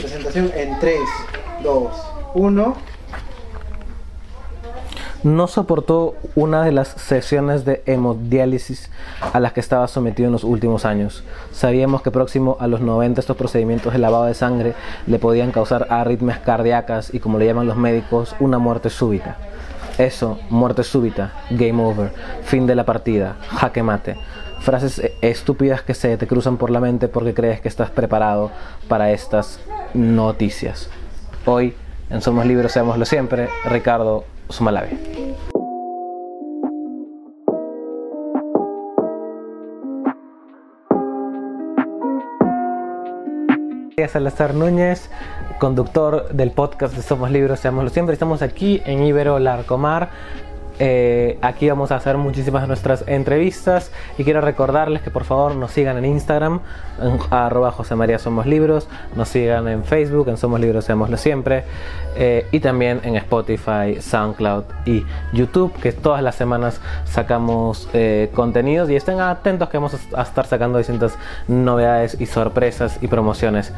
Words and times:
Presentación 0.00 0.50
en 0.56 0.78
3, 0.78 0.98
2, 1.62 1.92
1. 2.34 2.76
No 5.22 5.46
soportó 5.46 6.14
una 6.34 6.64
de 6.64 6.72
las 6.72 6.88
sesiones 6.88 7.66
de 7.66 7.82
hemodiálisis 7.84 8.90
a 9.34 9.38
las 9.40 9.52
que 9.52 9.60
estaba 9.60 9.86
sometido 9.88 10.28
en 10.28 10.32
los 10.32 10.44
últimos 10.44 10.86
años. 10.86 11.22
Sabíamos 11.52 12.00
que 12.00 12.10
próximo 12.10 12.56
a 12.60 12.66
los 12.66 12.80
90 12.80 13.20
estos 13.20 13.36
procedimientos 13.36 13.92
de 13.92 13.98
lavado 13.98 14.24
de 14.24 14.32
sangre 14.32 14.74
le 15.06 15.18
podían 15.18 15.52
causar 15.52 15.86
arritmias 15.90 16.38
cardíacas 16.38 17.12
y 17.12 17.20
como 17.20 17.38
le 17.38 17.44
llaman 17.44 17.66
los 17.66 17.76
médicos, 17.76 18.34
una 18.40 18.58
muerte 18.58 18.88
súbita. 18.88 19.36
Eso, 19.98 20.38
muerte 20.48 20.82
súbita, 20.82 21.34
game 21.50 21.82
over, 21.82 22.10
fin 22.44 22.66
de 22.66 22.74
la 22.74 22.86
partida, 22.86 23.36
jaque 23.50 23.82
mate. 23.82 24.16
Frases 24.60 25.02
estúpidas 25.22 25.82
que 25.82 25.94
se 25.94 26.16
te 26.16 26.26
cruzan 26.26 26.56
por 26.56 26.70
la 26.70 26.80
mente 26.80 27.08
porque 27.08 27.34
crees 27.34 27.60
que 27.60 27.68
estás 27.68 27.90
preparado 27.90 28.50
para 28.88 29.10
estas 29.10 29.60
noticias. 29.94 30.90
Hoy, 31.46 31.74
en 32.10 32.20
Somos 32.20 32.46
Libros, 32.46 32.72
seámoslo 32.72 33.04
siempre, 33.04 33.48
Ricardo 33.64 34.24
Sumalabi. 34.48 34.98
Salazar 44.08 44.54
Núñez, 44.54 45.10
conductor 45.58 46.28
del 46.30 46.52
podcast 46.52 46.94
de 46.94 47.02
Somos 47.02 47.30
Libros, 47.30 47.60
seámoslo 47.60 47.90
siempre. 47.90 48.12
Estamos 48.12 48.42
aquí 48.42 48.80
en 48.84 49.02
Ibero 49.02 49.38
Larcomar 49.38 50.10
eh, 50.82 51.38
aquí 51.42 51.68
vamos 51.68 51.92
a 51.92 51.96
hacer 51.96 52.16
muchísimas 52.16 52.62
de 52.62 52.68
nuestras 52.68 53.04
entrevistas 53.06 53.92
y 54.16 54.24
quiero 54.24 54.40
recordarles 54.40 55.02
que 55.02 55.10
por 55.10 55.24
favor 55.24 55.54
nos 55.54 55.72
sigan 55.72 55.98
en 55.98 56.06
Instagram, 56.06 56.60
en 57.02 57.18
arroba 57.30 57.70
José 57.70 57.96
María 57.96 58.18
Somos 58.18 58.46
Libros, 58.46 58.88
nos 59.14 59.28
sigan 59.28 59.68
en 59.68 59.84
Facebook, 59.84 60.28
en 60.28 60.38
Somos 60.38 60.58
Libros 60.58 60.86
Seámoslo 60.86 61.18
Siempre, 61.18 61.64
eh, 62.16 62.46
y 62.50 62.60
también 62.60 63.02
en 63.04 63.16
Spotify, 63.16 64.00
SoundCloud 64.00 64.64
y 64.86 65.04
YouTube, 65.34 65.70
que 65.74 65.92
todas 65.92 66.22
las 66.22 66.34
semanas 66.34 66.80
sacamos 67.04 67.90
eh, 67.92 68.30
contenidos 68.34 68.88
y 68.88 68.96
estén 68.96 69.20
atentos 69.20 69.68
que 69.68 69.76
vamos 69.76 69.94
a 70.16 70.22
estar 70.22 70.46
sacando 70.46 70.78
distintas 70.78 71.18
novedades 71.46 72.18
y 72.18 72.24
sorpresas 72.24 72.98
y 73.02 73.06
promociones 73.06 73.74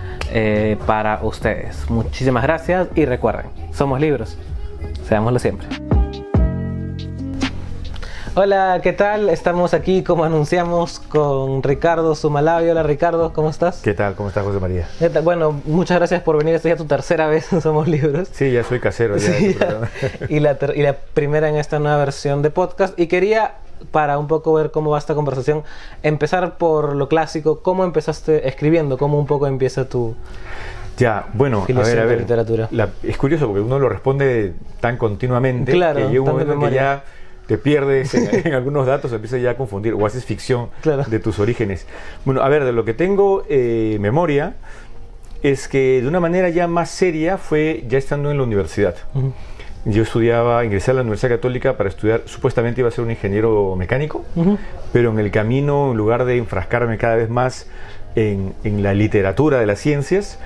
para 0.86 1.18
ustedes. 1.22 1.90
Muchísimas 1.90 2.44
gracias 2.44 2.86
y 2.94 3.06
recuerden, 3.06 3.46
somos 3.72 4.00
libros, 4.00 4.38
seámoslo 5.08 5.40
siempre. 5.40 5.66
Hola, 8.34 8.80
¿qué 8.82 8.94
tal? 8.94 9.28
Estamos 9.28 9.74
aquí, 9.74 10.02
como 10.02 10.24
anunciamos, 10.24 11.00
con 11.00 11.62
Ricardo 11.62 12.14
Sumalabio. 12.14 12.72
Hola, 12.72 12.82
Ricardo, 12.82 13.34
¿cómo 13.34 13.50
estás? 13.50 13.82
¿Qué 13.82 13.92
tal? 13.92 14.14
¿Cómo 14.14 14.30
estás, 14.30 14.42
José 14.42 14.58
María? 14.58 14.88
Bueno, 15.22 15.60
muchas 15.66 15.98
gracias 15.98 16.22
por 16.22 16.38
venir. 16.38 16.54
Esta 16.54 16.70
es 16.70 16.74
ya 16.76 16.78
tu 16.78 16.86
tercera 16.86 17.26
vez 17.28 17.52
en 17.52 17.60
Somos 17.60 17.88
Libros. 17.88 18.30
Sí, 18.32 18.50
ya 18.50 18.64
soy 18.64 18.80
casero. 18.80 19.18
Ya, 19.18 19.34
sí, 19.34 19.54
Y, 20.30 20.40
la 20.40 20.56
y 20.74 20.80
la 20.80 20.96
primera 21.12 21.50
en 21.50 21.56
esta 21.56 21.78
nueva 21.78 21.98
versión 21.98 22.40
de 22.40 22.48
podcast. 22.48 22.98
Y 22.98 23.06
quería, 23.06 23.56
para 23.90 24.16
un 24.18 24.28
poco 24.28 24.54
ver 24.54 24.70
cómo 24.70 24.92
va 24.92 24.98
esta 24.98 25.14
conversación, 25.14 25.62
empezar 26.02 26.56
por 26.56 26.96
lo 26.96 27.08
clásico. 27.08 27.60
¿Cómo 27.60 27.84
empezaste 27.84 28.48
escribiendo? 28.48 28.96
¿Cómo 28.96 29.18
un 29.18 29.26
poco 29.26 29.46
empieza 29.46 29.90
tu, 29.90 30.14
ya, 30.96 31.26
bueno, 31.34 31.66
a 31.68 31.72
ver, 31.82 31.98
a 31.98 32.04
ver. 32.04 32.20
Literatura. 32.20 32.68
es 33.02 33.16
curioso 33.16 33.46
porque 33.46 33.60
uno 33.60 33.78
lo 33.78 33.88
responde 33.88 34.54
tan 34.80 34.96
continuamente 34.96 35.72
claro, 35.72 36.00
que 36.00 36.08
llega 36.08 36.20
un 36.22 36.28
momento 36.28 36.58
que 36.60 36.70
ya 36.70 37.04
te 37.52 37.58
pierdes 37.58 38.14
en, 38.14 38.54
algunos 38.54 38.86
datos, 38.86 39.12
empiezas 39.12 39.42
ya 39.42 39.50
a 39.50 39.56
confundir 39.58 39.92
o 39.92 40.06
haces 40.06 40.24
ficción 40.24 40.70
de 40.82 41.18
tus 41.18 41.38
orígenes. 41.38 41.86
Bueno, 42.24 42.40
a 42.40 42.48
ver, 42.48 42.64
de 42.64 42.72
lo 42.72 42.86
que 42.86 42.94
tengo 42.94 43.44
eh, 43.46 43.98
memoria 44.00 44.54
es 45.42 45.68
que 45.68 46.00
de 46.00 46.08
una 46.08 46.18
manera 46.18 46.48
ya 46.48 46.66
más 46.66 46.88
seria 46.88 47.36
fue 47.36 47.84
ya 47.86 47.98
estando 47.98 48.30
en 48.30 48.38
la 48.38 48.44
universidad. 48.44 48.94
Yo 49.84 50.02
estudiaba, 50.02 50.64
ingresé 50.64 50.92
a 50.92 50.94
la 50.94 51.02
Universidad 51.02 51.32
Católica 51.32 51.76
para 51.76 51.90
estudiar, 51.90 52.22
supuestamente 52.24 52.80
iba 52.80 52.88
a 52.88 52.90
ser 52.90 53.04
un 53.04 53.10
ingeniero 53.10 53.76
mecánico, 53.76 54.24
pero 54.90 55.10
en 55.10 55.18
el 55.18 55.30
camino, 55.30 55.90
en 55.90 55.98
lugar 55.98 56.24
de 56.24 56.38
enfrascarme 56.38 56.96
cada 56.96 57.16
vez 57.16 57.28
más 57.28 57.66
en, 58.14 58.54
en 58.64 58.82
la 58.82 58.94
literatura 58.94 59.60
de 59.60 59.66
las 59.66 59.78
ciencias, 59.78 60.38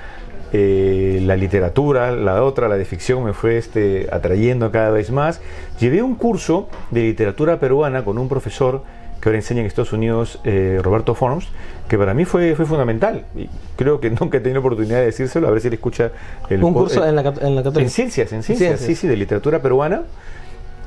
eh, 0.53 1.21
la 1.25 1.35
literatura, 1.35 2.11
la 2.11 2.43
otra, 2.43 2.69
la 2.69 2.77
de 2.77 2.85
ficción, 2.85 3.23
me 3.23 3.33
fue 3.33 3.57
este, 3.57 4.07
atrayendo 4.11 4.71
cada 4.71 4.91
vez 4.91 5.11
más. 5.11 5.41
Llevé 5.79 6.01
un 6.01 6.15
curso 6.15 6.69
de 6.91 7.01
literatura 7.01 7.59
peruana 7.59 8.05
con 8.05 8.17
un 8.17 8.29
profesor 8.29 8.81
que 9.19 9.27
ahora 9.27 9.39
enseña 9.39 9.61
en 9.61 9.65
Estados 9.65 9.93
Unidos, 9.93 10.39
eh, 10.43 10.79
Roberto 10.81 11.15
Forms, 11.15 11.47
que 11.89 11.97
para 11.97 12.13
mí 12.13 12.23
fue, 12.23 12.55
fue 12.55 12.65
fundamental. 12.65 13.25
Y 13.35 13.49
creo 13.75 13.99
que 13.99 14.09
nunca 14.19 14.37
he 14.37 14.41
tenido 14.41 14.61
oportunidad 14.61 14.99
de 14.99 15.05
decírselo, 15.05 15.47
a 15.47 15.51
ver 15.51 15.59
si 15.59 15.69
le 15.69 15.75
escucha 15.75 16.11
el 16.49 16.63
Un 16.63 16.73
curso 16.73 17.05
en, 17.05 17.15
la, 17.15 17.21
en 17.21 17.57
En 17.57 17.89
ciencias, 17.89 18.31
en 18.31 18.43
ciencias, 18.43 18.79
sí, 18.79 18.95
sí, 18.95 19.07
de 19.07 19.17
literatura 19.17 19.61
peruana. 19.61 20.03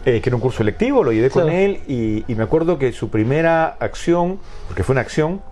Eh, 0.06 0.22
que 0.22 0.31
era 0.31 0.37
un 0.37 0.41
curso 0.41 0.62
electivo, 0.62 1.04
lo 1.04 1.12
llevé 1.12 1.28
con 1.28 1.50
él 1.50 1.81
y, 1.87 2.25
me 2.28 2.43
acuerdo 2.43 2.78
que 2.78 2.91
su 2.91 3.10
primera 3.10 3.66
acción, 3.81 4.38
porque 4.66 4.82
fue 4.82 4.94
una 4.94 5.03
acción 5.03 5.43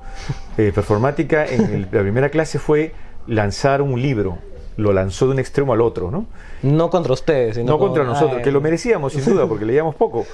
performática, 0.56 1.44
en 1.44 1.86
la 1.92 2.00
primera 2.00 2.30
clase 2.30 2.58
fue 2.58 2.94
lanzar 3.28 3.82
un 3.82 4.00
libro. 4.00 4.38
Lo 4.76 4.92
lanzó 4.92 5.26
de 5.26 5.32
un 5.32 5.38
extremo 5.38 5.72
al 5.72 5.80
otro, 5.80 6.10
¿no? 6.10 6.26
No 6.62 6.88
contra 6.88 7.12
ustedes, 7.12 7.56
sino 7.56 7.72
No 7.72 7.78
contra 7.78 8.04
nosotros, 8.04 8.42
que 8.42 8.52
lo 8.52 8.60
merecíamos 8.60 9.12
sin 9.12 9.24
duda, 9.24 9.46
porque 9.46 9.64
leíamos 9.64 9.94
poco. 9.94 10.26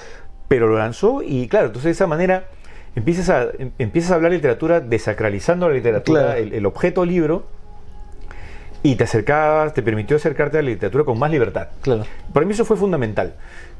Pero 0.47 0.67
lo 0.67 0.77
lanzó 0.77 1.21
y 1.23 1.47
claro, 1.47 1.67
entonces 1.67 1.85
de 1.85 1.91
esa 1.91 2.07
manera 2.07 2.45
empiezas 2.95 3.29
a, 3.29 3.47
em, 3.57 3.71
empiezas 3.79 4.11
a 4.11 4.15
hablar 4.15 4.31
literatura 4.31 4.79
desacralizando 4.79 5.67
la 5.67 5.75
literatura, 5.75 6.37
el, 6.37 6.65
objeto 6.65 7.05
libro, 7.05 7.45
y 8.83 8.95
te 8.95 9.05
acercabas, 9.05 9.73
te 9.73 9.81
permitió 9.81 10.15
acercarte 10.15 10.59
a 10.59 10.61
la 10.61 10.69
literatura 10.69 11.03
con 11.03 11.17
más 11.17 11.31
libertad. 11.31 11.69
Claro. 11.81 12.03
Para 12.31 12.45
mí 12.45 12.53
eso 12.53 12.65
fue 12.65 12.77
fundamental. 12.77 13.33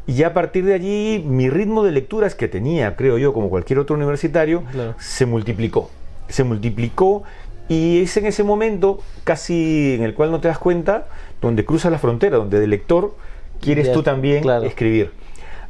Y 0.08 0.14
ya 0.14 0.28
a 0.28 0.34
partir 0.34 0.66
de 0.66 0.74
allí, 0.74 1.24
mi 1.26 1.50
ritmo 1.50 1.84
de 1.84 1.92
lecturas 1.92 2.36
que 2.36 2.48
tenía, 2.48 2.96
creo 2.96 3.18
yo, 3.18 3.34
como 3.34 3.50
cualquier 3.50 3.80
otro 3.80 3.96
universitario, 3.96 4.64
se 4.98 5.26
multiplicó. 5.26 5.90
Se 6.28 6.44
multiplicó 6.44 7.24
y 7.68 8.04
es 8.04 8.16
en 8.18 8.26
ese 8.26 8.44
momento, 8.44 9.00
casi 9.24 9.96
en 9.96 10.04
el 10.04 10.14
cual 10.14 10.32
no 10.32 10.40
te 10.40 10.48
das 10.48 10.60
cuenta, 10.60 11.08
donde 11.42 11.66
cruzas 11.66 11.92
la 11.92 11.98
frontera, 11.98 12.38
donde 12.38 12.60
de 12.60 12.68
lector 12.68 13.16
quieres 13.62 13.92
tú 13.92 14.04
también 14.04 14.48
escribir. 14.64 15.12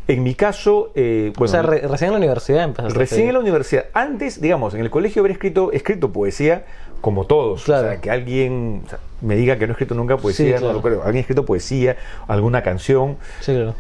En 0.08 0.22
mi 0.22 0.36
caso, 0.36 0.92
eh, 0.94 1.34
bueno, 1.36 1.50
o 1.50 1.52
sea, 1.52 1.64
recién 1.64 2.10
en 2.10 2.12
la 2.12 2.18
universidad 2.18 2.64
empezaste. 2.64 3.00
Recién 3.00 3.28
en 3.28 3.34
la 3.34 3.40
universidad. 3.40 3.86
Antes, 3.94 4.40
digamos, 4.40 4.76
en 4.76 4.82
el 4.82 4.92
colegio 4.92 5.22
haber 5.22 5.32
escrito, 5.32 5.72
escrito 5.72 6.12
poesía 6.12 6.66
como 7.02 7.26
todos. 7.26 7.68
O 7.68 7.82
sea, 7.82 8.00
que 8.00 8.12
alguien 8.12 8.84
me 9.22 9.36
diga 9.36 9.58
que 9.58 9.66
no 9.66 9.72
he 9.72 9.74
escrito 9.74 9.96
nunca 9.96 10.18
poesía, 10.18 10.60
no 10.60 10.74
lo 10.74 10.82
creo. 10.84 11.02
Alguien 11.02 11.18
ha 11.18 11.20
escrito 11.22 11.44
poesía, 11.46 11.98
alguna 12.28 12.62
canción. 12.62 13.18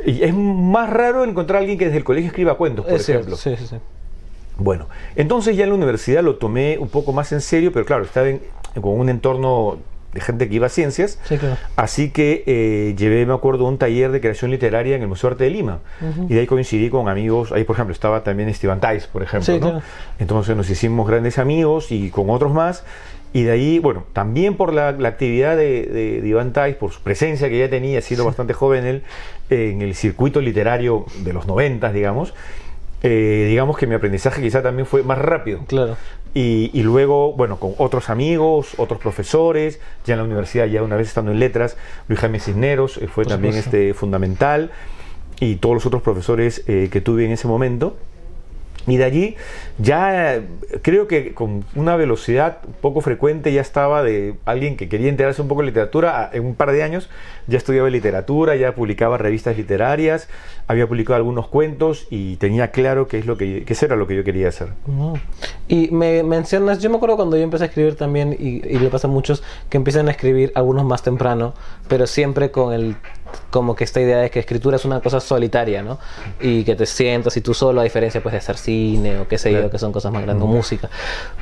Y 0.03 0.23
es 0.23 0.33
más 0.33 0.89
raro 0.89 1.23
encontrar 1.23 1.57
a 1.57 1.59
alguien 1.59 1.77
que 1.77 1.85
desde 1.85 1.97
el 1.97 2.03
colegio 2.03 2.29
escriba 2.29 2.57
cuentos, 2.57 2.85
por 2.85 2.99
ejemplo. 2.99 3.35
sí, 3.35 3.55
sí, 3.57 3.67
sí. 3.67 3.75
Bueno, 4.57 4.87
entonces 5.15 5.57
ya 5.57 5.63
en 5.63 5.69
la 5.69 5.75
universidad 5.75 6.23
lo 6.23 6.35
tomé 6.35 6.77
un 6.77 6.89
poco 6.89 7.11
más 7.13 7.31
en 7.31 7.41
serio, 7.41 7.71
pero 7.71 7.85
claro, 7.85 8.03
estaba 8.03 8.29
en, 8.29 8.41
con 8.81 8.99
un 8.99 9.09
entorno 9.09 9.77
de 10.15 10.21
gente 10.21 10.47
que 10.47 10.55
iba 10.55 10.67
a 10.67 10.69
ciencias. 10.69 11.19
Así 11.75 12.09
que 12.09 12.43
eh, 12.47 12.95
llevé, 12.97 13.25
me 13.25 13.33
acuerdo, 13.33 13.65
un 13.65 13.77
taller 13.77 14.11
de 14.11 14.21
creación 14.21 14.49
literaria 14.49 14.95
en 14.95 15.01
el 15.01 15.09
Museo 15.09 15.29
de 15.29 15.33
Arte 15.33 15.43
de 15.43 15.49
Lima. 15.49 15.79
Y 16.29 16.33
de 16.33 16.39
ahí 16.39 16.47
coincidí 16.47 16.89
con 16.89 17.09
amigos. 17.09 17.51
Ahí, 17.51 17.65
por 17.65 17.75
ejemplo, 17.75 17.93
estaba 17.93 18.23
también 18.23 18.47
Esteban 18.47 18.79
Tais, 18.79 19.07
por 19.07 19.23
ejemplo. 19.23 19.81
Entonces 20.17 20.55
nos 20.55 20.69
hicimos 20.69 21.05
grandes 21.07 21.37
amigos 21.37 21.91
y 21.91 22.09
con 22.09 22.29
otros 22.29 22.53
más. 22.53 22.85
Y 23.33 23.43
de 23.43 23.51
ahí, 23.51 23.79
bueno, 23.79 24.05
también 24.13 24.55
por 24.55 24.71
la, 24.71 24.87
actividad 24.87 25.57
de, 25.57 26.21
de, 26.21 26.25
Iván 26.25 26.53
Tais, 26.53 26.77
por 26.77 26.93
su 26.93 27.01
presencia 27.01 27.49
que 27.49 27.59
ya 27.59 27.69
tenía, 27.69 28.01
siendo 28.01 28.23
bastante 28.23 28.53
joven 28.53 28.85
él, 28.85 29.03
en 29.49 29.81
el 29.81 29.93
circuito 29.95 30.39
literario 30.39 31.05
de 31.25 31.33
los 31.33 31.45
noventas, 31.45 31.93
digamos, 31.93 32.33
eh, 33.07 33.45
digamos 33.47 33.77
que 33.77 33.85
mi 33.85 33.93
aprendizaje 33.93 34.41
quizá 34.41 34.63
también 34.63 34.87
fue 34.87 35.03
más 35.03 35.19
rápido. 35.19 35.59
Claro. 35.67 35.95
Y, 36.33 36.81
luego, 36.83 37.31
bueno, 37.31 37.57
con 37.59 37.75
otros 37.77 38.09
amigos, 38.09 38.73
otros 38.77 38.99
profesores, 38.99 39.79
ya 40.05 40.15
en 40.15 40.17
la 40.17 40.25
universidad, 40.25 40.65
ya 40.65 40.83
una 40.83 40.97
vez 40.97 41.07
estando 41.07 41.31
en 41.31 41.39
letras, 41.39 41.77
Luis 42.09 42.19
Jaime 42.19 42.41
Cisneros 42.41 42.97
eh, 42.97 43.07
fue 43.07 43.23
también 43.23 43.53
este, 43.53 43.93
fundamental, 43.93 44.71
y 45.39 45.57
todos 45.57 45.75
los 45.75 45.85
otros 45.85 46.01
profesores 46.01 46.63
eh, 46.67 46.89
que 46.91 46.99
tuve 46.99 47.25
en 47.25 47.31
ese 47.31 47.47
momento. 47.47 47.95
Y 48.87 48.97
de 48.97 49.03
allí 49.03 49.35
ya 49.77 50.41
creo 50.81 51.07
que 51.07 51.33
con 51.33 51.65
una 51.75 51.95
velocidad 51.95 52.59
poco 52.81 53.01
frecuente 53.01 53.51
ya 53.51 53.61
estaba 53.61 54.03
de 54.03 54.35
alguien 54.45 54.77
que 54.77 54.87
quería 54.89 55.09
enterarse 55.09 55.41
un 55.41 55.47
poco 55.47 55.61
de 55.61 55.67
literatura. 55.67 56.29
En 56.33 56.45
un 56.45 56.55
par 56.55 56.71
de 56.71 56.83
años 56.83 57.09
ya 57.47 57.57
estudiaba 57.57 57.89
literatura, 57.89 58.55
ya 58.55 58.75
publicaba 58.75 59.17
revistas 59.17 59.57
literarias, 59.57 60.27
había 60.67 60.87
publicado 60.87 61.15
algunos 61.15 61.47
cuentos 61.47 62.07
y 62.09 62.35
tenía 62.37 62.71
claro 62.71 63.07
qué 63.07 63.19
es 63.19 63.25
lo 63.25 63.37
que, 63.37 63.63
eso 63.67 63.85
era 63.85 63.95
lo 63.95 64.07
que 64.07 64.15
yo 64.15 64.23
quería 64.23 64.49
hacer. 64.49 64.69
Y 65.67 65.89
me 65.89 66.23
mencionas, 66.23 66.79
yo 66.79 66.89
me 66.89 66.97
acuerdo 66.97 67.15
cuando 67.15 67.37
yo 67.37 67.43
empecé 67.43 67.65
a 67.65 67.67
escribir 67.67 67.95
también, 67.95 68.33
y, 68.33 68.65
y 68.67 68.79
le 68.79 68.89
pasa 68.89 69.07
a 69.07 69.11
muchos 69.11 69.43
que 69.69 69.77
empiezan 69.77 70.07
a 70.07 70.11
escribir 70.11 70.51
algunos 70.55 70.85
más 70.85 71.03
temprano, 71.03 71.53
pero 71.87 72.07
siempre 72.07 72.51
con 72.51 72.73
el 72.73 72.95
como 73.49 73.75
que 73.75 73.83
esta 73.83 74.01
idea 74.01 74.17
de 74.17 74.29
que 74.29 74.39
escritura 74.39 74.77
es 74.77 74.85
una 74.85 74.99
cosa 75.01 75.19
solitaria, 75.19 75.81
¿no? 75.81 75.99
Y 76.39 76.63
que 76.63 76.75
te 76.75 76.85
sientas 76.85 77.35
y 77.37 77.41
tú 77.41 77.53
solo, 77.53 77.81
a 77.81 77.83
diferencia 77.83 78.21
pues 78.21 78.33
de 78.33 78.39
hacer 78.39 78.57
cine 78.57 79.19
o 79.19 79.27
qué 79.27 79.37
sé 79.37 79.51
yo, 79.51 79.69
que 79.69 79.79
son 79.79 79.91
cosas 79.91 80.11
más 80.11 80.23
grandes, 80.23 80.43
o 80.43 80.47
música. 80.47 80.89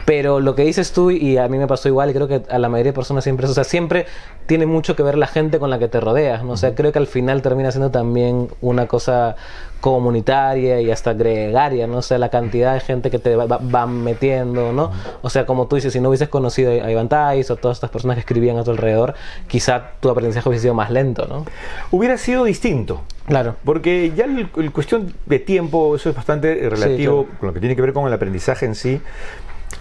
Pero 0.06 0.40
lo 0.40 0.56
que 0.56 0.64
dices 0.64 0.92
tú, 0.92 1.12
y 1.12 1.38
a 1.38 1.48
mí 1.48 1.58
me 1.58 1.68
pasó 1.68 1.88
igual, 1.88 2.10
y 2.10 2.14
creo 2.14 2.28
que 2.28 2.44
a 2.50 2.60
la 2.60 2.70
mayoría 2.70 2.92
de 2.92 2.96
personas 2.96 3.24
siempre, 3.24 3.48
o 3.48 3.54
sea, 3.54 3.64
siempre 3.64 4.06
tiene 4.46 4.66
mucho 4.66 4.96
que 4.96 5.04
ver 5.04 5.18
la 5.18 5.28
gente 5.28 5.60
con 5.60 5.70
la 5.70 5.80
que 5.80 5.88
te 5.88 6.00
rodeas, 6.00 6.44
¿no? 6.44 6.54
O 6.54 6.58
sea, 6.58 6.76
creo 6.76 6.92
que 6.92 7.00
al 7.00 7.08
final 7.08 7.42
termina 7.42 7.72
siendo 7.72 7.92
también 7.92 8.50
una 8.62 8.88
cosa 8.88 9.36
comunitaria 9.84 10.80
y 10.80 10.90
hasta 10.92 11.12
gregaria, 11.12 11.88
¿no? 11.88 11.98
O 11.98 12.02
sea, 12.02 12.18
la 12.18 12.30
cantidad 12.30 12.74
de 12.74 12.80
gente 12.80 13.12
que 13.12 13.20
te 13.20 13.36
va, 13.36 13.86
metiendo, 13.86 14.72
¿no? 14.72 14.94
O 15.22 15.30
sea, 15.30 15.46
como 15.46 15.68
tú 15.68 15.76
dices, 15.76 15.92
si 15.92 16.00
no 16.00 16.08
hubieses 16.08 16.30
conocido 16.30 16.72
a 16.72 16.90
Iván 16.90 17.10
Tais 17.10 17.52
o 17.52 17.58
todas 17.58 17.76
estas 17.76 17.90
personas 17.90 18.16
que 18.16 18.22
escribían 18.22 18.58
a 18.58 18.64
tu 18.64 18.72
alrededor, 18.72 19.14
quizá 19.50 19.92
tu 20.00 20.10
aprendizaje 20.10 20.48
hubiese 20.48 20.62
sido 20.62 20.74
más 20.74 20.90
lento, 20.90 21.26
¿no? 21.28 21.46
Hubiera 21.92 22.18
sido 22.18 22.46
distinto. 22.46 23.02
Claro. 23.26 23.58
Porque 23.66 24.14
ya 24.16 24.24
el, 24.24 24.72
cuestión 24.72 25.14
de 25.26 25.40
tiempo, 25.40 25.98
eso 25.98 26.10
es 26.10 26.16
bastante 26.16 26.70
relativo 26.70 27.28
con 27.38 27.48
lo 27.48 27.54
que 27.54 27.60
tiene 27.60 27.76
que 27.76 27.82
ver 27.82 27.92
con 27.92 28.08
el 28.08 28.14
aprendizaje 28.14 28.66
en 28.66 28.76
sí, 28.76 29.02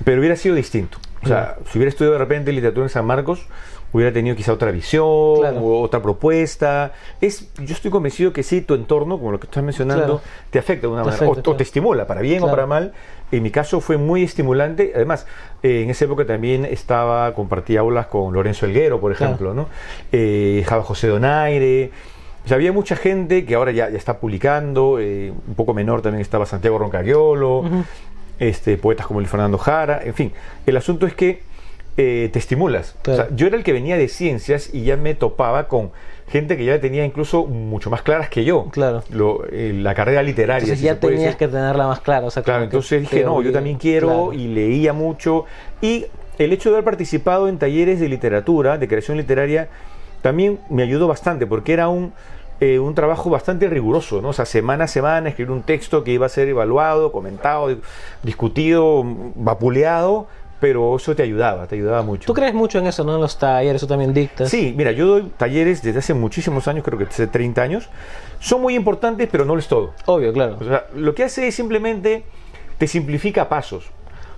pero 0.04 0.18
hubiera 0.18 0.34
sido 0.34 0.56
distinto. 0.56 0.98
O 1.22 1.28
sea, 1.28 1.58
si 1.70 1.78
hubiera 1.78 1.90
estudiado 1.90 2.14
de 2.14 2.18
repente 2.18 2.50
literatura 2.50 2.86
en 2.86 2.90
San 2.90 3.06
Marcos, 3.06 3.46
hubiera 3.92 4.12
tenido 4.12 4.34
quizá 4.34 4.52
otra 4.52 4.70
visión, 4.70 5.04
o 5.04 5.80
otra 5.80 6.00
propuesta. 6.02 6.92
Es, 7.20 7.52
yo 7.58 7.74
estoy 7.74 7.90
convencido 7.90 8.32
que 8.32 8.42
sí, 8.42 8.62
tu 8.62 8.74
entorno, 8.74 9.18
como 9.18 9.32
lo 9.32 9.40
que 9.40 9.46
estás 9.46 9.62
mencionando, 9.62 10.22
te 10.50 10.58
afecta 10.58 10.86
de 10.86 10.92
una 10.92 11.04
manera, 11.04 11.28
o, 11.28 11.56
te 11.56 11.62
estimula, 11.62 12.06
para 12.06 12.20
bien 12.20 12.42
o 12.42 12.50
para 12.50 12.66
mal. 12.66 12.92
En 13.30 13.42
mi 13.42 13.50
caso 13.50 13.80
fue 13.80 13.96
muy 13.96 14.22
estimulante. 14.22 14.92
Además, 14.94 15.26
eh, 15.62 15.82
en 15.82 15.90
esa 15.90 16.04
época 16.04 16.26
también 16.26 16.64
estaba, 16.64 17.34
compartía 17.34 17.80
aulas 17.80 18.06
con 18.06 18.32
Lorenzo 18.34 18.66
Elguero, 18.66 19.00
por 19.00 19.12
ejemplo, 19.12 19.54
¿no? 19.54 19.68
Eh, 20.10 20.64
José 20.84 21.08
Donaire. 21.08 21.90
O 22.50 22.54
había 22.54 22.72
mucha 22.72 22.96
gente 22.96 23.44
que 23.44 23.54
ahora 23.54 23.70
ya, 23.70 23.88
ya 23.88 23.96
está 23.96 24.18
publicando, 24.18 24.98
eh, 24.98 25.32
un 25.46 25.54
poco 25.54 25.74
menor 25.74 26.02
también 26.02 26.20
estaba 26.20 26.44
Santiago 26.44 26.76
Roncagliolo, 26.76 27.64
este, 28.40 28.76
poetas 28.76 29.06
como 29.06 29.20
el 29.20 29.28
Fernando 29.28 29.58
Jara, 29.58 30.00
en 30.02 30.12
fin. 30.12 30.32
El 30.66 30.76
asunto 30.76 31.06
es 31.06 31.14
que 31.14 31.42
eh, 31.96 32.30
te 32.32 32.38
estimulas. 32.38 32.94
yo 33.34 33.46
era 33.46 33.56
el 33.56 33.64
que 33.64 33.72
venía 33.72 33.96
de 33.96 34.08
ciencias 34.08 34.70
y 34.72 34.84
ya 34.84 34.96
me 34.96 35.14
topaba 35.14 35.68
con 35.68 35.90
gente 36.26 36.56
que 36.56 36.64
ya 36.64 36.80
tenía 36.80 37.04
incluso 37.04 37.44
mucho 37.44 37.90
más 37.90 38.00
claras 38.00 38.30
que 38.30 38.44
yo. 38.44 38.68
Claro. 38.70 39.02
Eh, 39.50 39.72
la 39.74 39.94
carrera 39.94 40.22
literaria. 40.22 40.62
Entonces 40.62 40.80
ya 40.80 40.98
tenías 40.98 41.36
que 41.36 41.48
tenerla 41.48 41.86
más 41.86 42.00
clara. 42.00 42.26
claro, 42.42 42.64
entonces 42.64 43.02
dije, 43.02 43.24
no, 43.24 43.42
yo 43.42 43.52
también 43.52 43.76
quiero 43.76 44.32
y 44.32 44.48
leía 44.48 44.94
mucho. 44.94 45.44
Y 45.82 46.06
el 46.38 46.52
hecho 46.54 46.70
de 46.70 46.76
haber 46.76 46.84
participado 46.84 47.48
en 47.48 47.58
talleres 47.58 48.00
de 48.00 48.08
literatura, 48.08 48.78
de 48.78 48.88
creación 48.88 49.18
literaria, 49.18 49.68
también 50.22 50.60
me 50.70 50.82
ayudó 50.82 51.08
bastante 51.08 51.46
porque 51.46 51.74
era 51.74 51.88
un, 51.88 52.14
eh, 52.60 52.78
un 52.78 52.94
trabajo 52.94 53.28
bastante 53.28 53.68
riguroso, 53.68 54.22
¿no? 54.22 54.28
O 54.28 54.32
sea, 54.32 54.46
semana 54.46 54.84
a 54.84 54.88
semana 54.88 55.28
escribir 55.28 55.50
un 55.50 55.62
texto 55.62 56.04
que 56.04 56.12
iba 56.12 56.24
a 56.24 56.30
ser 56.30 56.48
evaluado, 56.48 57.12
comentado, 57.12 57.76
discutido, 58.22 59.02
vapuleado 59.34 60.28
pero 60.62 60.94
eso 60.94 61.16
te 61.16 61.24
ayudaba, 61.24 61.66
te 61.66 61.74
ayudaba 61.74 62.02
mucho. 62.02 62.24
¿Tú 62.24 62.34
crees 62.34 62.54
mucho 62.54 62.78
en 62.78 62.86
eso, 62.86 63.02
no? 63.02 63.16
En 63.16 63.20
los 63.20 63.36
talleres, 63.36 63.80
tú 63.80 63.88
también 63.88 64.14
dictas. 64.14 64.48
Sí, 64.48 64.72
mira, 64.76 64.92
yo 64.92 65.06
doy 65.08 65.22
talleres 65.36 65.82
desde 65.82 65.98
hace 65.98 66.14
muchísimos 66.14 66.68
años, 66.68 66.84
creo 66.84 66.96
que 66.96 67.06
hace 67.06 67.26
30 67.26 67.60
años. 67.60 67.88
Son 68.38 68.62
muy 68.62 68.76
importantes, 68.76 69.28
pero 69.28 69.44
no 69.44 69.54
lo 69.54 69.58
es 69.58 69.66
todo. 69.66 69.92
Obvio, 70.06 70.32
claro. 70.32 70.58
O 70.60 70.64
sea, 70.64 70.86
lo 70.94 71.16
que 71.16 71.24
hace 71.24 71.48
es 71.48 71.56
simplemente 71.56 72.22
te 72.78 72.86
simplifica 72.86 73.48
pasos. 73.48 73.86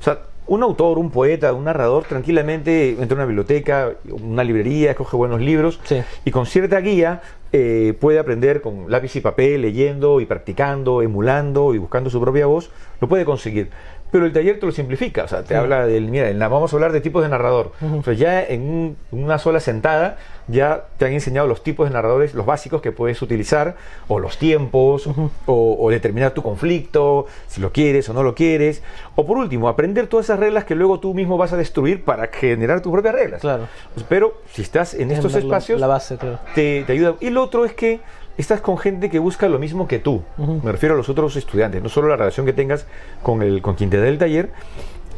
O 0.01 0.03
sea, 0.03 0.21
un 0.47 0.63
autor, 0.63 0.97
un 0.97 1.11
poeta, 1.11 1.53
un 1.53 1.65
narrador 1.65 2.05
tranquilamente 2.05 2.93
entra 2.93 3.17
a 3.17 3.17
una 3.17 3.27
biblioteca, 3.27 3.93
una 4.09 4.45
librería, 4.45 4.93
escoge 4.93 5.19
buenos 5.19 5.43
libros 5.43 5.79
y 6.25 6.31
con 6.31 6.47
cierta 6.47 6.81
guía 6.81 7.21
eh, 7.53 7.95
puede 8.01 8.19
aprender 8.19 8.63
con 8.63 8.91
lápiz 8.91 9.15
y 9.17 9.21
papel, 9.21 9.61
leyendo 9.61 10.21
y 10.21 10.27
practicando, 10.27 11.03
emulando 11.03 11.75
y 11.75 11.79
buscando 11.79 12.09
su 12.09 12.19
propia 12.19 12.47
voz, 12.47 12.71
lo 13.03 13.09
puede 13.09 13.27
conseguir 13.27 13.71
pero 14.15 14.27
el 14.27 14.33
taller 14.33 14.61
te 14.61 14.67
lo 14.67 14.71
simplifica, 14.71 15.25
o 15.25 15.27
sea, 15.27 15.43
te 15.43 15.57
habla 15.57 15.89
del, 15.89 16.09
mira, 16.09 16.33
vamos 16.47 16.73
a 16.73 16.77
hablar 16.77 16.93
de 16.93 17.01
tipos 17.01 17.25
de 17.25 17.29
narrador. 17.29 17.73
O 17.99 18.03
sea, 18.05 18.15
ya 18.15 18.45
en 18.45 18.97
una 19.11 19.39
sola 19.39 19.59
sentada 19.59 20.19
ya 20.47 20.85
te 20.99 21.07
han 21.07 21.13
enseñado 21.15 21.49
los 21.49 21.65
tipos 21.65 21.89
de 21.89 21.95
narradores, 21.95 22.33
los 22.33 22.47
básicos 22.47 22.81
que 22.81 22.93
puedes 22.93 23.21
utilizar, 23.23 23.75
o 24.07 24.21
los 24.21 24.39
tiempos, 24.39 25.11
o, 25.47 25.91
determinar 25.91 26.31
tu 26.31 26.45
conflicto, 26.45 27.27
si 27.49 27.61
lo 27.61 27.73
quieres 27.73 28.09
o 28.09 28.13
no 28.13 28.23
lo 28.23 28.37
quieres. 28.37 28.85
O 29.17 29.27
por 29.27 29.37
último, 29.37 29.69
aprender 29.69 30.07
todas 30.07 30.27
esas 30.27 30.39
reglas 30.39 30.65
que 30.65 30.77
luego 30.77 31.01
tú 31.01 31.13
mismo 31.13 31.37
vas 31.37 31.53
a 31.53 31.57
destruir 31.57 32.05
para 32.05 32.29
generar 32.29 32.83
tus 32.83 32.93
propias 32.93 33.17
reglas. 33.17 33.41
Claro. 33.41 33.67
Pero 34.09 34.43
si 34.53 34.63
estás 34.63 34.95
en 34.95 35.11
estos 35.11 35.35
espacios, 35.35 35.81
la 35.81 35.89
base, 35.89 36.19
te, 36.55 36.85
te 36.85 36.93
ayuda. 36.93 37.17
Y 37.19 37.31
lo 37.31 37.43
otro 37.43 37.65
es 37.65 37.73
que 37.73 37.99
estás 38.37 38.61
con 38.61 38.79
gente 38.79 39.11
que 39.11 39.19
busca 39.19 39.49
lo 39.49 39.59
mismo 39.59 39.87
que 39.87 39.99
tú. 39.99 40.23
Me 40.63 40.73
refiero 40.73 40.95
a 40.95 40.99
los 40.99 41.09
otros 41.09 41.37
estudiantes, 41.37 41.83
no 41.83 41.89
solo 41.89 42.09
la 42.09 42.17
relación 42.17 42.47
que 42.47 42.53
tengas 42.53 42.87
con, 43.23 43.43
el, 43.43 43.63
con 43.63 43.75
quien 43.75 43.91
te 43.91 43.99
da 43.99 44.09
el 44.09 44.19
taller. 44.19 44.51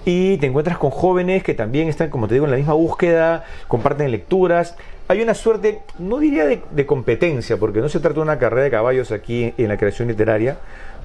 Y 0.05 0.37
te 0.37 0.47
encuentras 0.47 0.79
con 0.79 0.91
jóvenes 0.91 1.43
que 1.43 1.53
también 1.53 1.89
están, 1.89 2.11
como 2.11 2.29
te 2.29 2.35
digo, 2.35 2.45
en 2.45 2.53
la 2.53 2.57
misma 2.57 2.75
búsqueda, 2.75 3.45
comparten 3.67 4.11
lecturas. 4.13 4.77
Hay 5.09 5.21
una 5.21 5.35
suerte, 5.35 5.81
no 5.99 6.19
diría 6.19 6.47
de, 6.47 6.87
competencia, 6.87 7.57
porque 7.57 7.81
no 7.81 7.89
se 7.89 7.99
trata 7.99 8.15
de 8.15 8.21
una 8.21 8.39
carrera 8.39 8.63
de 8.63 8.71
caballos 8.71 9.11
aquí 9.11 9.53
en 9.59 9.69
la 9.69 9.77
creación 9.77 10.07
literaria, 10.07 10.59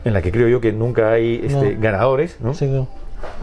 en 0.05 0.13
la 0.13 0.21
que 0.21 0.31
creo 0.31 0.47
yo 0.47 0.61
que 0.61 0.71
nunca 0.71 1.11
hay 1.11 1.41
este, 1.43 1.77
ganadores, 1.79 2.37
¿no? 2.41 2.53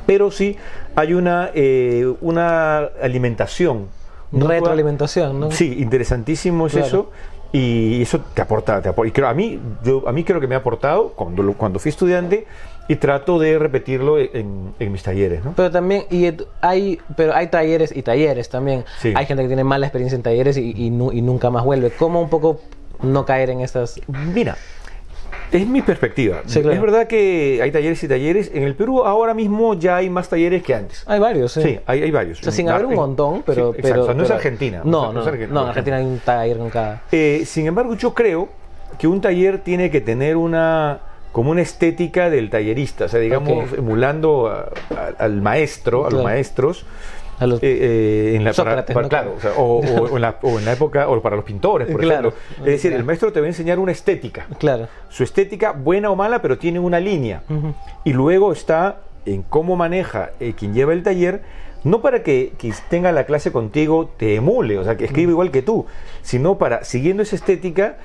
Pero 0.06 0.30
sí 0.30 0.56
hay 0.94 1.14
una, 1.14 1.50
eh, 1.54 2.12
una 2.20 2.78
alimentación. 3.02 3.86
Retroalimentación, 4.30 5.40
¿no? 5.40 5.50
Sí, 5.50 5.76
interesantísimo 5.80 6.66
es 6.66 6.76
eso 6.76 7.10
y 7.52 8.02
eso 8.02 8.20
te 8.34 8.42
aporta, 8.42 8.82
te 8.82 8.90
aporta. 8.90 9.08
y 9.08 9.12
creo, 9.12 9.28
a 9.28 9.34
mí 9.34 9.58
yo 9.82 10.06
a 10.06 10.12
mí 10.12 10.24
creo 10.24 10.40
que 10.40 10.46
me 10.46 10.54
ha 10.54 10.58
aportado 10.58 11.10
cuando 11.10 11.52
cuando 11.54 11.78
fui 11.78 11.88
estudiante 11.88 12.46
y 12.88 12.96
trato 12.96 13.38
de 13.38 13.58
repetirlo 13.58 14.18
en, 14.18 14.74
mis 14.78 15.02
talleres 15.02 15.44
¿no? 15.44 15.52
pero 15.56 15.70
también 15.70 16.04
y 16.10 16.30
hay 16.60 16.98
pero 17.16 17.34
hay 17.34 17.48
talleres 17.48 17.94
y 17.94 18.02
talleres 18.02 18.48
también 18.48 18.84
hay 19.02 19.26
gente 19.26 19.42
que 19.42 19.48
tiene 19.48 19.64
mala 19.64 19.86
experiencia 19.86 20.16
en 20.16 20.22
talleres 20.22 20.56
y, 20.56 20.72
y, 20.76 20.90
nunca 20.90 21.50
más 21.50 21.64
vuelve 21.64 21.90
cómo 21.90 22.20
un 22.20 22.30
poco 22.30 22.60
no 23.02 23.24
caer 23.24 23.50
en 23.50 23.60
esas 23.60 24.00
mira 24.08 24.56
es 25.52 25.66
mi 25.66 25.82
perspectiva. 25.82 26.42
Es 26.46 26.62
verdad 26.62 27.06
que 27.06 27.60
hay 27.62 27.70
talleres 27.70 28.02
y 28.02 28.08
talleres. 28.08 28.50
En 28.52 28.62
el 28.62 28.74
Perú 28.74 29.02
ahora 29.04 29.34
mismo 29.34 29.74
ya 29.74 29.96
hay 29.96 30.10
más 30.10 30.28
talleres 30.28 30.62
que 30.62 30.74
antes. 30.74 31.04
Hay 31.06 31.18
varios, 31.18 31.52
sí. 31.52 31.62
Sí, 31.62 31.80
hay, 31.86 32.10
varios. 32.10 32.40
O 32.40 32.42
sea, 32.42 32.52
sin 32.52 32.68
haber 32.68 32.86
un 32.86 32.94
montón, 32.94 33.42
pero... 33.44 33.74
pero, 33.80 34.14
no 34.14 34.22
es 34.22 34.30
Argentina. 34.30 34.82
No, 34.84 35.12
no, 35.12 35.26
en 35.28 35.56
Argentina 35.56 35.96
hay 35.96 36.04
un 36.04 36.18
taller 36.18 36.58
con 36.58 36.70
cada... 36.70 37.02
Eh, 37.12 37.42
sin 37.46 37.66
embargo, 37.66 37.94
yo 37.94 38.14
creo 38.14 38.48
que 38.98 39.06
un 39.06 39.20
taller 39.20 39.58
tiene 39.58 39.90
que 39.90 40.00
tener 40.00 40.36
una 40.36 41.00
como 41.32 41.50
una 41.50 41.60
estética 41.60 42.30
del 42.30 42.50
tallerista, 42.50 43.04
o 43.04 43.08
sea, 43.08 43.20
digamos, 43.20 43.72
emulando 43.72 44.50
al 45.18 45.40
maestro, 45.40 46.06
a 46.06 46.10
los 46.10 46.24
maestros, 46.24 46.84
eh, 47.40 47.58
eh, 47.62 48.36
en 48.36 48.44
la, 48.44 48.52
claro, 48.52 49.36
o, 49.56 49.82
en 50.16 50.20
la, 50.20 50.72
época, 50.72 51.08
o 51.08 51.20
para 51.20 51.36
los 51.36 51.44
pintores, 51.44 51.88
por 51.88 52.02
ejemplo. 52.02 52.32
Es 52.58 52.64
decir, 52.64 52.92
el 52.92 53.04
maestro 53.04 53.32
te 53.32 53.40
va 53.40 53.46
a 53.46 53.48
enseñar 53.48 53.78
una 53.78 53.92
estética. 53.92 54.46
Claro. 54.58 54.88
Su 55.08 55.22
estética, 55.22 55.72
buena 55.72 56.10
o 56.10 56.16
mala, 56.16 56.42
pero 56.42 56.58
tiene 56.58 56.80
una 56.80 57.00
línea. 57.00 57.42
Y 58.04 58.12
luego 58.12 58.52
está 58.52 58.98
en 59.26 59.42
cómo 59.42 59.76
maneja 59.76 60.30
eh, 60.40 60.54
quien 60.56 60.74
lleva 60.74 60.92
el 60.92 61.02
taller, 61.02 61.42
no 61.84 62.00
para 62.00 62.22
que 62.22 62.52
quien 62.58 62.74
tenga 62.88 63.12
la 63.12 63.24
clase 63.24 63.52
contigo 63.52 64.10
te 64.16 64.34
emule, 64.34 64.78
o 64.78 64.84
sea, 64.84 64.96
que 64.96 65.04
escriba 65.04 65.30
igual 65.30 65.50
que 65.50 65.62
tú, 65.62 65.86
sino 66.22 66.58
para, 66.58 66.84
siguiendo 66.84 67.22
esa 67.22 67.36
estética, 67.36 67.98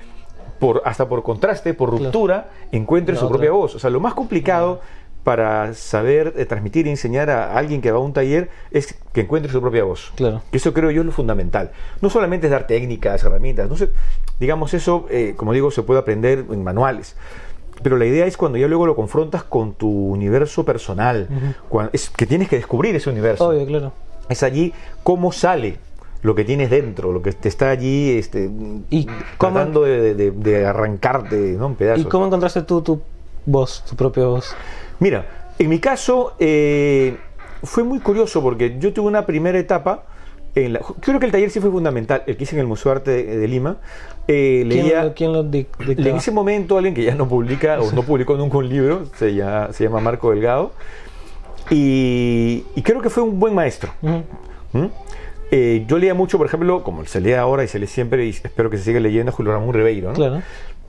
por, 0.60 0.82
hasta 0.86 1.10
por 1.10 1.24
contraste, 1.24 1.74
por 1.74 1.90
ruptura, 1.90 2.50
encuentre 2.72 3.16
su 3.16 3.28
propia 3.28 3.52
voz. 3.52 3.76
O 3.76 3.80
sea, 3.80 3.90
lo 3.90 4.00
más 4.00 4.14
complicado 4.14 4.82
para 5.24 5.74
saber 5.74 6.34
eh, 6.38 6.46
transmitir 6.46 6.88
y 6.88 6.90
enseñar 6.90 7.30
a 7.30 7.58
alguien 7.58 7.82
que 7.82 7.92
va 7.92 7.98
a 7.98 8.02
un 8.02 8.14
taller 8.14 8.50
es 8.72 8.96
que 9.14 9.22
encuentre 9.22 9.52
su 9.52 9.62
propia 9.62 9.84
voz. 9.84 10.12
Claro. 10.16 10.42
Eso 10.52 10.74
creo 10.74 10.92
yo 10.92 11.02
es 11.02 11.06
lo 11.06 11.12
fundamental. 11.12 11.72
No 12.02 12.10
solamente 12.10 12.48
es 12.48 12.52
dar 12.52 12.68
técnicas, 12.68 13.24
herramientas, 13.24 13.70
no 13.70 13.78
sé, 13.78 13.90
digamos 14.40 14.74
eso, 14.74 15.06
eh, 15.10 15.34
como 15.38 15.54
digo, 15.54 15.72
se 15.72 15.84
puede 15.84 16.00
aprender 16.00 16.46
en 16.50 16.64
manuales. 16.64 17.16
Pero 17.82 17.98
la 17.98 18.06
idea 18.06 18.26
es 18.26 18.38
cuando 18.38 18.58
ya 18.58 18.68
luego 18.68 18.86
lo 18.86 18.96
confrontas 18.96 19.44
con 19.44 19.74
tu 19.74 19.90
universo 19.90 20.64
personal, 20.64 21.28
es 21.92 22.10
que 22.10 22.26
tienes 22.26 22.48
que 22.48 22.56
descubrir 22.56 22.96
ese 22.96 23.10
universo. 23.10 23.50
Obvio, 23.50 23.66
claro. 23.66 23.92
Es 24.30 24.42
allí 24.44 24.74
cómo 25.04 25.32
sale 25.32 25.80
lo 26.22 26.34
que 26.34 26.46
tienes 26.46 26.70
dentro, 26.70 27.12
lo 27.12 27.22
que 27.22 27.34
te 27.34 27.50
está 27.50 27.70
allí 27.70 28.12
este, 28.12 28.50
¿Y 28.90 29.08
tratando 29.38 29.82
de, 29.84 30.32
de, 30.32 30.66
arrancarte 30.66 31.36
¿no? 31.58 31.68
en 31.68 31.76
pedazos. 31.76 32.06
¿Y 32.06 32.10
cómo 32.10 32.26
encontraste 32.26 32.62
tú 32.62 32.82
tu 32.82 33.02
voz, 33.46 33.84
tu 33.88 33.96
propia 33.96 34.26
voz? 34.26 34.56
Mira, 35.04 35.26
en 35.60 35.68
mi 35.68 35.80
caso 35.80 36.34
eh, 36.40 37.18
fue 37.62 37.84
muy 37.84 38.00
curioso 38.00 38.42
porque 38.42 38.78
yo 38.80 38.94
tuve 38.94 39.08
una 39.08 39.26
primera 39.26 39.60
etapa. 39.60 40.06
En 40.56 40.72
la, 40.72 40.80
creo 41.02 41.20
que 41.20 41.26
el 41.26 41.32
taller 41.34 41.50
sí 41.50 41.60
fue 41.60 41.70
fundamental, 41.72 42.24
el 42.26 42.38
que 42.38 42.44
hice 42.46 42.56
en 42.56 42.62
el 42.62 42.68
Museo 42.68 42.94
de 42.94 42.98
Arte 42.98 43.26
de, 43.26 43.48
Lima. 43.50 43.76
Eh, 44.30 44.64
leía, 44.66 45.14
¿Quién, 45.14 45.34
lo, 45.34 45.42
En 45.42 46.16
ese 46.16 46.32
momento 46.32 46.78
alguien 46.78 46.94
que 46.94 47.04
ya 47.04 47.16
no 47.16 47.28
publica 47.28 47.82
o 47.82 47.92
no 47.92 48.04
publicó 48.04 48.38
nunca 48.38 48.58
un 48.60 48.70
libro, 48.70 49.06
se 49.18 49.36
llama, 49.36 49.74
se 49.74 49.84
llama 49.84 50.00
Marco 50.00 50.30
Delgado, 50.30 50.72
y, 51.70 52.62
creo 52.82 53.02
que 53.02 53.10
fue 53.10 53.24
un 53.24 53.42
buen 53.42 53.54
maestro. 53.54 53.92
¿Mm? 54.02 54.86
eh, 55.52 55.84
yo 55.86 55.98
leía 55.98 56.14
mucho, 56.14 56.38
por 56.38 56.48
ejemplo, 56.48 56.82
como 56.82 57.04
se 57.04 57.20
lee 57.20 57.34
ahora 57.34 57.66
y 57.66 57.68
se 57.68 57.78
lee 57.78 57.88
siempre, 57.88 58.26
y 58.26 58.30
espero 58.30 58.70
que 58.70 58.78
se 58.78 58.86
siga 58.86 59.02
leyendo, 59.02 59.34
Julio 59.34 59.52
Ramón 59.52 59.74
Ribeiro, 59.74 60.12
¿no? 60.12 60.14
Claro. 60.14 60.42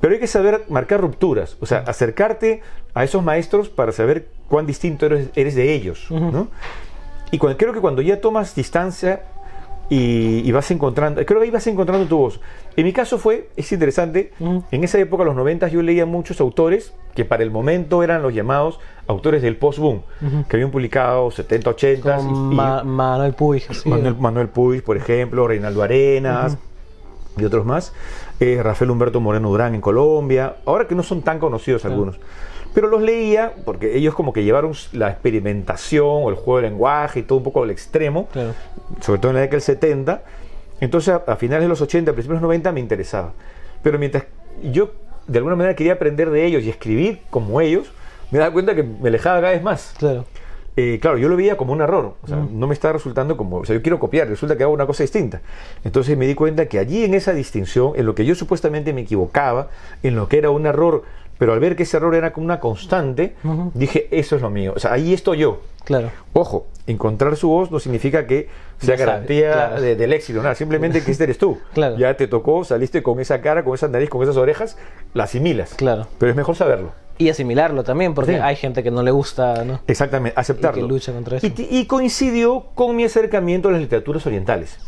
Pero 0.04 0.12
hay 0.12 0.20
que 0.20 0.26
saber 0.26 0.64
marcar 0.68 1.00
rupturas, 1.00 1.56
o 1.62 1.66
sea, 1.66 1.78
acercarte 1.86 2.60
a 2.92 3.04
esos 3.04 3.22
maestros 3.24 3.70
para 3.70 3.90
saber 3.90 4.28
cuán 4.50 4.66
distinto 4.66 5.06
eres, 5.06 5.30
eres 5.34 5.54
de 5.54 5.72
ellos, 5.72 6.08
¿no? 6.10 6.48
Y 7.30 7.38
cuando, 7.38 7.56
creo 7.56 7.72
que 7.72 7.80
cuando 7.80 8.02
ya 8.02 8.20
tomas 8.20 8.54
distancia 8.54 9.22
y, 9.88 10.42
y 10.46 10.52
vas 10.52 10.70
encontrando, 10.70 11.24
creo 11.24 11.40
que 11.40 11.46
ahí 11.46 11.50
vas 11.50 11.66
encontrando 11.68 12.06
tu 12.06 12.18
voz. 12.18 12.38
En 12.76 12.84
mi 12.84 12.92
caso 12.92 13.16
fue, 13.16 13.48
es 13.56 13.72
interesante, 13.72 14.32
en 14.70 14.84
esa 14.84 14.98
época, 14.98 15.24
los 15.24 15.34
90, 15.36 15.68
yo 15.68 15.80
leía 15.80 16.04
muchos 16.04 16.38
autores 16.38 16.92
que 17.14 17.24
para 17.24 17.42
el 17.42 17.50
momento 17.50 18.02
eran 18.02 18.20
los 18.20 18.34
llamados 18.34 18.80
autores 19.06 19.40
del 19.40 19.56
post-boom, 19.56 20.02
que 20.50 20.56
habían 20.56 20.70
publicado 20.70 21.30
70, 21.30 21.70
80. 21.70 22.16
Con 22.16 22.28
y- 22.28 22.52
y- 22.52 22.54
Ma- 22.56 22.84
Manuel 22.84 23.32
Puig. 23.32 23.62
sí. 23.74 23.88
Manuel, 23.88 24.16
Manuel 24.16 24.48
Puig, 24.48 24.82
por 24.84 24.98
ejemplo, 24.98 25.48
Reinaldo 25.48 25.82
Arenas 25.82 26.58
y 27.38 27.44
otros 27.44 27.64
más. 27.64 27.92
Eh, 28.40 28.60
Rafael 28.62 28.90
Humberto 28.90 29.20
Moreno 29.20 29.48
Durán 29.50 29.74
en 29.74 29.80
Colombia. 29.80 30.56
Ahora 30.66 30.86
que 30.88 30.94
no 30.94 31.02
son 31.02 31.22
tan 31.22 31.38
conocidos 31.38 31.84
algunos. 31.84 32.18
Pero 32.74 32.88
los 32.88 33.00
leía 33.02 33.52
porque 33.64 33.96
ellos 33.96 34.14
como 34.14 34.32
que 34.32 34.42
llevaron 34.42 34.72
la 34.92 35.10
experimentación 35.10 36.06
o 36.06 36.28
el 36.28 36.34
juego 36.34 36.56
de 36.60 36.70
lenguaje 36.70 37.20
y 37.20 37.22
todo 37.22 37.38
un 37.38 37.44
poco 37.44 37.62
al 37.62 37.70
extremo, 37.70 38.28
sobre 39.00 39.20
todo 39.20 39.30
en 39.30 39.36
la 39.36 39.42
década 39.42 39.56
del 39.56 39.62
70. 39.62 40.22
Entonces 40.80 41.14
a, 41.14 41.22
a 41.30 41.36
finales 41.36 41.64
de 41.64 41.68
los 41.68 41.80
80, 41.80 42.12
principios 42.12 42.40
de 42.40 42.42
los 42.42 42.48
90 42.48 42.72
me 42.72 42.80
interesaba. 42.80 43.32
Pero 43.82 43.98
mientras 43.98 44.24
yo 44.72 44.90
de 45.26 45.38
alguna 45.38 45.56
manera 45.56 45.76
quería 45.76 45.94
aprender 45.94 46.30
de 46.30 46.44
ellos 46.44 46.64
y 46.64 46.70
escribir 46.70 47.20
como 47.30 47.60
ellos, 47.60 47.86
me 48.30 48.38
daba 48.38 48.52
cuenta 48.52 48.74
que 48.74 48.82
me 48.82 49.08
alejaba 49.08 49.40
cada 49.40 49.52
vez 49.52 49.62
más. 49.62 49.94
Claro. 49.96 50.24
Eh, 50.76 50.98
claro, 51.00 51.18
yo 51.18 51.28
lo 51.28 51.36
veía 51.36 51.56
como 51.56 51.72
un 51.72 51.80
error, 51.82 52.14
o 52.22 52.26
sea, 52.26 52.36
no 52.50 52.66
me 52.66 52.74
está 52.74 52.92
resultando 52.92 53.36
como, 53.36 53.58
o 53.58 53.64
sea, 53.64 53.76
yo 53.76 53.82
quiero 53.82 54.00
copiar, 54.00 54.28
resulta 54.28 54.56
que 54.56 54.64
hago 54.64 54.72
una 54.72 54.86
cosa 54.86 55.04
distinta. 55.04 55.40
Entonces 55.84 56.18
me 56.18 56.26
di 56.26 56.34
cuenta 56.34 56.66
que 56.66 56.80
allí 56.80 57.04
en 57.04 57.14
esa 57.14 57.32
distinción, 57.32 57.92
en 57.94 58.06
lo 58.06 58.14
que 58.16 58.24
yo 58.24 58.34
supuestamente 58.34 58.92
me 58.92 59.02
equivocaba, 59.02 59.68
en 60.02 60.16
lo 60.16 60.28
que 60.28 60.38
era 60.38 60.50
un 60.50 60.66
error, 60.66 61.02
pero 61.38 61.52
al 61.52 61.60
ver 61.60 61.76
que 61.76 61.84
ese 61.84 61.96
error 61.96 62.14
era 62.16 62.32
como 62.32 62.46
una 62.46 62.58
constante, 62.58 63.34
dije, 63.74 64.08
eso 64.10 64.34
es 64.34 64.42
lo 64.42 64.50
mío, 64.50 64.72
o 64.74 64.78
sea, 64.80 64.92
ahí 64.92 65.14
estoy 65.14 65.38
yo. 65.38 65.60
Claro. 65.84 66.10
Ojo, 66.32 66.66
encontrar 66.86 67.36
su 67.36 67.48
voz 67.50 67.70
no 67.70 67.78
significa 67.78 68.26
que 68.26 68.48
sea 68.78 68.96
Ya 68.96 68.98
sabe, 69.04 69.10
garantía 69.12 69.52
claro. 69.52 69.80
de- 69.82 69.96
del 69.96 70.12
éxito, 70.14 70.42
nada, 70.42 70.54
simplemente 70.56 71.04
que 71.04 71.10
este 71.12 71.24
eres 71.24 71.38
tú. 71.38 71.58
Claro. 71.74 71.96
Ya 71.98 72.16
te 72.16 72.26
tocó, 72.26 72.64
saliste 72.64 73.02
con 73.02 73.20
esa 73.20 73.40
cara, 73.42 73.62
con 73.64 73.74
esa 73.74 73.86
nariz, 73.88 74.08
con 74.08 74.22
esas 74.22 74.36
orejas, 74.38 74.76
la 75.12 75.24
asimilas. 75.24 75.74
Claro. 75.74 76.06
Pero 76.18 76.30
es 76.30 76.36
mejor 76.36 76.56
saberlo. 76.56 76.92
Y 77.18 77.28
asimilarlo 77.28 77.84
también, 77.84 78.14
porque 78.14 78.32
Sí. 78.32 78.38
hay 78.42 78.56
gente 78.56 78.82
que 78.82 78.90
no 78.90 79.02
le 79.02 79.10
gusta, 79.10 79.64
¿no? 79.64 79.80
Exactamente, 79.86 80.38
aceptarlo. 80.38 80.78
Y 80.78 80.82
que 80.82 80.88
lucha 80.88 81.12
contra 81.12 81.36
eso. 81.36 81.46
Y, 81.46 81.86
coincidió 81.86 82.66
con 82.74 82.96
mi 82.96 83.04
acercamiento 83.04 83.68
a 83.68 83.72
las 83.72 83.80
literaturas 83.80 84.26
orientales, 84.26 84.78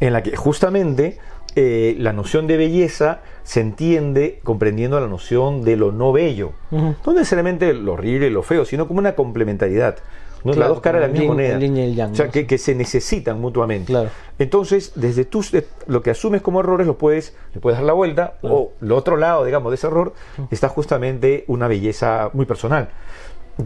en 0.00 0.12
la 0.12 0.22
que 0.22 0.36
justamente 0.36 1.18
eh, 1.56 1.96
la 1.98 2.12
noción 2.12 2.46
de 2.46 2.56
belleza 2.56 3.22
se 3.42 3.60
entiende 3.60 4.40
comprendiendo 4.44 5.00
la 5.00 5.08
noción 5.08 5.62
de 5.64 5.76
lo 5.76 5.90
no 5.90 6.12
bello. 6.12 6.52
No 6.70 7.12
necesariamente 7.12 7.74
lo 7.74 7.94
horrible 7.94 8.28
y 8.28 8.30
lo 8.30 8.42
feo, 8.44 8.64
sino 8.64 8.86
como 8.86 9.00
una 9.00 9.16
complementariedad. 9.16 9.96
¿No? 10.44 10.52
Claro, 10.52 10.60
las 10.60 10.68
dos 10.70 10.80
caras 10.80 11.02
de 11.02 11.06
la 11.08 11.12
misma 11.12 11.34
moneda. 11.34 11.58
yang, 11.58 12.12
o 12.12 12.14
sea, 12.14 12.28
que, 12.28 12.46
que 12.46 12.58
se 12.58 12.74
necesitan 12.74 13.40
mutuamente. 13.40 13.86
Claro. 13.92 14.10
Entonces, 14.38 14.92
desde 14.94 15.24
tus, 15.24 15.50
de- 15.52 15.66
lo 15.86 16.02
que 16.02 16.10
asumes 16.10 16.40
como 16.42 16.60
errores, 16.60 16.86
lo 16.86 16.96
puedes, 16.96 17.34
le 17.54 17.60
puedes 17.60 17.78
dar 17.78 17.84
la 17.86 17.92
vuelta, 17.92 18.34
o 18.42 18.72
lo 18.80 18.96
otro 18.96 19.16
lado, 19.16 19.44
digamos, 19.44 19.70
de 19.70 19.74
ese 19.74 19.86
error, 19.86 20.14
está 20.50 20.68
justamente 20.68 21.44
una 21.46 21.68
belleza 21.68 22.30
muy 22.32 22.46
personal. 22.46 22.88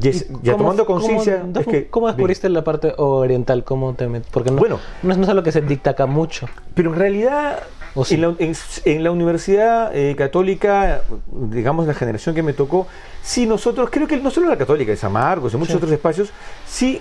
Y 0.01 0.09
es- 0.09 0.29
ya 0.43 0.53
¿Cómo- 0.53 0.65
tomando 0.65 0.87
conciencia. 0.87 1.41
¿cómo, 1.43 1.61
es 1.61 1.67
que- 1.67 1.87
¿Cómo 1.89 2.07
descubriste 2.09 2.49
la 2.49 2.65
parte 2.65 2.93
oriental? 2.97 3.63
¿Cómo 3.63 3.95
te 3.95 4.09
met- 4.09 4.25
Porque 4.33 4.51
no, 4.51 4.57
Bueno. 4.57 4.81
no 5.05 5.13
es, 5.13 5.19
no 5.19 5.23
es 5.25 5.29
algo 5.29 5.43
que 5.45 5.53
se 5.53 5.61
dicta 5.61 5.91
acá 5.91 6.07
mucho. 6.07 6.49
Pero 6.75 6.93
en 6.93 6.99
realidad, 6.99 7.61
¿O 7.97 8.05
sí? 8.05 8.15
en, 8.17 8.23
la, 8.23 8.35
en- 8.39 8.55
en 8.85 9.05
la 9.05 9.11
Universidad 9.11 9.95
eh, 9.95 10.17
Católica, 10.17 11.03
digamos 11.31 11.87
la 11.87 11.95
generación 11.95 12.35
que 12.35 12.43
me 12.43 12.53
tocó, 12.53 12.87
sí 13.23 13.47
nosotros, 13.47 13.89
creo 13.91 14.07
que 14.09 14.17
no 14.17 14.31
solo 14.31 14.49
la 14.49 14.57
Católica, 14.59 14.91
de 14.91 14.97
San 14.97 15.13
Marcos, 15.13 15.53
en 15.55 15.61
muchos 15.61 15.77
otros 15.77 15.93
espacios, 15.93 16.31
sí 16.67 17.01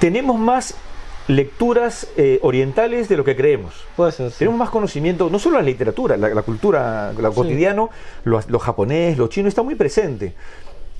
tenemos 0.00 0.38
más 0.38 0.74
lecturas 1.28 2.08
eh, 2.16 2.38
orientales 2.42 3.08
de 3.08 3.16
lo 3.16 3.22
que 3.24 3.36
creemos. 3.36 3.74
Puede 3.96 4.12
ser. 4.12 4.30
sí. 4.30 4.38
Tenemos 4.40 4.58
más 4.58 4.70
conocimiento, 4.70 5.28
no 5.30 5.38
solo 5.38 5.58
la 5.58 5.62
literatura, 5.62 6.16
la, 6.16 6.28
la 6.30 6.42
cultura, 6.42 7.12
lo 7.12 7.32
cotidiano, 7.34 7.90
lo, 8.24 8.40
lo 8.48 8.58
japonés, 8.58 9.18
lo 9.18 9.28
chino 9.28 9.46
está 9.48 9.62
muy 9.62 9.74
presente. 9.74 10.34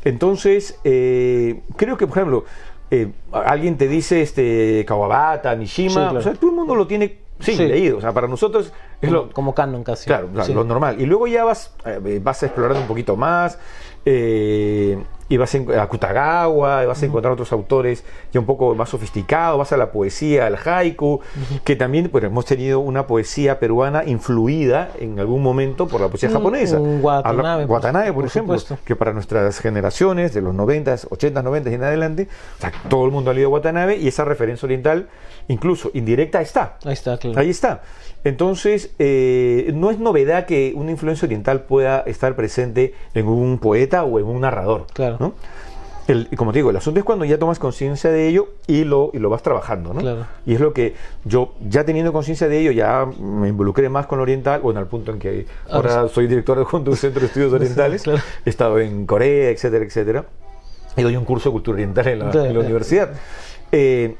Entonces, 0.05 0.79
eh, 0.85 1.61
creo 1.77 1.97
que, 1.97 2.07
por 2.07 2.19
ejemplo, 2.19 2.45
eh, 2.91 3.09
alguien 3.33 3.77
te 3.77 3.89
dice 3.89 4.23
este 4.23 4.85
Kawabata, 4.87 5.55
Mishima, 5.57 5.89
Sí, 5.91 5.95
claro. 5.97 6.19
o 6.19 6.23
sea, 6.23 6.35
todo 6.35 6.51
el 6.51 6.57
mundo 6.57 6.75
lo 6.75 6.87
tiene 6.87 7.19
sí, 7.41 7.57
Sí. 7.57 7.67
leído. 7.67 7.99
O 7.99 8.01
sea, 8.01 8.13
para 8.13 8.29
nosotros 8.29 8.73
es 9.01 9.09
Como, 9.09 9.13
lo, 9.13 9.31
como 9.31 9.55
canon 9.55 9.85
casi. 9.85 10.07
Claro, 10.07 10.29
claro, 10.29 10.47
Sí. 10.47 10.55
lo 10.55 10.65
normal. 10.65 11.01
Y 11.01 11.07
luego 11.07 11.27
ya 11.27 11.45
vas, 11.45 11.73
eh, 11.85 12.21
vas 12.23 12.43
explorando 12.43 12.81
un 12.81 12.87
poquito 12.89 13.17
más. 13.17 13.59
eh, 14.11 15.03
y 15.31 15.37
vas 15.37 15.55
a 15.55 15.87
Kutagawa, 15.89 16.83
y 16.85 16.87
vas 16.87 17.03
a 17.03 17.05
encontrar 17.07 17.35
otros 17.35 17.53
autores 17.53 18.03
ya 18.33 18.41
un 18.41 18.47
poco 18.47 18.75
más 18.75 18.89
sofisticados, 18.89 19.59
vas 19.59 19.71
a 19.73 19.77
la 19.77 19.93
poesía, 19.93 20.47
al 20.47 20.57
haiku, 20.65 21.21
que 21.65 21.77
también 21.77 22.09
pues, 22.09 22.25
hemos 22.25 22.47
tenido 22.47 22.81
una 22.81 23.07
poesía 23.07 23.59
peruana 23.61 24.05
influida 24.07 24.89
en 24.99 25.21
algún 25.21 25.43
momento 25.43 25.87
por 25.87 26.01
la 26.01 26.09
poesía 26.09 26.31
Mm, 26.31 26.33
japonesa. 26.33 26.81
un 26.81 27.01
Watanabe, 27.05 27.67
Watanabe, 27.67 28.07
por, 28.07 28.15
por 28.15 28.25
ejemplo, 28.25 28.59
supuesto. 28.59 28.83
que 28.87 28.97
para 28.97 29.13
nuestras 29.13 29.59
generaciones 29.61 30.33
de 30.33 30.41
los 30.41 30.55
90, 30.55 30.97
80, 31.11 31.43
90 31.43 31.69
y 31.71 31.75
en 31.75 31.85
adelante, 31.85 32.29
o 32.57 32.61
sea, 32.63 32.73
todo 32.89 33.05
el 33.05 33.13
mundo 33.13 33.31
ha 33.31 33.35
leído 33.35 33.51
Watanabe 33.51 33.97
y 33.99 34.09
esa 34.09 34.25
referencia 34.25 34.65
oriental, 34.65 35.09
incluso 35.49 35.91
indirecta, 35.93 36.41
está. 36.41 36.79
Ahí 36.87 36.95
está, 36.95 37.19
claro. 37.19 37.39
Ahí 37.39 37.51
está. 37.51 37.83
Entonces, 38.25 38.91
eh, 38.99 39.71
no 39.75 39.91
es 39.91 39.99
novedad 39.99 40.47
que 40.47 40.73
una 40.77 40.91
influencia 40.91 41.27
oriental 41.27 41.63
pueda 41.63 42.01
estar 42.01 42.35
presente 42.37 42.95
en 43.15 43.27
un 43.29 43.59
poeta 43.59 44.05
o 44.05 44.19
en 44.19 44.27
un 44.27 44.41
narrador. 44.41 44.87
Claro. 44.93 45.17
¿no? 45.21 45.35
El- 46.09 46.27
como 46.37 46.53
te 46.53 46.59
digo, 46.59 46.71
el 46.71 46.77
asunto 46.77 46.99
es 47.01 47.05
cuando 47.05 47.25
ya 47.27 47.39
tomas 47.39 47.59
conciencia 47.59 48.11
de 48.11 48.29
ello 48.29 48.49
y 48.67 48.85
lo, 48.85 49.11
y 49.13 49.19
lo 49.19 49.29
vas 49.31 49.43
trabajando. 49.43 49.93
¿no? 49.95 50.01
Claro. 50.01 50.27
Y 50.47 50.55
es 50.55 50.61
lo 50.61 50.73
que 50.73 50.95
yo, 51.25 51.53
ya 51.69 51.85
teniendo 51.85 52.13
conciencia 52.13 52.49
de 52.49 52.59
ello, 52.61 52.73
ya 52.73 53.07
me 53.21 53.49
involucré 53.49 53.89
más 53.91 54.07
con 54.07 54.19
lo 54.19 54.23
oriental, 54.23 54.61
bueno, 54.61 54.81
al 54.81 54.87
punto 54.87 55.13
en 55.13 55.19
que 55.19 55.47
ahora 55.71 56.03
Ah, 56.03 56.09
soy 56.09 56.27
director 56.27 56.57
de 56.57 56.91
un 56.91 56.97
centro 56.97 57.21
de 57.21 57.27
estudios 57.27 57.53
orientales, 57.55 58.03
claro. 58.03 58.21
he 58.45 58.51
estado 58.51 58.79
en 58.81 59.07
Corea, 59.07 59.51
etcétera, 59.51 59.85
etcétera. 59.85 60.25
Y 60.97 61.03
doy 61.03 61.15
un 61.17 61.25
curso 61.25 61.51
de 61.51 61.53
cultura 61.53 61.75
oriental 61.77 62.09
en 62.09 62.19
la, 62.19 62.25
en 62.25 62.33
la 62.37 62.43
Claro. 62.43 62.61
universidad. 62.61 63.11
Eh, 63.71 64.17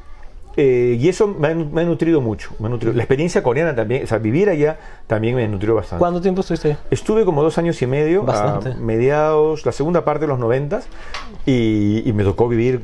eh, 0.61 0.97
y 0.99 1.09
eso 1.09 1.29
me 1.29 1.47
ha, 1.49 1.55
me 1.55 1.83
ha 1.83 1.85
nutrido 1.85 2.21
mucho. 2.21 2.51
me 2.59 2.67
ha 2.67 2.69
nutrido. 2.69 2.93
La 2.93 3.05
experiencia 3.05 3.45
coreana 3.45 3.77
también, 3.77 4.03
o 4.03 4.07
sea, 4.09 4.19
vivir 4.19 4.49
allá 4.49 4.77
también 5.07 5.37
me 5.37 5.47
nutrió 5.47 5.77
bastante. 5.77 6.01
¿Cuánto 6.01 6.21
tiempo 6.21 6.41
estuviste 6.41 6.69
ahí? 6.71 6.77
Estuve 6.91 7.25
como 7.25 7.45
dos 7.45 7.57
años 7.59 7.81
y 7.81 7.87
medio, 7.87 8.25
Bastante. 8.25 8.73
a 8.73 8.75
mediados, 8.75 9.65
la 9.65 9.71
segunda 9.71 10.05
parte 10.05 10.23
de 10.23 10.27
los 10.27 10.39
noventas, 10.41 10.89
y, 11.47 12.03
y 12.05 12.13
me 12.13 12.25
tocó 12.25 12.49
vivir 12.49 12.83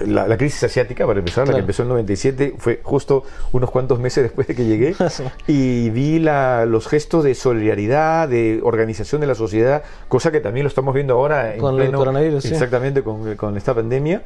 la, 0.00 0.26
la 0.26 0.36
crisis 0.36 0.64
asiática, 0.64 1.06
para 1.06 1.20
empezar, 1.20 1.46
la 1.46 1.54
que 1.54 1.60
empezó 1.60 1.82
en 1.82 1.86
el 1.88 1.92
97, 1.94 2.54
fue 2.58 2.80
justo 2.82 3.22
unos 3.52 3.70
cuantos 3.70 4.00
meses 4.00 4.22
después 4.24 4.48
de 4.48 4.56
que 4.56 4.64
llegué, 4.64 4.94
y 5.46 5.90
vi 5.90 6.18
la- 6.18 6.66
los 6.66 6.88
gestos 6.88 7.22
de 7.22 7.36
solidaridad, 7.36 8.28
de 8.28 8.60
organización 8.64 9.20
de 9.20 9.28
la 9.28 9.36
sociedad, 9.36 9.84
cosa 10.08 10.32
que 10.32 10.40
también 10.40 10.64
lo 10.64 10.68
estamos 10.68 10.92
viendo 10.92 11.14
ahora 11.14 11.54
en 11.54 11.60
Con 11.60 11.80
el 11.80 11.92
coronavirus, 11.92 12.42
sí. 12.42 12.48
Exactamente, 12.52 13.02
con, 13.02 13.36
con 13.36 13.56
esta 13.56 13.72
pandemia. 13.74 14.22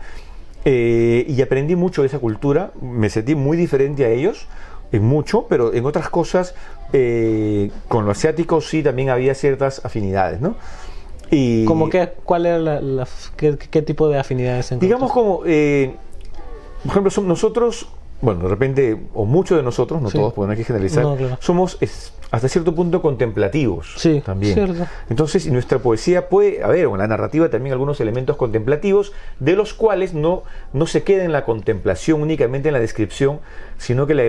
Eh, 0.68 1.24
y 1.28 1.40
aprendí 1.42 1.76
mucho 1.76 2.02
de 2.02 2.08
esa 2.08 2.18
cultura, 2.18 2.72
me 2.82 3.08
sentí 3.08 3.36
muy 3.36 3.56
diferente 3.56 4.04
a 4.04 4.08
ellos, 4.08 4.48
en 4.90 5.04
mucho, 5.04 5.46
pero 5.48 5.72
en 5.72 5.86
otras 5.86 6.10
cosas, 6.10 6.56
eh, 6.92 7.70
con 7.86 8.04
lo 8.04 8.10
asiático 8.10 8.60
sí 8.60 8.82
también 8.82 9.08
había 9.10 9.36
ciertas 9.36 9.84
afinidades, 9.84 10.40
¿no? 10.40 10.56
Y 11.30 11.64
¿Cómo 11.66 11.88
que, 11.88 12.14
¿Cuál 12.24 12.46
era 12.46 12.58
la, 12.58 12.80
la- 12.80 13.08
qué, 13.36 13.56
qué 13.56 13.82
tipo 13.82 14.08
de 14.08 14.18
afinidades 14.18 14.74
digamos 14.80 15.12
como, 15.12 15.42
eh, 15.46 15.94
por 16.82 16.90
ejemplo, 16.90 17.22
nosotros, 17.22 17.88
bueno, 18.20 18.42
de 18.44 18.48
repente, 18.48 18.96
o 19.14 19.24
muchos 19.24 19.56
de 19.58 19.62
nosotros, 19.62 20.00
no 20.00 20.10
Sí. 20.10 20.18
todos, 20.18 20.32
porque 20.32 20.46
no 20.46 20.52
hay 20.52 20.58
que 20.58 20.64
generalizar, 20.64 21.02
No, 21.04 21.16
claro. 21.16 21.36
somos 21.40 21.76
es- 21.80 22.12
hasta 22.30 22.48
cierto 22.48 22.74
punto 22.74 23.00
contemplativos 23.02 23.94
Sí, 23.98 24.20
también. 24.24 24.54
cierto. 24.54 24.86
Entonces, 25.08 25.46
nuestra 25.46 25.78
poesía 25.78 26.28
puede, 26.28 26.62
a 26.64 26.66
ver, 26.68 26.86
o 26.86 26.92
en 26.94 26.98
la 26.98 27.06
narrativa 27.06 27.48
también 27.50 27.72
algunos 27.72 28.00
elementos 28.00 28.36
contemplativos, 28.36 29.12
de 29.38 29.54
los 29.54 29.74
cuales 29.74 30.12
no, 30.12 30.42
no 30.72 30.86
se 30.86 31.04
queda 31.04 31.24
en 31.24 31.30
la 31.32 31.44
contemplación 31.44 32.22
únicamente 32.22 32.68
en 32.68 32.72
la 32.74 32.80
descripción, 32.80 33.38
sino 33.78 34.06
que 34.08 34.14
le, 34.14 34.26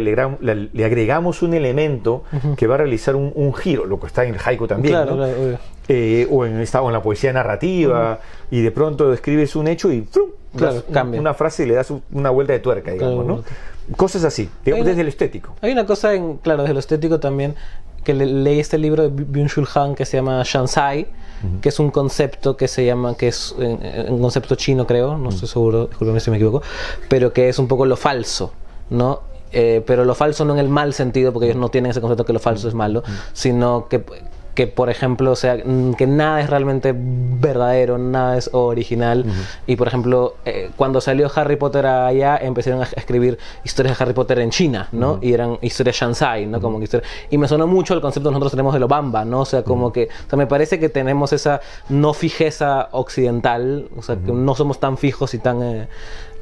agregamos 0.86 1.42
un 1.42 1.54
elemento 1.54 2.24
que 2.56 2.68
va 2.68 2.76
a 2.76 2.78
realizar 2.80 3.16
un, 3.16 3.32
un 3.36 3.54
giro, 3.56 3.86
lo 3.86 4.00
que 4.00 4.08
está 4.08 4.26
en 4.26 4.36
el 4.36 4.40
haiku 4.46 4.68
también, 4.68 4.94
Claro, 4.94 5.12
¿no? 5.12 5.18
claro. 5.18 5.58
Eh, 5.90 6.28
o, 6.30 6.46
en 6.46 6.60
esta, 6.60 6.82
o 6.82 6.88
en 6.88 6.94
la 6.94 7.02
poesía 7.02 7.32
narrativa, 7.34 8.20
y 8.52 8.62
de 8.62 8.72
pronto 8.72 9.10
describes 9.10 9.56
un 9.56 9.68
hecho 9.68 9.92
y 9.92 10.02
¡frum! 10.02 10.30
Claro, 10.56 10.74
das 10.76 10.84
un- 10.88 10.94
cambia. 10.94 11.20
una 11.22 11.34
frase 11.34 11.64
y 11.64 11.68
le 11.68 11.76
das 11.76 11.90
un- 11.92 12.04
una 12.12 12.30
vuelta 12.30 12.52
de 12.54 12.60
tuerca, 12.60 12.92
digamos, 12.92 13.26
¿no? 13.26 13.44
Cosas 13.96 14.24
así, 14.24 14.50
digamos, 14.66 14.82
una- 14.84 14.90
desde 14.90 15.02
el 15.02 15.08
estético. 15.08 15.54
Hay 15.62 15.72
una 15.72 15.86
cosa, 15.86 16.14
en, 16.14 16.38
claro, 16.38 16.64
desde 16.64 16.74
lo 16.74 16.80
estético 16.80 17.20
también, 17.20 17.56
que 18.04 18.14
le- 18.14 18.26
leí 18.26 18.60
este 18.60 18.78
libro 18.78 19.04
de 19.04 19.10
Byung-Chul 19.26 19.68
Han 19.76 19.96
que 19.96 20.06
se 20.06 20.18
llama 20.18 20.42
Shansai, 20.46 21.08
que 21.62 21.70
es 21.70 21.80
un 21.80 21.92
concepto 21.92 22.58
que 22.58 22.68
se 22.68 22.84
llama, 22.86 23.16
que 23.16 23.28
es 23.28 23.54
un 23.58 24.20
concepto 24.22 24.56
chino 24.56 24.88
creo, 24.88 25.18
no 25.18 25.30
estoy 25.30 25.48
seguro, 25.48 25.86
discúlpeme 25.88 26.20
si 26.20 26.32
me 26.32 26.38
equivoco, 26.38 26.64
pero 27.10 27.32
que 27.32 27.48
es 27.50 27.60
un 27.60 27.68
poco 27.68 27.86
lo 27.86 27.96
falso, 27.96 28.52
¿no? 28.90 29.22
eh, 29.54 29.82
pero 29.88 30.04
lo 30.04 30.14
falso 30.16 30.44
no 30.44 30.54
en 30.54 30.60
el 30.60 30.68
mal 30.68 30.94
sentido, 30.94 31.32
porque 31.32 31.46
ellos 31.46 31.58
no 31.58 31.70
tienen 31.70 31.92
ese 31.92 32.02
concepto 32.02 32.26
que 32.26 32.34
lo 32.34 32.40
falso 32.40 32.68
es 32.68 32.74
malo, 32.74 33.04
sino 33.34 33.88
que 33.88 34.04
que 34.58 34.66
por 34.66 34.90
ejemplo, 34.90 35.34
o 35.34 35.36
sea, 35.36 35.56
mm, 35.64 35.94
que 35.94 36.08
nada 36.08 36.42
es 36.42 36.50
realmente 36.50 36.92
verdadero, 36.98 38.00
nada 38.00 38.40
es 38.40 38.50
original. 38.54 39.24
Y 39.68 39.76
por 39.76 39.88
ejemplo, 39.88 40.38
eh, 40.46 40.72
cuando 40.76 41.00
salió 41.00 41.32
Harry 41.36 41.58
Potter 41.58 41.86
allá, 41.86 42.38
empezaron 42.38 42.82
a 42.82 42.86
escribir 42.86 43.38
historias 43.64 43.96
de 43.96 44.04
Harry 44.04 44.16
Potter 44.16 44.40
en 44.40 44.50
China, 44.50 44.90
¿no? 44.92 45.20
Y 45.22 45.34
eran 45.34 45.60
historias 45.62 45.98
Shansai, 45.98 46.48
¿no? 46.48 46.60
Como 46.60 46.80
que 46.80 46.88
y 47.30 47.38
me 47.38 47.48
sonó 47.48 47.68
mucho 47.68 47.94
el 47.94 48.02
concepto 48.02 48.30
que 48.30 48.34
nosotros 48.34 48.54
tenemos 48.54 48.74
de 48.74 48.80
lo 48.80 48.88
Bamba, 48.88 49.24
¿no? 49.26 49.42
O 49.42 49.46
sea, 49.46 49.62
como 49.62 49.94
que, 49.94 50.06
o 50.26 50.30
sea, 50.30 50.38
me 50.38 50.48
parece 50.48 50.80
que 50.80 50.90
tenemos 50.90 51.34
esa 51.34 51.62
no 51.90 52.16
fijeza 52.16 52.90
occidental, 52.94 53.90
o 53.96 54.02
sea, 54.02 54.16
que 54.16 54.32
no 54.32 54.56
somos 54.56 54.80
tan 54.80 54.98
fijos 54.98 55.36
y 55.36 55.38
tan... 55.38 55.62
Eh, 55.62 55.88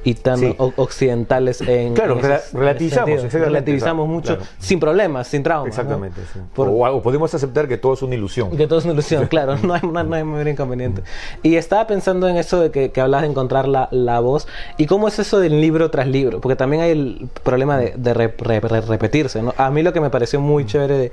y 0.06 0.14
tan 0.14 0.56
occidentales 0.58 1.62
en. 1.62 1.96
Claro, 1.96 2.20
relativizamos, 2.54 3.34
relativizamos 3.34 4.08
mucho 4.08 4.38
sin 4.60 4.80
problemas, 4.80 5.28
sin 5.28 5.42
traumas. 5.42 5.70
Exactamente. 5.70 6.22
o, 6.56 7.02
podemos 7.02 7.34
aceptar 7.34 7.68
que 7.68 7.78
todo 7.78 7.96
es 7.96 8.04
una 8.04 8.14
ilusión. 8.14 8.56
Que 8.56 8.68
todo 8.68 8.80
es 8.80 8.86
una 8.86 8.94
ilusión, 8.94 9.26
claro, 9.28 9.58
no 9.58 9.74
hay, 9.74 9.82
no, 9.82 10.16
hay 10.16 10.24
mayor 10.24 10.48
inconveniente. 10.48 11.02
Y 11.42 11.56
estaba 11.56 11.88
pensando 11.88 12.28
en 12.28 12.38
eso 12.38 12.62
de 12.62 12.70
que, 12.70 12.92
que 12.92 13.02
hablas 13.02 13.24
de 13.24 13.30
encontrar 13.30 13.68
la, 13.68 13.90
la, 13.92 14.20
voz 14.20 14.48
y 14.78 14.86
cómo 14.86 15.08
es 15.08 15.18
eso 15.18 15.40
del 15.40 15.60
libro 15.60 15.90
tras 15.90 16.08
libro, 16.08 16.40
porque 16.40 16.56
también 16.56 16.84
hay 16.84 16.92
el 16.92 17.28
problema 17.42 17.78
de, 17.78 17.94
de 17.98 18.14
repetirse. 18.14 19.42
¿no? 19.42 19.56
A 19.58 19.72
mí 19.72 19.82
lo 19.82 19.92
que 19.92 20.02
me 20.02 20.12
pareció 20.12 20.40
muy 20.40 20.68
chévere 20.68 20.98
de 20.98 21.12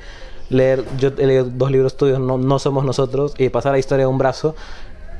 leer, 0.50 0.84
yo 0.98 1.10
he 1.16 1.26
leído 1.26 1.44
dos 1.44 1.70
libros 1.70 1.96
tuyos, 1.96 2.20
no, 2.20 2.36
no 2.36 2.58
somos 2.58 2.84
nosotros, 2.84 3.34
y 3.38 3.48
pasar 3.48 3.72
la 3.72 3.78
historia 3.78 4.04
de 4.04 4.10
un 4.10 4.18
brazo 4.18 4.54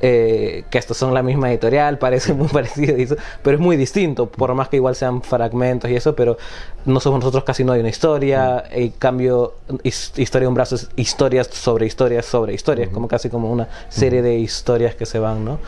eh, 0.05 0.65
que 0.69 0.77
estos 0.77 0.97
son 0.97 1.13
la 1.13 1.23
misma 1.23 1.49
editorial, 1.49 1.97
parece 1.97 2.33
muy 2.33 2.47
parecido, 2.51 3.15
pero 3.41 3.55
es 3.55 3.61
muy 3.61 3.77
distinto, 3.77 4.27
por 4.27 4.53
más 4.53 4.67
que 4.67 4.75
igual 4.75 4.97
sean 4.97 5.21
fragmentos 5.21 5.89
y 5.89 5.95
eso, 5.95 6.13
pero 6.13 6.37
no 6.83 6.99
somos 6.99 7.21
nosotros 7.21 7.45
casi 7.45 7.63
no 7.63 7.71
hay 7.71 7.79
una 7.79 7.87
historia, 7.87 8.65
mm. 8.69 8.81
y 8.81 8.89
cambio 8.89 9.53
historia 9.81 10.41
de 10.41 10.47
un 10.47 10.55
brazo 10.55 10.75
es 10.75 10.89
historias 10.97 11.47
sobre 11.47 11.85
historias 11.85 12.25
sobre 12.25 12.53
historias, 12.53 12.89
como 12.89 13.07
casi 13.07 13.29
como 13.29 13.49
una 13.49 13.69
serie 13.87 14.21
de 14.21 14.35
historias 14.35 14.93
que 14.95 15.05
se 15.05 15.19
van 15.19 15.45
¿no? 15.45 15.59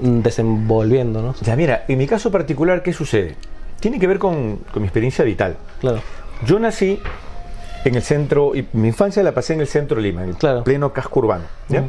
desenvolviendo. 0.00 1.20
¿no? 1.20 1.34
Ya, 1.40 1.56
mira, 1.56 1.84
en 1.88 1.98
mi 1.98 2.06
caso 2.06 2.30
particular, 2.30 2.84
¿qué 2.84 2.92
sucede? 2.92 3.34
Tiene 3.80 3.98
que 3.98 4.06
ver 4.06 4.20
con, 4.20 4.58
con 4.72 4.82
mi 4.82 4.86
experiencia 4.86 5.24
vital. 5.24 5.56
Claro. 5.80 6.00
Yo 6.46 6.60
nací 6.60 7.00
en 7.84 7.96
el 7.96 8.02
centro, 8.02 8.54
y 8.54 8.68
mi 8.72 8.86
infancia 8.86 9.20
la 9.24 9.32
pasé 9.32 9.54
en 9.54 9.62
el 9.62 9.66
centro 9.66 9.96
de 9.96 10.02
Lima, 10.02 10.22
en 10.22 10.36
el 10.40 10.62
pleno 10.62 10.92
casco 10.92 11.18
urbano. 11.18 11.44
¿ya? 11.68 11.88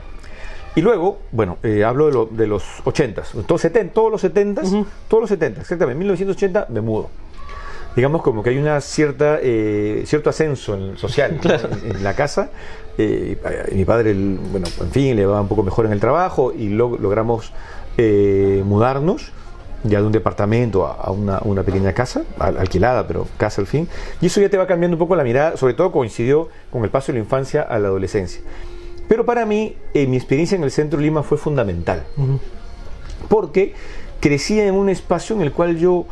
Y 0.76 0.82
luego, 0.82 1.20
bueno, 1.32 1.58
eh, 1.64 1.84
hablo 1.84 2.28
de, 2.32 2.48
los 2.48 2.64
80, 2.86 3.24
todos, 3.46 3.62
70, 3.62 3.94
todos 3.94 4.12
los 4.12 4.22
70, 4.22 4.62
todos 5.10 5.22
los 5.22 5.30
70, 5.30 5.62
exactamente, 5.62 5.94
en 5.94 6.00
1980 6.00 6.68
me 6.70 6.82
mudo. 6.82 7.10
Digamos 7.94 8.22
como 8.22 8.42
que 8.42 8.52
hay 8.52 8.58
una 8.58 8.80
cierta 8.80 9.40
eh, 9.42 10.04
cierto 10.06 10.30
ascenso 10.30 10.76
en, 10.76 10.98
social 10.98 11.42
en, 11.84 12.02
la 12.02 12.16
casa. 12.16 12.52
Eh, 12.98 13.38
mi 13.74 13.84
padre, 13.84 14.14
bueno, 14.14 14.68
en 14.80 14.92
fin, 14.92 15.16
le 15.18 15.26
va 15.26 15.42
un 15.42 15.50
poco 15.50 15.64
mejor 15.64 15.88
en 15.88 15.92
el 15.92 16.00
trabajo 16.00 16.54
y 16.54 16.70
logramos 16.70 17.52
mudarnos 18.64 19.34
ya 19.84 20.00
de 20.00 20.06
un 20.06 20.12
departamento 20.12 20.86
a, 20.86 21.12
una, 21.12 21.40
una, 21.44 21.64
pequeña 21.64 21.92
casa, 21.92 22.24
alquilada, 22.40 23.08
pero 23.08 23.28
casa 23.38 23.60
al 23.60 23.68
fin. 23.68 23.90
Y 24.22 24.28
eso 24.28 24.40
ya 24.40 24.50
te 24.50 24.58
va 24.58 24.68
cambiando 24.68 24.96
un 24.96 25.00
poco 25.00 25.18
la 25.18 25.24
mirada, 25.24 25.58
sobre 25.58 25.74
todo 25.74 25.92
coincidió 25.92 26.48
con 26.72 26.84
el 26.84 26.90
paso 26.90 27.12
de 27.12 27.18
la 27.18 27.24
infancia 27.24 27.62
a 27.62 27.78
la 27.78 27.90
adolescencia. 27.90 28.42
Pero 29.12 29.26
para 29.26 29.46
mí, 29.46 29.76
eh, 29.94 30.08
mi 30.08 30.16
experiencia 30.16 30.56
en 30.56 30.64
el 30.64 30.72
centro 30.72 30.98
de 30.98 31.04
Lima 31.04 31.22
fue 31.22 31.38
fundamental. 31.38 32.06
Porque 33.28 33.74
crecía 34.22 34.66
en 34.66 34.74
un 34.74 34.88
espacio 34.88 35.36
en 35.36 35.42
el 35.42 35.52
cual 35.52 35.78
yo 35.78 36.06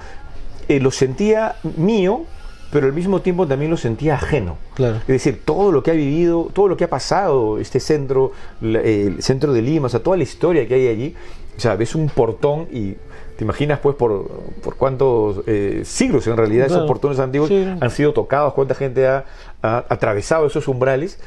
eh, 0.68 0.82
lo 0.82 0.92
sentía 0.92 1.56
mío, 1.78 2.26
pero 2.74 2.88
al 2.88 2.92
mismo 2.92 3.22
tiempo 3.22 3.48
también 3.48 3.72
lo 3.72 3.78
sentía 3.78 4.16
ajeno. 4.16 4.58
Es 4.78 5.08
decir, 5.08 5.44
todo 5.46 5.72
lo 5.72 5.82
que 5.82 5.92
ha 5.92 5.94
vivido, 5.94 6.50
todo 6.52 6.68
lo 6.68 6.76
que 6.76 6.84
ha 6.84 6.90
pasado, 6.90 7.58
este 7.58 7.80
centro, 7.80 8.34
el 8.62 9.24
centro 9.24 9.54
de 9.54 9.62
Lima, 9.62 9.86
o 9.86 9.90
sea, 9.90 10.04
toda 10.04 10.18
la 10.18 10.24
historia 10.24 10.68
que 10.68 10.74
hay 10.74 10.88
allí, 10.90 11.16
o 11.56 11.60
sea, 11.62 11.78
ves 11.78 11.96
un 11.96 12.10
portón 12.10 12.68
y 12.70 12.96
te 13.38 13.46
imaginas 13.46 13.80
pues 13.80 13.96
por, 13.96 14.28
por 14.62 14.76
cuántos 14.76 15.44
eh, 15.48 15.84
siglos 15.86 16.28
en 16.28 16.36
realidad 16.36 16.66
esos 16.66 16.86
portones 16.86 17.18
antiguos 17.20 17.50
han 17.50 17.92
sido 17.92 18.12
tocados, 18.12 18.54
cuánta 18.54 18.76
gente 18.76 19.08
ha 19.08 19.24
atravesado 19.62 20.48
esos 20.48 20.68
umbrales 20.68 21.18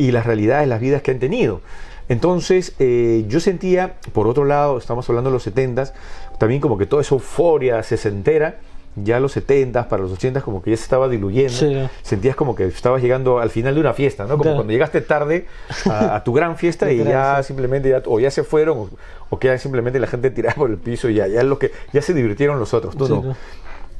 y 0.00 0.12
las 0.12 0.24
realidades, 0.24 0.66
las 0.66 0.80
vidas 0.80 1.02
que 1.02 1.10
han 1.10 1.18
tenido. 1.18 1.60
Entonces, 2.08 2.74
eh, 2.78 3.24
yo 3.28 3.38
sentía, 3.38 3.94
por 4.12 4.26
otro 4.26 4.44
lado, 4.44 4.78
estamos 4.78 5.08
hablando 5.08 5.30
de 5.30 5.34
los 5.34 5.42
70 5.44 5.92
también 6.38 6.62
como 6.62 6.78
que 6.78 6.86
toda 6.86 7.02
esa 7.02 7.14
euforia 7.14 7.82
se 7.82 8.08
entera 8.08 8.56
ya 8.96 9.20
los 9.20 9.32
70 9.32 9.88
para 9.88 10.02
los 10.02 10.12
80 10.12 10.40
como 10.40 10.62
que 10.62 10.70
ya 10.70 10.76
se 10.78 10.84
estaba 10.84 11.06
diluyendo. 11.08 11.88
Sentías 12.02 12.34
como 12.34 12.54
que 12.54 12.64
estabas 12.64 13.02
llegando 13.02 13.38
al 13.38 13.50
final 13.50 13.74
de 13.74 13.80
una 13.80 13.92
fiesta, 13.92 14.24
¿no? 14.24 14.38
Como 14.38 14.54
cuando 14.54 14.72
llegaste 14.72 15.02
tarde 15.02 15.46
a, 15.84 16.24
tu 16.24 16.32
gran 16.32 16.56
fiesta 16.56 16.90
y 16.92 17.04
ya 17.04 17.42
simplemente 17.42 17.90
ya, 17.90 18.02
o 18.06 18.18
ya 18.18 18.30
se 18.30 18.42
fueron 18.42 18.90
o, 19.28 19.38
queda 19.38 19.58
simplemente 19.58 20.00
la 20.00 20.06
gente 20.06 20.30
tirada 20.30 20.54
por 20.56 20.70
el 20.70 20.78
piso 20.78 21.10
y 21.10 21.14
ya, 21.14 21.26
ya, 21.28 21.42
lo 21.42 21.58
que, 21.58 21.72
ya 21.92 22.00
se 22.00 22.14
divirtieron 22.14 22.58
los 22.58 22.72
otros. 22.74 22.94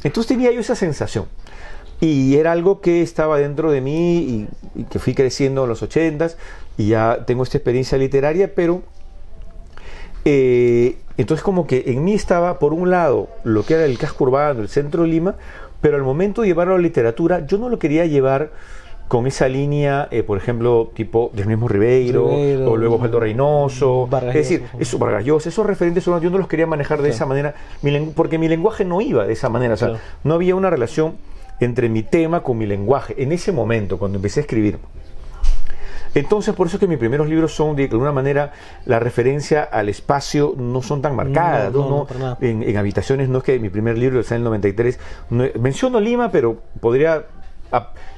Entonces 0.03 0.29
tenía 0.29 0.51
yo 0.51 0.61
esa 0.61 0.75
sensación. 0.75 1.27
Y 2.01 2.37
era 2.37 2.53
algo 2.53 2.81
que 2.81 3.03
estaba 3.03 3.39
dentro 3.39 3.71
de 3.71 3.81
mí 3.81 4.49
y, 4.75 4.85
que 4.85 4.99
fui 4.99 5.15
creciendo 5.15 5.65
en 5.65 5.69
los 5.69 5.83
ochentas 5.83 6.39
y 6.79 6.89
ya 6.89 7.25
tengo 7.27 7.43
esta 7.43 7.59
experiencia 7.59 7.99
literaria, 7.99 8.55
pero 8.55 8.83
eh, 10.25 10.97
entonces 11.17 11.43
como 11.43 11.67
que 11.67 11.85
en 11.87 12.05
mí 12.05 12.15
estaba 12.15 12.59
por 12.59 12.73
un 12.73 12.91
lado 12.91 13.29
lo 13.45 13.65
que 13.65 13.75
era 13.75 13.85
el 13.85 13.99
casco 13.99 14.25
urbano, 14.25 14.63
el 14.63 14.69
centro 14.69 15.03
de 15.03 15.09
Lima, 15.09 15.35
pero 15.81 15.97
al 15.97 16.03
momento 16.03 16.43
de 16.43 16.49
llevarlo 16.49 16.75
a 16.75 16.77
la 16.77 16.83
literatura 16.83 17.47
yo 17.47 17.59
no 17.59 17.69
lo 17.69 17.79
quería 17.79 18.07
llevar 18.07 18.51
con 19.11 19.27
esa 19.27 19.49
línea, 19.49 20.07
eh, 20.13 20.23
por 20.23 20.39
ejemplo, 20.39 20.93
tipo 20.95 21.33
del 21.35 21.49
mismo 21.49 21.67
Ribeiro, 21.67 22.27
o 22.27 22.77
luego 22.77 22.95
Osvaldo 22.95 23.19
Reynoso, 23.19 24.09
es 24.29 24.35
decir, 24.35 24.63
eso, 24.79 24.99
Vargas 24.99 25.27
esos 25.27 25.67
referentes 25.67 26.05
yo 26.05 26.31
no 26.31 26.39
los 26.39 26.47
quería 26.47 26.69
manejar 26.69 27.03
de 27.03 27.09
esa 27.09 27.27
manera, 27.27 27.57
porque 28.15 28.39
mi 28.39 28.47
lenguaje 28.47 28.85
no 28.85 29.01
iba 29.01 29.27
de 29.27 29.33
esa 29.33 29.49
manera, 29.49 29.75
o 29.75 29.77
sea, 29.77 29.95
no 30.23 30.35
había 30.35 30.55
una 30.55 30.71
relación 30.71 31.15
entre 31.61 31.89
mi 31.89 32.03
tema 32.03 32.43
con 32.43 32.59
mi 32.59 32.67
lenguaje, 32.67 33.15
en 33.23 33.33
ese 33.33 33.53
momento, 33.53 33.99
cuando 33.99 34.17
empecé 34.17 34.41
a 34.41 34.43
escribir. 34.43 34.79
Entonces, 36.15 36.55
por 36.55 36.67
eso 36.67 36.77
es 36.77 36.81
que 36.81 36.87
mis 36.87 36.99
primeros 36.99 37.29
libros 37.29 37.55
son, 37.55 37.77
de 37.77 37.85
alguna 37.85 38.13
manera, 38.13 38.53
la 38.85 38.99
referencia 38.99 39.63
al 39.63 39.89
espacio 39.89 40.55
no 40.57 40.83
son 40.83 41.03
tan 41.03 41.15
marcadas. 41.15 41.73
No, 41.73 42.07
en, 42.41 42.77
habitaciones, 42.77 43.29
no 43.29 43.39
es 43.39 43.45
que 43.45 43.59
mi 43.59 43.69
primer 43.69 43.97
libro 43.97 44.23
sea 44.23 44.37
en 44.37 44.41
el 44.41 44.45
93. 44.45 44.99
menciono 45.61 46.01
Lima, 46.01 46.33
pero 46.33 46.63
podría, 46.81 47.27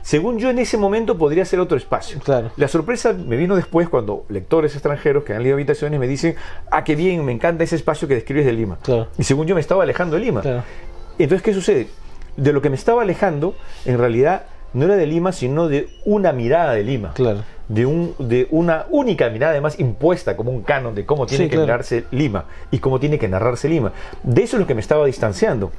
según 0.00 0.38
yo 0.38 0.48
en 0.48 0.58
ese 0.58 0.78
momento, 0.78 1.18
podría 1.18 1.44
ser 1.44 1.60
otro 1.60 1.76
espacio. 1.76 2.18
La 2.56 2.68
sorpresa 2.68 3.12
me 3.12 3.36
vino 3.36 3.56
después 3.56 3.88
cuando 3.90 4.24
lectores 4.30 4.72
extranjeros 4.72 5.24
que 5.24 5.34
han 5.34 5.42
leído 5.42 5.56
habitaciones 5.56 6.00
me 6.00 6.08
dicen, 6.08 6.34
ah, 6.70 6.84
qué 6.84 6.96
bien, 6.96 7.22
me 7.24 7.32
encanta 7.32 7.64
ese 7.64 7.76
espacio 7.76 8.08
que 8.08 8.14
describes 8.14 8.46
de 8.46 8.52
Lima. 8.52 8.78
Y 9.18 9.24
según 9.24 9.46
yo 9.46 9.54
me 9.54 9.60
estaba 9.60 9.82
alejando 9.82 10.16
de 10.16 10.22
Lima. 10.22 10.42
Entonces, 11.18 11.42
¿qué 11.42 11.52
sucede? 11.52 11.88
De 12.36 12.52
lo 12.52 12.62
que 12.62 12.70
me 12.70 12.76
estaba 12.76 13.02
alejando, 13.02 13.54
en 13.84 13.98
realidad 13.98 14.44
no 14.72 14.86
era 14.86 14.96
de 14.96 15.06
Lima, 15.06 15.32
sino 15.32 15.68
de 15.68 15.88
una 16.04 16.32
mirada 16.32 16.72
de 16.72 16.84
Lima. 16.84 17.12
Claro. 17.14 17.42
De, 17.68 17.86
un, 17.86 18.14
de 18.18 18.48
una 18.50 18.86
única 18.90 19.30
mirada, 19.30 19.52
además 19.52 19.78
impuesta 19.78 20.36
como 20.36 20.50
un 20.50 20.62
canon 20.62 20.94
de 20.94 21.06
cómo 21.06 21.26
tiene 21.26 21.48
que 21.48 21.56
narrarse 21.56 22.04
Lima 22.10 22.44
y 22.70 22.78
cómo 22.78 23.00
tiene 23.00 23.18
que 23.18 23.28
narrarse 23.28 23.68
Lima. 23.68 23.92
De 24.22 24.42
eso 24.42 24.56
es 24.56 24.60
lo 24.60 24.66
que 24.66 24.74
me 24.74 24.80
estaba 24.80 25.06
distanciando. 25.06 25.72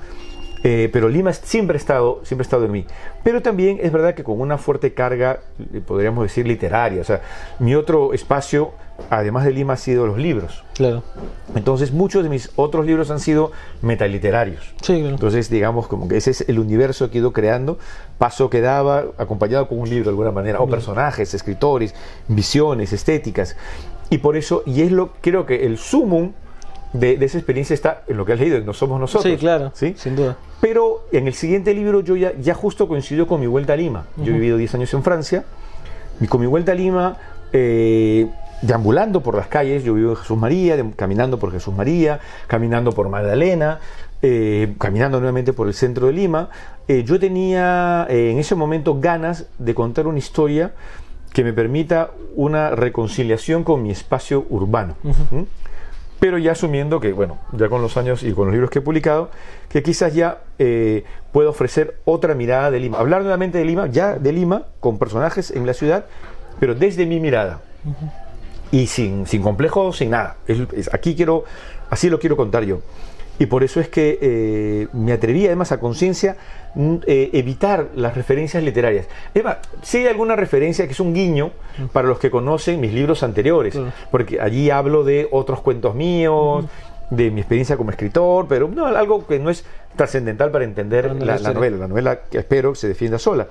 Eh, 0.64 0.90
pero 0.94 1.10
Lima 1.10 1.34
siempre 1.34 1.76
ha, 1.76 1.80
estado, 1.80 2.22
siempre 2.24 2.44
ha 2.44 2.48
estado 2.48 2.66
en 2.66 2.72
mí. 2.72 2.86
Pero 3.24 3.42
también 3.42 3.80
es 3.82 3.92
verdad 3.92 4.16
que 4.16 4.24
con 4.24 4.40
una 4.40 4.58
fuerte 4.58 4.94
carga, 4.94 5.42
eh, 5.74 5.82
podríamos 5.86 6.24
decir, 6.24 6.48
literaria. 6.48 7.02
O 7.02 7.04
sea, 7.04 7.22
mi 7.60 7.76
otro 7.76 8.14
espacio, 8.14 8.72
además 9.10 9.44
de 9.44 9.52
Lima, 9.52 9.74
ha 9.74 9.78
sido 9.78 10.08
los 10.08 10.18
libros. 10.18 10.64
Claro. 10.74 11.04
Entonces, 11.54 11.92
muchos 11.92 12.24
de 12.24 12.30
mis 12.30 12.50
otros 12.56 12.86
libros 12.86 13.12
han 13.12 13.20
sido 13.20 13.52
metaliterarios. 13.82 14.74
Sí, 14.82 15.00
claro. 15.00 15.10
Entonces, 15.10 15.50
digamos, 15.50 15.88
como 15.88 16.08
que 16.08 16.16
ese 16.16 16.32
es 16.32 16.48
el 16.48 16.58
universo 16.60 17.10
que 17.12 17.18
he 17.18 17.20
ido 17.20 17.34
creando, 17.34 17.78
paso 18.18 18.50
que 18.50 18.62
daba, 18.62 19.04
acompañado 19.18 19.68
con 19.68 19.80
un 19.80 19.90
libro 19.90 20.06
de 20.06 20.10
alguna 20.12 20.32
manera, 20.32 20.62
o 20.62 20.70
personajes, 20.70 21.34
escritores, 21.34 21.94
visiones, 22.30 22.94
estéticas. 22.94 23.58
Y 24.10 24.20
por 24.20 24.38
eso, 24.38 24.64
y 24.66 24.82
es 24.82 24.94
lo, 24.94 25.12
creo 25.20 25.46
que 25.46 25.66
el 25.66 25.78
sumum 25.78 26.32
de, 26.94 27.14
esa 27.22 27.38
experiencia 27.38 27.74
está 27.74 28.04
en 28.08 28.18
lo 28.18 28.26
que 28.26 28.34
has 28.34 28.40
leído, 28.40 28.60
No 28.62 28.74
Somos 28.74 29.00
Nosotros. 29.00 29.32
Sí, 29.32 29.38
claro, 29.38 29.72
¿sí? 29.74 29.96
sin 29.98 30.16
duda. 30.16 30.38
Pero 30.62 31.08
en 31.12 31.28
el 31.28 31.34
siguiente 31.34 31.74
libro 31.74 32.02
yo 32.02 32.16
ya, 32.16 32.34
ya 32.40 32.54
justo 32.54 32.88
coincidió 32.88 33.28
con 33.28 33.42
mi 33.42 33.48
vuelta 33.48 33.74
a 33.74 33.76
Lima. 33.76 34.06
Yo 34.18 34.32
he 34.32 34.34
vivido 34.34 34.58
10 34.58 34.76
años 34.76 34.94
en 34.94 35.04
Francia, 35.04 35.44
y 36.22 36.28
con 36.28 36.40
mi 36.40 36.48
vuelta 36.48 36.72
a 36.72 36.76
Lima, 36.76 37.18
eh, 37.52 38.28
deambulando 38.62 39.22
por 39.22 39.36
las 39.36 39.48
calles, 39.48 39.84
yo 39.84 39.94
vivo 39.94 40.12
en 40.12 40.16
Jesús 40.18 40.38
María, 40.38 40.78
caminando 40.96 41.40
por 41.40 41.52
Jesús 41.52 41.74
María, 41.76 42.20
caminando 42.48 42.92
por 42.92 43.10
Magdalena, 43.10 43.80
eh, 44.22 44.74
caminando 44.78 45.20
nuevamente 45.20 45.52
por 45.52 45.68
el 45.68 45.74
centro 45.74 46.08
de 46.08 46.14
Lima, 46.14 46.50
eh, 46.88 47.04
yo 47.04 47.20
tenía 47.20 48.06
en 48.10 48.38
ese 48.38 48.56
momento 48.56 49.00
ganas 49.00 49.48
de 49.58 49.76
contar 49.76 50.08
una 50.08 50.20
historia 50.20 50.74
que 51.34 51.44
me 51.44 51.52
permita 51.52 52.12
una 52.36 52.70
reconciliación 52.70 53.64
con 53.64 53.82
mi 53.82 53.90
espacio 53.90 54.46
urbano. 54.50 54.96
Pero 56.24 56.38
ya 56.38 56.54
asumiendo 56.54 57.02
que, 57.02 57.12
bueno, 57.12 57.38
ya 57.52 57.68
con 57.68 57.82
los 57.82 57.98
años 57.98 58.24
y 58.24 58.32
con 58.32 58.46
los 58.46 58.54
libros 58.54 58.70
que 58.70 58.80
he 58.80 58.82
publicado, 58.82 59.30
que 59.68 59.84
quizás 59.84 60.16
ya 60.16 60.38
eh, 60.58 61.04
puedo 61.34 61.50
ofrecer 61.50 61.98
otra 62.06 62.34
mirada 62.34 62.72
de 62.72 62.80
Lima. 62.80 62.98
Hablar 62.98 63.24
nuevamente 63.24 63.58
de 63.58 63.66
Lima, 63.66 63.88
ya 63.88 64.18
de 64.18 64.32
Lima, 64.32 64.64
con 64.80 64.98
personajes 64.98 65.52
en 65.52 65.66
la 65.66 65.74
ciudad, 65.74 66.06
pero 66.62 66.76
desde 66.76 67.06
mi 67.06 67.20
mirada. 67.20 67.60
Y 68.72 68.88
sin, 68.88 69.28
sin 69.28 69.42
complejos, 69.42 69.98
sin 69.98 70.12
nada. 70.12 70.38
aquí 70.94 71.14
quiero, 71.14 71.44
así 71.90 72.10
lo 72.10 72.20
quiero 72.20 72.38
contar 72.38 72.64
yo. 72.64 72.80
Y 73.40 73.48
por 73.48 73.64
eso 73.64 73.80
es 73.80 73.90
que 73.90 74.20
eh, 74.22 74.88
me 74.94 75.12
atreví 75.12 75.46
además 75.48 75.72
a 75.72 75.80
conciencia 75.80 76.38
eh, 76.76 77.30
evitar 77.34 77.90
las 77.96 78.16
referencias 78.16 78.64
literarias. 78.64 79.08
Eva, 79.34 79.60
sí 79.82 79.98
hay 79.98 80.08
alguna 80.08 80.36
referencia 80.36 80.86
que 80.86 80.94
es 80.94 81.00
un 81.00 81.14
guiño 81.14 81.52
para 81.92 82.08
los 82.08 82.20
que 82.20 82.30
conocen 82.30 82.80
mis 82.80 82.94
libros 82.94 83.24
anteriores, 83.24 83.78
porque 84.12 84.40
allí 84.40 84.70
hablo 84.70 85.04
de 85.04 85.28
otros 85.32 85.62
cuentos 85.62 85.96
míos, 85.96 86.66
de 87.10 87.32
mi 87.32 87.42
experiencia 87.42 87.78
como 87.78 87.92
escritor, 87.92 88.48
pero 88.48 88.68
no, 88.68 88.86
algo 88.86 89.26
que 89.28 89.40
no 89.40 89.50
es 89.50 89.66
trascendental 89.96 90.52
para 90.52 90.64
entender 90.64 91.14
la, 91.16 91.38
novela, 91.38 91.78
la 91.78 91.88
novela 91.88 92.20
que 92.30 92.40
espero 92.40 92.76
se 92.76 92.88
defienda 92.88 93.20
sola. 93.20 93.48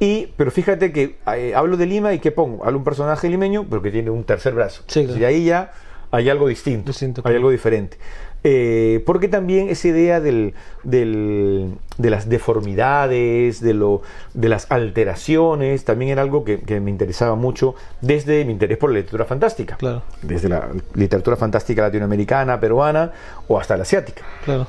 Y, 0.00 0.32
pero 0.36 0.50
fíjate 0.50 0.92
que 0.92 1.16
eh, 1.34 1.52
hablo 1.54 1.76
de 1.76 1.86
Lima 1.86 2.12
y 2.14 2.18
que 2.18 2.32
pongo, 2.32 2.64
hablo 2.64 2.78
un 2.78 2.84
personaje 2.84 3.28
limeño, 3.28 3.66
pero 3.68 3.80
que 3.80 3.90
tiene 3.90 4.10
un 4.10 4.24
tercer 4.24 4.54
brazo. 4.54 4.82
Y 4.94 5.24
ahí 5.24 5.44
ya 5.44 5.72
hay 6.10 6.28
algo 6.28 6.48
distinto, 6.48 6.92
hay 7.24 7.36
algo 7.36 7.50
diferente. 7.50 7.98
Eh, 8.46 9.02
porque 9.06 9.28
también 9.28 9.70
esa 9.70 9.88
idea 9.88 10.20
del, 10.20 10.52
de 10.82 12.10
las 12.10 12.28
deformidades, 12.28 13.60
de, 13.62 13.72
lo, 13.72 14.02
de 14.34 14.50
las 14.50 14.70
alteraciones, 14.70 15.86
también 15.86 16.10
era 16.10 16.20
algo 16.20 16.44
que, 16.44 16.58
me 16.80 16.90
interesaba 16.90 17.36
mucho 17.36 17.74
desde 18.02 18.44
mi 18.44 18.52
interés 18.52 18.76
por 18.76 18.90
la 18.90 18.96
literatura 18.96 19.24
fantástica. 19.24 19.76
Claro. 19.76 20.02
Desde 20.20 20.50
la 20.50 20.68
literatura 20.94 21.36
fantástica 21.36 21.82
latinoamericana, 21.82 22.60
peruana 22.60 23.12
o 23.48 23.58
hasta 23.58 23.78
la 23.78 23.84
asiática. 23.84 24.22
Claro. 24.44 24.66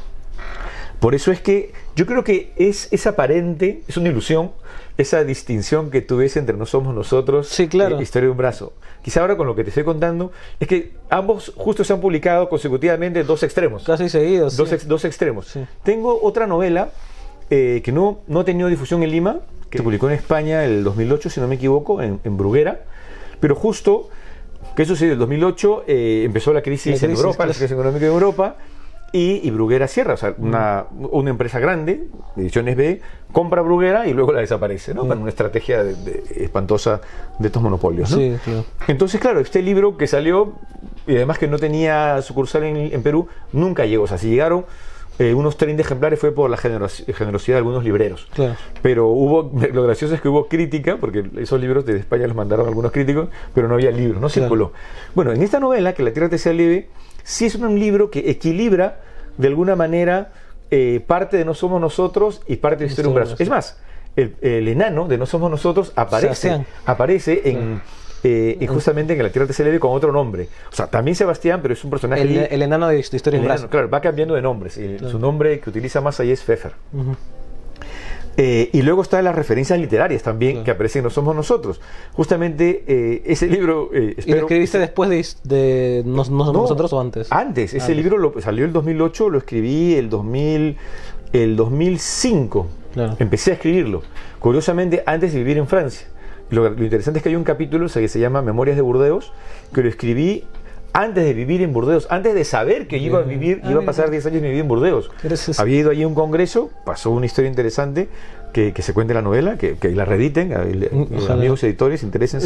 Por 1.00 1.16
eso 1.16 1.32
es 1.32 1.42
que 1.42 1.74
yo 1.96 2.06
creo 2.06 2.24
que 2.24 2.54
es, 2.56 2.88
es 2.92 3.08
aparente, 3.08 3.82
es 3.88 3.98
una 3.98 4.10
ilusión, 4.10 4.52
esa 4.98 5.24
distinción 5.24 5.92
que 5.92 6.02
tú 6.02 6.18
ves 6.18 6.38
entre 6.38 6.56
no 6.56 6.66
somos 6.66 6.96
nosotros 6.96 7.50
sí, 7.50 7.68
claro. 7.68 8.00
Eh, 8.00 8.04
historia 8.04 8.28
de 8.28 8.32
un 8.32 8.38
brazo. 8.38 8.74
Quizá 9.02 9.22
ahora 9.22 9.38
con 9.38 9.46
lo 9.46 9.56
que 9.56 9.64
te 9.64 9.70
estoy 9.70 9.84
contando 9.84 10.32
es 10.60 10.68
que 10.68 10.94
ambos 11.10 11.54
justo 11.56 11.84
se 11.84 11.94
han 11.94 12.00
publicado 12.00 12.50
consecutivamente 12.50 13.24
dos 13.24 13.44
extremos. 13.44 13.84
Casi 13.84 14.10
seguidos. 14.10 14.58
Dos, 14.58 14.88
dos 14.88 15.06
extremos. 15.06 15.54
Tengo 15.84 16.20
otra 16.24 16.48
novela 16.48 16.90
eh, 17.50 17.82
que 17.84 17.92
no, 17.92 18.20
no 18.28 18.40
ha 18.40 18.46
tenido 18.46 18.70
difusión 18.70 19.04
en 19.04 19.12
Lima, 19.12 19.40
que 19.70 19.78
se 19.78 19.84
publicó 19.84 20.08
en 20.08 20.16
España 20.16 20.66
el 20.66 20.84
2008, 20.84 21.30
si 21.30 21.40
no 21.40 21.48
me 21.48 21.56
equivoco, 21.56 22.02
en, 22.02 22.38
Bruguera, 22.38 22.82
pero 23.40 23.54
justo, 23.54 24.10
¿qué 24.76 24.86
sucedió? 24.86 25.14
En 25.14 25.14
el 25.14 25.20
2008 25.20 25.84
eh, 25.88 26.24
empezó 26.26 26.54
la 26.54 26.62
crisis, 26.62 27.04
en 27.04 27.12
Europa, 27.12 27.46
la 27.46 27.54
crisis 27.54 27.72
económica 27.72 28.06
en 28.06 28.12
Europa, 28.12 28.56
y, 29.18 29.50
Bruguera 29.50 29.88
cierra, 29.88 30.16
o 30.16 30.18
sea, 30.18 30.36
una, 30.38 30.88
una, 30.92 31.30
empresa 31.30 31.58
grande, 31.60 32.04
Ediciones 32.36 32.76
B, 32.76 33.00
compra 33.32 33.62
Bruguera 33.62 34.08
y 34.08 34.14
luego 34.14 34.34
la 34.34 34.42
desaparece, 34.42 34.94
¿no? 34.94 35.08
Con 35.08 35.20
una 35.20 35.30
estrategia 35.30 35.86
de, 35.86 36.24
espantosa 36.36 37.00
de 37.40 37.48
estos 37.48 37.64
monopolios, 37.64 38.12
¿no? 38.12 38.18
Sí, 38.18 38.36
claro. 38.44 38.66
Entonces, 38.90 39.22
claro, 39.22 39.40
este 39.40 39.62
libro 39.62 39.96
que 39.96 40.08
salió, 40.08 40.56
y 41.08 41.16
además 41.16 41.40
que 41.40 41.48
no 41.48 41.58
tenía 41.58 42.22
sucursal 42.24 42.64
en, 42.64 43.04
Perú, 43.04 43.30
nunca 43.54 43.86
llegó, 43.86 44.04
o 44.04 44.08
sea, 44.08 44.18
si 44.18 44.30
llegaron... 44.30 44.66
Eh, 45.18 45.34
unos 45.34 45.56
30 45.56 45.82
ejemplares 45.82 46.20
fue 46.20 46.34
por 46.34 46.50
la 46.50 46.58
generosidad 46.58 47.56
de 47.56 47.56
algunos 47.56 47.86
libreros. 47.86 48.28
Claro. 48.34 48.56
Pero 48.82 49.08
hubo, 49.08 49.50
lo 49.74 49.84
gracioso 49.84 50.14
es 50.14 50.20
que 50.20 50.28
hubo 50.28 50.50
crítica, 50.50 50.98
porque 50.98 51.24
esos 51.38 51.58
libros 51.62 51.86
desde 51.86 52.02
España 52.02 52.28
los 52.28 52.36
mandaron 52.36 52.68
algunos 52.68 52.92
críticos, 52.92 53.30
pero 53.54 53.70
no 53.70 53.76
había 53.76 53.92
libros, 53.92 54.22
no 54.22 54.28
circuló. 54.28 54.74
Bueno, 55.14 55.32
en 55.32 55.42
esta 55.42 55.62
novela, 55.62 55.94
que 55.94 56.04
la 56.04 56.12
tierra 56.12 56.28
te 56.28 56.38
sea 56.38 56.52
leve, 56.52 56.90
sí 57.26 57.46
es 57.46 57.56
un 57.56 57.78
libro 57.78 58.10
que 58.10 58.30
equilibra 58.30 59.00
de 59.38 59.48
alguna 59.50 59.76
manera 59.76 60.32
eh, 60.72 61.04
parte 61.06 61.36
de 61.36 61.44
No 61.44 61.54
Somos 61.54 61.82
Nosotros 61.82 62.42
y 62.48 62.56
parte 62.58 62.86
de 62.86 62.90
Historia 62.90 63.10
un 63.10 63.16
Brazo. 63.16 63.36
Es 63.38 63.50
más, 63.50 63.78
el, 64.16 64.68
enano 64.68 65.08
de 65.08 65.18
No 65.18 65.26
Somos 65.26 65.52
Nosotros 65.52 65.92
aparece, 65.96 66.66
aparece 66.86 67.42
en... 67.46 67.82
Eh, 68.28 68.66
justamente 68.68 69.14
en 69.14 69.22
la 69.22 69.30
Tierra 69.30 69.46
te 69.46 69.54
se 69.54 69.80
con 69.80 69.92
otro 69.92 70.12
nombre. 70.12 70.48
O 70.72 70.76
sea, 70.76 70.88
también 70.88 71.14
Sebastián, 71.14 71.60
pero 71.62 71.76
es 71.76 71.84
un 71.84 71.92
personaje. 71.92 72.24
El, 72.24 72.62
enano 72.64 72.88
de, 72.88 72.98
Historia 72.98 73.40
un 73.40 73.46
Brazo. 73.46 73.70
Claro, 73.70 73.88
va 73.88 74.02
cambiando 74.02 74.34
de 74.34 74.42
nombres. 74.42 74.80
Su 75.12 75.20
nombre 75.20 75.60
que 75.60 75.70
utiliza 75.70 76.02
más 76.02 76.20
ahí 76.20 76.32
es 76.32 76.42
Pfeffer. 76.42 76.74
Eh, 78.38 78.70
y 78.74 78.82
luego 78.82 79.02
están 79.02 79.24
las 79.24 79.36
referencias 79.36 79.80
literarias 79.80 80.22
también 80.22 80.64
que 80.64 80.72
aparecen 80.72 81.04
No 81.04 81.10
Somos 81.10 81.36
Nosotros. 81.36 81.80
Justamente 82.14 82.84
eh, 82.88 83.24
ese 83.26 83.48
libro... 83.48 83.90
Eh, 83.94 84.16
¿Y 84.26 84.32
lo 84.32 84.40
escribiste 84.40 84.78
después 84.78 85.10
de, 85.44 86.04
no, 86.06 86.26
Somos 86.26 86.54
Nosotros 86.54 86.92
o 86.94 87.00
antes? 87.00 87.32
Antes. 87.32 87.74
Ese 87.74 87.96
libro 87.96 88.18
lo, 88.18 88.40
salió 88.42 88.66
el 88.66 88.74
2008, 88.74 89.30
lo 89.30 89.38
escribí 89.38 89.96
el, 89.96 90.10
2000, 90.10 90.78
el 91.34 91.56
2005. 91.56 92.68
Empecé 93.20 93.52
a 93.52 93.54
escribirlo. 93.56 94.04
Curiosamente, 94.40 95.04
antes 95.06 95.34
de 95.34 95.40
vivir 95.40 95.58
en 95.58 95.68
Francia. 95.68 96.08
Lo, 96.50 96.70
lo 96.70 96.84
interesante 96.84 97.20
es 97.20 97.24
que 97.24 97.30
hay 97.30 97.36
un 97.36 97.44
capítulo 97.44 97.88
que 97.88 98.08
se 98.08 98.20
llama 98.20 98.42
Memorias 98.42 98.76
de 98.76 98.82
Burdeos, 98.82 99.34
que 99.74 99.82
lo 99.82 99.90
escribí 99.90 100.44
antes 100.96 101.26
de 101.26 101.34
vivir 101.34 101.62
en 101.62 101.74
Burdeos, 101.74 102.08
antes 102.10 102.34
de 102.34 102.46
saber 102.46 102.88
que 102.88 102.98
iba 102.98 103.20
a 103.20 103.22
vivir, 103.22 103.62
iba 103.70 103.82
a 103.82 103.86
pasar 103.86 104.10
10 104.10 104.28
años 104.28 104.38
y 104.40 104.46
vivir 104.46 104.62
en 104.62 104.70
Burdeos. 104.70 105.12
Había 105.58 105.80
ido 105.80 105.92
allí 105.92 106.04
a 106.04 106.08
un 106.08 106.16
congreso, 106.16 106.72
pasó 106.86 107.12
una 107.12 107.26
historia 107.26 107.50
interesante 107.50 108.08
que, 108.54 108.74
se 108.82 108.94
cuente 108.94 109.12
en 109.12 109.16
la 109.16 109.22
novela, 109.22 109.58
que, 109.58 109.78
la 109.94 110.06
rediten, 110.06 110.54
los 111.12 111.30
amigos 111.30 111.62
editores 111.66 112.02
interesen, 112.02 112.40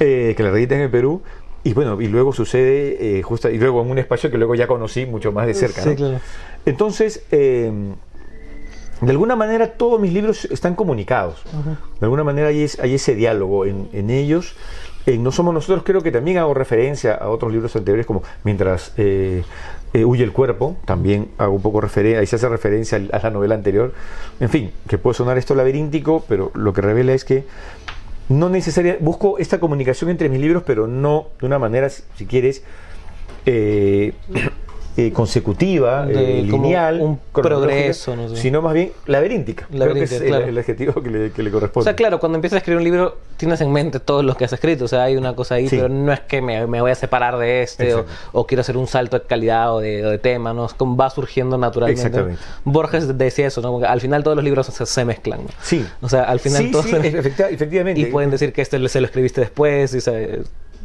eh, 0.00 0.34
que 0.36 0.42
la 0.42 0.50
rediten 0.50 0.80
en 0.80 0.90
Perú. 0.90 1.22
Y 1.62 1.72
bueno, 1.74 2.00
y 2.00 2.08
luego 2.08 2.32
sucede, 2.32 3.18
eh, 3.18 3.22
justo, 3.22 3.48
y 3.48 3.58
luego 3.58 3.82
en 3.82 3.90
un 3.90 3.98
espacio 3.98 4.30
que 4.30 4.38
luego 4.38 4.56
ya 4.56 4.66
conocí 4.66 5.06
mucho 5.06 5.30
más 5.30 5.46
de 5.46 5.54
cerca. 5.54 5.84
Entonces, 6.66 7.22
eh, 7.30 7.70
de 9.00 9.10
alguna 9.10 9.36
manera 9.36 9.74
todos 9.74 10.00
mis 10.00 10.12
libros 10.12 10.46
están 10.46 10.74
comunicados. 10.74 11.44
De 12.00 12.06
alguna 12.06 12.24
manera 12.24 12.48
hay, 12.48 12.66
hay 12.82 12.94
ese 12.94 13.14
diálogo 13.14 13.64
en, 13.64 13.88
en 13.92 14.10
ellos 14.10 14.56
no 15.18 15.32
Somos 15.32 15.54
Nosotros 15.54 15.82
creo 15.84 16.02
que 16.02 16.12
también 16.12 16.38
hago 16.38 16.54
referencia 16.54 17.14
a 17.14 17.28
otros 17.28 17.52
libros 17.52 17.74
anteriores 17.76 18.06
como 18.06 18.22
Mientras 18.44 18.92
eh, 18.96 19.42
eh, 19.92 20.04
huye 20.04 20.22
el 20.22 20.32
cuerpo, 20.32 20.76
también 20.84 21.30
hago 21.36 21.54
un 21.54 21.62
poco 21.62 21.80
referencia, 21.80 22.20
ahí 22.20 22.26
se 22.26 22.36
hace 22.36 22.48
referencia 22.48 23.00
a 23.12 23.18
la 23.18 23.30
novela 23.30 23.56
anterior. 23.56 23.92
En 24.38 24.48
fin, 24.48 24.70
que 24.86 24.98
puede 24.98 25.14
sonar 25.14 25.36
esto 25.36 25.56
laberíntico, 25.56 26.24
pero 26.28 26.52
lo 26.54 26.72
que 26.72 26.80
revela 26.80 27.12
es 27.12 27.24
que 27.24 27.44
no 28.28 28.48
necesariamente 28.48 29.04
busco 29.04 29.38
esta 29.38 29.58
comunicación 29.58 30.10
entre 30.10 30.28
mis 30.28 30.40
libros, 30.40 30.62
pero 30.64 30.86
no 30.86 31.26
de 31.40 31.46
una 31.46 31.58
manera, 31.58 31.88
si 31.90 32.26
quieres, 32.26 32.62
eh, 33.46 34.12
eh, 34.96 35.12
consecutiva, 35.12 36.06
eh, 36.10 36.42
lineal, 36.44 37.00
un 37.00 37.20
progreso, 37.32 38.16
sino 38.34 38.60
más 38.60 38.74
bien 38.74 38.90
laberíntica. 39.06 39.66
Creo 39.70 39.94
que 39.94 40.02
es 40.02 40.12
el, 40.12 40.58
adjetivo 40.58 40.94
que 41.00 41.10
le, 41.10 41.50
corresponde. 41.50 41.80
O 41.80 41.82
sea, 41.84 41.94
claro, 41.94 42.18
cuando 42.18 42.36
empiezas 42.36 42.56
a 42.56 42.58
escribir 42.58 42.78
un 42.78 42.84
libro 42.84 43.18
tienes 43.36 43.60
en 43.60 43.72
mente 43.72 44.00
todos 44.00 44.24
los 44.24 44.36
que 44.36 44.44
has 44.44 44.52
escrito, 44.52 44.86
o 44.86 44.88
sea, 44.88 45.04
hay 45.04 45.16
una 45.16 45.34
cosa 45.34 45.54
ahí, 45.54 45.68
pero 45.70 45.88
no 45.88 46.12
es 46.12 46.20
que 46.20 46.42
me, 46.42 46.66
voy 46.66 46.90
a 46.90 46.94
separar 46.94 47.38
de 47.38 47.62
este 47.62 47.94
o, 48.32 48.46
quiero 48.46 48.60
hacer 48.62 48.76
un 48.76 48.88
salto 48.88 49.18
de 49.18 49.24
calidad 49.24 49.74
o 49.74 49.78
de, 49.78 50.18
tema, 50.18 50.52
¿no? 50.52 50.68
como 50.76 50.96
va 50.96 51.08
surgiendo 51.08 51.56
naturalmente. 51.56 52.06
Exactamente. 52.06 52.42
Borges 52.64 53.16
decía 53.16 53.46
eso, 53.46 53.60
¿no? 53.62 53.86
al 53.86 54.00
final 54.00 54.24
todos 54.24 54.36
los 54.36 54.44
libros 54.44 54.66
se, 54.66 55.04
mezclan. 55.04 55.40
Sí. 55.62 55.86
O 56.00 56.08
sea, 56.08 56.24
al 56.24 56.40
final 56.40 56.70
todos 56.70 56.86
efectivamente. 56.86 58.00
Y 58.00 58.06
pueden 58.06 58.30
decir 58.30 58.52
que 58.52 58.62
este 58.62 58.88
se 58.88 59.00
lo 59.00 59.06
escribiste 59.06 59.40
después 59.40 59.94
y 59.94 60.00
se, 60.00 60.42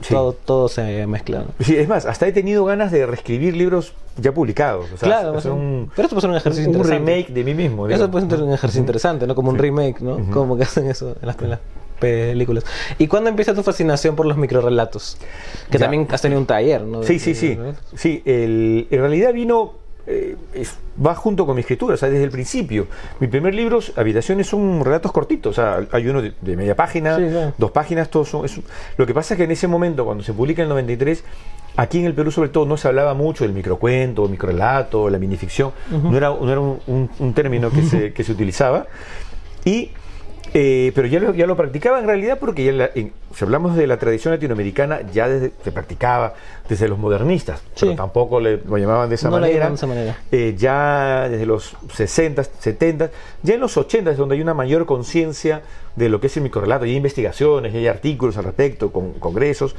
todo, 0.09 0.33
todo 0.33 0.67
se 0.67 1.05
mezcla. 1.07 1.45
Sí, 1.59 1.75
es 1.77 1.87
más, 1.87 2.05
hasta 2.05 2.27
he 2.27 2.31
tenido 2.31 2.65
ganas 2.65 2.91
de 2.91 3.05
reescribir 3.05 3.55
libros 3.55 3.93
ya 4.17 4.33
publicados. 4.33 4.87
claro, 4.99 5.33
un, 5.53 5.91
pero 5.95 6.05
esto 6.05 6.15
puede 6.15 6.21
ser 6.21 6.29
un 6.29 6.35
ejercicio 6.37 6.69
un, 6.69 6.75
interesante. 6.75 7.11
remake 7.11 7.33
de 7.33 7.43
mí 7.43 7.53
mismo. 7.53 7.87
Eso 7.87 8.09
puede 8.09 8.29
ser 8.29 8.43
un 8.43 8.53
ejercicio 8.53 8.79
interesante, 8.79 9.27
¿no? 9.27 9.35
Como 9.35 9.49
un 9.49 9.57
remake, 9.57 10.01
¿no? 10.01 10.19
Como 10.31 10.57
que 10.57 10.63
hacen 10.63 10.87
eso 10.87 11.15
en 11.21 11.27
las, 11.27 11.35
películas. 11.99 12.65
¿Y 12.97 13.07
cuándo 13.07 13.29
empieza 13.29 13.53
tu 13.53 13.63
fascinación 13.63 14.15
por 14.15 14.25
los 14.25 14.37
microrelatos? 14.37 15.17
Que 15.69 15.79
también 15.79 16.07
has 16.11 16.21
tenido 16.21 16.39
un 16.39 16.47
taller, 16.47 16.81
¿no? 16.83 17.03
Sí, 17.03 17.19
sí, 17.19 17.35
sí. 17.35 17.57
Sí, 17.95 18.21
el, 18.25 18.87
en 18.89 18.99
realidad 18.99 19.33
vino 19.33 19.84
eh, 20.07 20.35
va 21.03 21.15
junto 21.15 21.45
con 21.45 21.55
mi 21.55 21.61
escritura, 21.61 21.95
o 21.95 21.97
sea, 21.97 22.09
desde 22.09 22.23
el 22.23 22.31
principio. 22.31 22.87
Mi 23.19 23.27
primer 23.27 23.53
libro, 23.55 23.79
Habitaciones, 23.95 24.47
son 24.47 24.83
relatos 24.83 25.11
cortitos, 25.11 25.57
o 25.57 25.61
sea, 25.61 25.85
hay 25.91 26.07
uno 26.07 26.21
de, 26.21 26.55
media 26.55 26.75
página, 26.75 27.17
dos 27.57 27.71
páginas, 27.71 28.09
todos 28.09 28.29
son... 28.29 28.45
lo 28.97 29.05
que 29.05 29.13
pasa 29.13 29.33
es 29.33 29.37
que 29.37 29.43
en 29.43 29.51
ese 29.51 29.67
momento, 29.67 30.05
cuando 30.05 30.23
se 30.23 30.33
publica 30.33 30.61
en 30.61 30.67
el 30.67 30.69
93, 30.69 31.23
aquí 31.77 31.99
en 31.99 32.05
el 32.05 32.13
Perú 32.13 32.31
sobre 32.31 32.49
todo 32.49 32.65
no 32.65 32.77
se 32.77 32.87
hablaba 32.87 33.13
mucho 33.13 33.43
del 33.43 33.53
microcuento, 33.53 34.27
microrelato, 34.27 35.09
la 35.09 35.17
minificción, 35.17 35.71
no 35.89 36.15
era, 36.15 36.29
no 36.29 36.51
era 36.51 36.61
un, 36.61 37.33
término 37.33 37.71
que 37.71 37.81
se, 37.89 38.13
que 38.13 38.23
se 38.23 38.31
utilizaba. 38.31 38.87
Y 39.65 39.89
eh, 40.53 40.91
pero 40.95 41.07
ya 41.07 41.19
lo, 41.19 41.33
ya 41.33 41.47
lo 41.47 41.55
practicaba 41.55 41.99
en 41.99 42.07
realidad 42.07 42.37
porque 42.39 42.63
ya 42.63 42.91
si 42.93 43.43
hablamos 43.43 43.75
de 43.75 43.87
la 43.87 43.97
tradición 43.97 44.33
latinoamericana, 44.33 45.01
ya 45.11 45.27
desde, 45.27 45.51
se 45.63 45.71
practicaba 45.71 46.33
desde 46.69 46.87
los 46.87 46.97
modernistas, 46.97 47.61
pero 47.79 47.95
tampoco 47.95 48.39
le, 48.39 48.57
lo 48.57 48.77
llamaban 48.77 49.09
de 49.09 49.15
esa 49.15 49.29
manera. 49.29 49.75
Eh, 50.31 50.55
ya 50.57 51.27
desde 51.29 51.45
los 51.45 51.75
60, 51.93 52.43
70, 52.43 53.11
ya 53.43 53.53
en 53.55 53.59
los 53.59 53.75
80 53.75 54.11
es 54.11 54.17
donde 54.17 54.35
hay 54.35 54.41
una 54.41 54.53
mayor 54.53 54.85
conciencia 54.85 55.61
de 55.95 56.09
lo 56.09 56.21
que 56.21 56.27
es 56.27 56.37
el 56.37 56.43
microrelato, 56.43 56.85
hay 56.85 56.95
investigaciones, 56.95 57.73
hay 57.73 57.87
artículos 57.87 58.37
al 58.37 58.45
respecto, 58.45 58.91
con 58.91 59.13
congresos. 59.13 59.75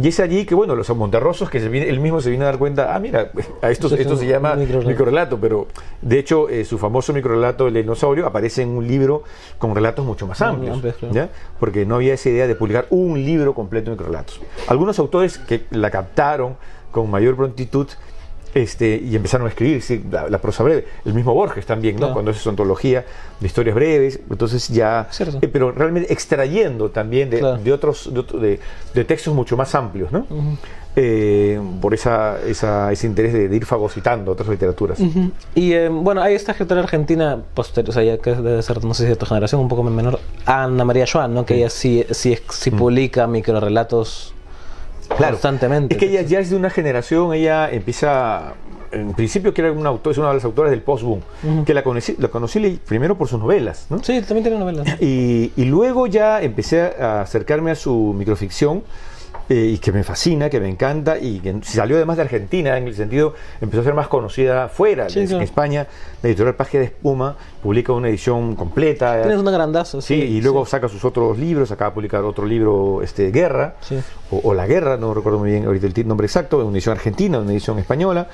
Y 0.00 0.08
es 0.08 0.20
allí 0.20 0.44
que, 0.44 0.54
bueno, 0.54 0.74
los 0.76 0.88
monterrosos, 0.90 1.50
que 1.50 1.60
se 1.60 1.68
viene, 1.68 1.88
él 1.88 2.00
mismo 2.00 2.20
se 2.20 2.30
viene 2.30 2.44
a 2.44 2.46
dar 2.46 2.58
cuenta, 2.58 2.94
ah, 2.94 2.98
mira, 2.98 3.30
a 3.62 3.70
esto, 3.70 3.94
esto 3.94 4.16
se 4.16 4.26
llama 4.26 4.54
microrelato. 4.54 5.38
pero 5.38 5.66
de 6.00 6.18
hecho 6.18 6.48
eh, 6.48 6.64
su 6.64 6.78
famoso 6.78 7.12
microrelato, 7.12 7.68
El 7.68 7.74
dinosaurio, 7.74 8.26
aparece 8.26 8.62
en 8.62 8.70
un 8.70 8.86
libro 8.86 9.24
con 9.58 9.74
relatos 9.74 10.04
mucho 10.04 10.26
más 10.26 10.40
amplios, 10.42 10.80
¿ya? 11.10 11.30
porque 11.58 11.84
no 11.86 11.96
había 11.96 12.14
esa 12.14 12.28
idea 12.28 12.46
de 12.46 12.54
publicar 12.54 12.86
un 12.90 13.22
libro 13.24 13.54
completo 13.54 13.90
de 13.90 13.96
microrelatos. 13.96 14.40
Algunos 14.68 14.98
autores 14.98 15.38
que 15.38 15.66
la 15.70 15.90
captaron 15.90 16.56
con 16.90 17.10
mayor 17.10 17.36
prontitud 17.36 17.86
este, 18.54 18.96
y 18.96 19.14
empezaron 19.14 19.46
a 19.46 19.50
escribir 19.50 19.82
la, 20.10 20.38
prosa 20.38 20.62
breve. 20.62 20.84
El 21.04 21.14
mismo 21.14 21.34
Borges 21.34 21.66
también, 21.66 21.96
¿no? 21.96 22.12
Cuando 22.12 22.30
hace 22.30 22.40
su 22.40 22.50
antología 22.50 23.04
de 23.38 23.46
historias 23.46 23.74
breves, 23.74 24.20
entonces 24.28 24.68
ya... 24.68 25.08
Eh, 25.40 25.48
pero 25.48 25.72
realmente 25.72 26.12
extrayendo 26.12 26.90
también 26.90 27.30
de, 27.30 27.72
otros, 27.72 28.10
de, 28.12 29.04
textos 29.04 29.34
mucho 29.34 29.56
más 29.56 29.74
amplios, 29.74 30.10
¿no? 30.12 30.26
Eh, 30.96 31.60
por 31.80 31.94
esa, 31.94 32.38
ese 32.42 33.06
interés 33.06 33.32
de, 33.32 33.54
ir 33.54 33.64
fagocitando 33.64 34.32
otras 34.32 34.48
literaturas. 34.48 34.98
Y 35.54 35.72
eh, 35.72 35.88
bueno, 35.88 36.20
hay 36.20 36.34
esta 36.34 36.52
escritora 36.52 36.80
argentina 36.80 37.40
posterior, 37.54 37.90
o 37.90 37.92
sea, 37.92 38.02
ya 38.02 38.18
que 38.18 38.34
debe 38.34 38.62
ser, 38.62 38.84
no 38.84 38.94
sé 38.94 39.04
si 39.04 39.10
de 39.10 39.16
tu 39.16 39.26
generación, 39.26 39.60
un 39.60 39.68
poco 39.68 39.84
menor, 39.84 40.18
Ana 40.46 40.84
María 40.84 41.06
Joan, 41.10 41.34
¿no? 41.34 41.46
Que 41.46 41.54
ella 41.54 41.70
sí, 41.70 42.04
sí, 42.10 42.36
sí 42.48 42.70
publica 42.72 43.28
microrelatos 43.28 44.34
claro. 45.20 45.34
constantemente. 45.34 45.94
Es 45.94 46.00
que 46.00 46.06
ella 46.06 46.22
ya 46.22 46.40
es 46.40 46.50
de 46.50 46.56
una 46.56 46.70
generación, 46.70 47.32
ella 47.32 47.70
empieza 47.70 48.54
en 48.92 49.12
principio 49.12 49.54
que 49.54 49.62
era 49.62 49.72
una 49.72 49.88
autor, 49.88 50.12
es 50.12 50.18
una 50.18 50.28
de 50.28 50.34
las 50.34 50.44
autoras 50.44 50.70
del 50.70 50.82
post-boom, 50.82 51.20
que 51.64 51.74
la 51.74 51.82
conocí, 51.82 52.16
la 52.18 52.28
conocí 52.28 52.80
primero 52.86 53.16
por 53.16 53.28
sus 53.28 53.38
novelas. 53.38 53.86
¿no? 53.88 54.02
Sí, 54.02 54.20
también 54.22 54.42
tiene 54.42 54.58
novelas. 54.58 55.00
Y, 55.00 55.52
y, 55.56 55.64
luego 55.64 56.06
ya 56.06 56.42
empecé 56.42 56.82
a 57.00 57.22
acercarme 57.22 57.70
a 57.70 57.74
su 57.74 58.14
microficción 58.16 58.82
eh, 59.50 59.72
y 59.74 59.78
que 59.78 59.90
me 59.90 60.04
fascina, 60.04 60.48
que 60.48 60.60
me 60.60 60.68
encanta 60.68 61.18
y 61.18 61.40
que 61.40 61.56
salió 61.62 61.96
además 61.96 62.18
de 62.18 62.22
Argentina, 62.22 62.78
en 62.78 62.86
el 62.86 62.94
sentido, 62.94 63.34
empezó 63.60 63.80
a 63.80 63.84
ser 63.84 63.94
más 63.94 64.06
conocida 64.06 64.68
fuera, 64.68 65.08
en 65.12 65.42
España, 65.42 65.88
la 66.22 66.28
editorial 66.28 66.54
Página 66.54 66.82
de 66.82 66.86
Espuma 66.86 67.34
publica 67.60 67.92
una 67.92 68.08
edición 68.08 68.54
completa. 68.54 69.20
Tienes 69.22 69.40
una 69.40 69.50
grandazo, 69.50 70.00
sí. 70.00 70.14
y 70.14 70.40
luego 70.40 70.64
saca 70.66 70.88
sus 70.88 71.04
otros 71.04 71.36
libros, 71.36 71.72
acaba 71.72 71.90
de 71.90 71.94
publicar 71.96 72.22
otro 72.22 72.46
libro, 72.46 73.02
este, 73.02 73.32
Guerra, 73.32 73.74
o, 74.30 74.54
La 74.54 74.68
Guerra, 74.68 74.96
no 74.96 75.14
recuerdo 75.14 75.40
muy 75.40 75.50
bien 75.50 75.64
ahorita 75.64 75.88
el 75.88 76.06
nombre 76.06 76.28
exacto, 76.28 76.64
una 76.64 76.76
edición 76.76 76.94
argentina, 76.96 77.40
una 77.40 77.50
edición 77.50 77.76
española. 77.80 78.28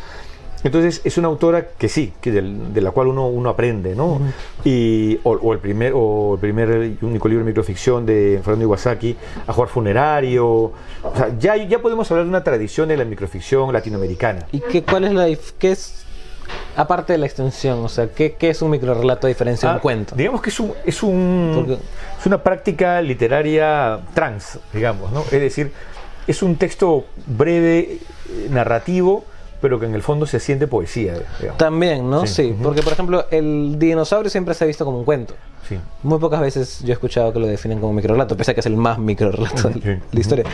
Entonces 0.64 1.00
es 1.04 1.18
una 1.18 1.28
autora 1.28 1.68
que 1.78 1.88
sí, 1.88 2.12
que 2.20 2.32
de, 2.32 2.80
la 2.80 2.90
cual 2.90 3.08
uno, 3.08 3.28
uno 3.28 3.50
aprende, 3.50 3.94
¿no? 3.94 4.20
y, 4.64 5.18
o, 5.22 5.52
el 5.52 5.58
primer, 5.58 5.92
o 5.94 6.34
el 6.34 6.40
primer 6.40 6.96
y 7.00 7.04
único 7.04 7.28
libro 7.28 7.44
de 7.44 7.50
microficción 7.50 8.04
de 8.06 8.40
Fernando 8.42 8.64
Iwasaki, 8.64 9.16
A 9.46 9.52
jugar 9.52 9.68
funerario. 9.68 10.46
O 10.46 10.72
sea, 11.14 11.36
ya, 11.38 11.56
ya 11.56 11.80
podemos 11.80 12.10
hablar 12.10 12.24
de 12.24 12.30
una 12.30 12.42
tradición 12.42 12.88
de 12.88 12.96
la 12.96 13.04
microficción 13.04 13.72
latinoamericana. 13.72 14.46
¿Y 14.52 14.60
qué, 14.60 14.82
cuál 14.82 15.04
es 15.04 15.12
la 15.12 15.28
qué 15.58 15.72
es 15.72 16.06
aparte 16.76 17.12
de 17.12 17.18
la 17.18 17.26
extensión, 17.26 17.84
o 17.84 17.88
sea, 17.88 18.08
¿qué, 18.08 18.34
qué 18.34 18.50
es 18.50 18.62
un 18.62 18.70
microrelato 18.70 19.26
a 19.26 19.28
diferencia 19.28 19.68
de 19.68 19.74
un 19.74 19.78
ah, 19.78 19.82
cuento? 19.82 20.14
Digamos 20.14 20.42
que 20.42 20.50
es 20.50 20.60
un, 20.60 20.72
es 20.84 21.02
un 21.02 21.78
es 22.18 22.26
una 22.26 22.42
práctica 22.42 23.00
literaria 23.00 24.00
trans, 24.14 24.58
digamos, 24.72 25.10
¿no? 25.12 25.22
Es 25.22 25.40
decir, 25.40 25.72
es 26.26 26.42
un 26.42 26.56
texto 26.56 27.06
breve, 27.26 27.98
eh, 28.28 28.48
narrativo, 28.50 29.24
pero 29.60 29.80
que 29.80 29.86
en 29.86 29.94
el 29.94 30.02
fondo 30.02 30.26
se 30.26 30.40
siente 30.40 30.66
poesía. 30.66 31.14
También, 31.56 32.08
¿no? 32.08 32.26
Sí, 32.26 32.54
porque 32.62 32.82
por 32.82 32.92
ejemplo 32.92 33.26
el 33.30 33.78
dinosaurio 33.78 34.30
siempre 34.30 34.54
se 34.54 34.64
ha 34.64 34.66
visto 34.66 34.84
como 34.84 34.98
un 34.98 35.04
cuento. 35.04 35.34
Sí. 35.68 35.78
Muy 36.04 36.18
pocas 36.20 36.40
veces 36.40 36.80
yo 36.82 36.90
he 36.90 36.92
escuchado 36.92 37.32
que 37.32 37.40
lo 37.40 37.46
definen 37.46 37.80
como 37.80 37.92
microrelato, 37.92 38.36
pese 38.36 38.52
a 38.52 38.54
que 38.54 38.60
es 38.60 38.66
el 38.66 38.76
más 38.76 38.98
microrelato 38.98 39.68
de 39.70 40.00
la 40.12 40.20
historia. 40.20 40.44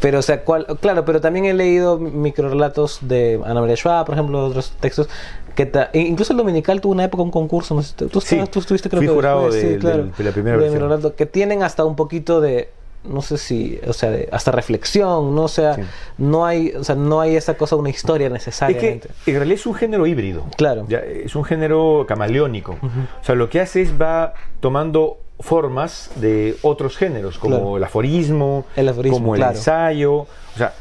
Pero, 0.00 0.18
o 0.18 0.22
sea, 0.22 0.42
claro, 0.44 1.04
pero 1.04 1.20
también 1.20 1.44
he 1.44 1.54
leído 1.54 1.98
microrelatos 1.98 2.98
de 3.02 3.40
Ana 3.44 3.60
María 3.60 3.76
Schwab, 3.76 4.06
por 4.06 4.14
ejemplo, 4.14 4.44
otros 4.44 4.72
textos. 4.80 5.08
que 5.54 5.70
e 5.92 6.00
Incluso 6.00 6.32
el 6.32 6.38
Dominical 6.38 6.80
tuvo 6.80 6.92
una 6.92 7.04
época 7.04 7.22
un 7.22 7.30
concurso, 7.30 7.74
no 7.74 7.82
sé, 7.82 7.94
tú, 7.94 8.08
tú, 8.08 8.18
estuviste 8.58 8.88
creo 8.88 9.02
Fui 9.02 9.08
jurado 9.08 9.50
de, 9.50 9.78
la 10.18 10.32
primera 10.32 10.56
versión. 10.56 11.12
que 11.12 11.26
tienen 11.26 11.62
hasta 11.62 11.84
un 11.84 11.94
poquito 11.94 12.40
de 12.40 12.70
no 13.08 13.22
sé 13.22 13.38
si, 13.38 13.80
o 13.86 13.92
sea, 13.92 14.16
hasta 14.30 14.52
reflexión, 14.52 15.34
no 15.34 15.44
o 15.44 15.48
sea, 15.48 15.76
no 16.18 16.44
hay, 16.46 16.72
o 16.76 16.84
sea, 16.84 16.94
no 16.94 17.20
hay 17.20 17.36
esa 17.36 17.54
cosa, 17.54 17.76
una 17.76 17.90
historia 17.90 18.28
necesariamente. 18.28 19.08
Es 19.08 19.24
que 19.24 19.30
en 19.30 19.36
realidad 19.38 19.60
es 19.60 19.66
un 19.66 19.74
género 19.74 20.06
híbrido. 20.06 20.44
Claro. 20.56 20.86
es 20.88 21.34
un 21.34 21.44
género 21.44 22.04
camaleónico. 22.06 22.76
O 22.82 23.24
sea, 23.24 23.34
lo 23.34 23.48
que 23.48 23.60
hace 23.60 23.82
es 23.82 24.00
va 24.00 24.34
tomando 24.60 25.18
formas 25.40 26.10
de 26.16 26.56
otros 26.62 26.96
géneros, 26.96 27.38
como 27.38 27.76
el, 27.76 27.84
aforismo, 27.84 28.66
como 29.10 29.34
el 29.34 29.42
ensayo. 29.42 30.12
O 30.14 30.26
sea, 30.56 30.74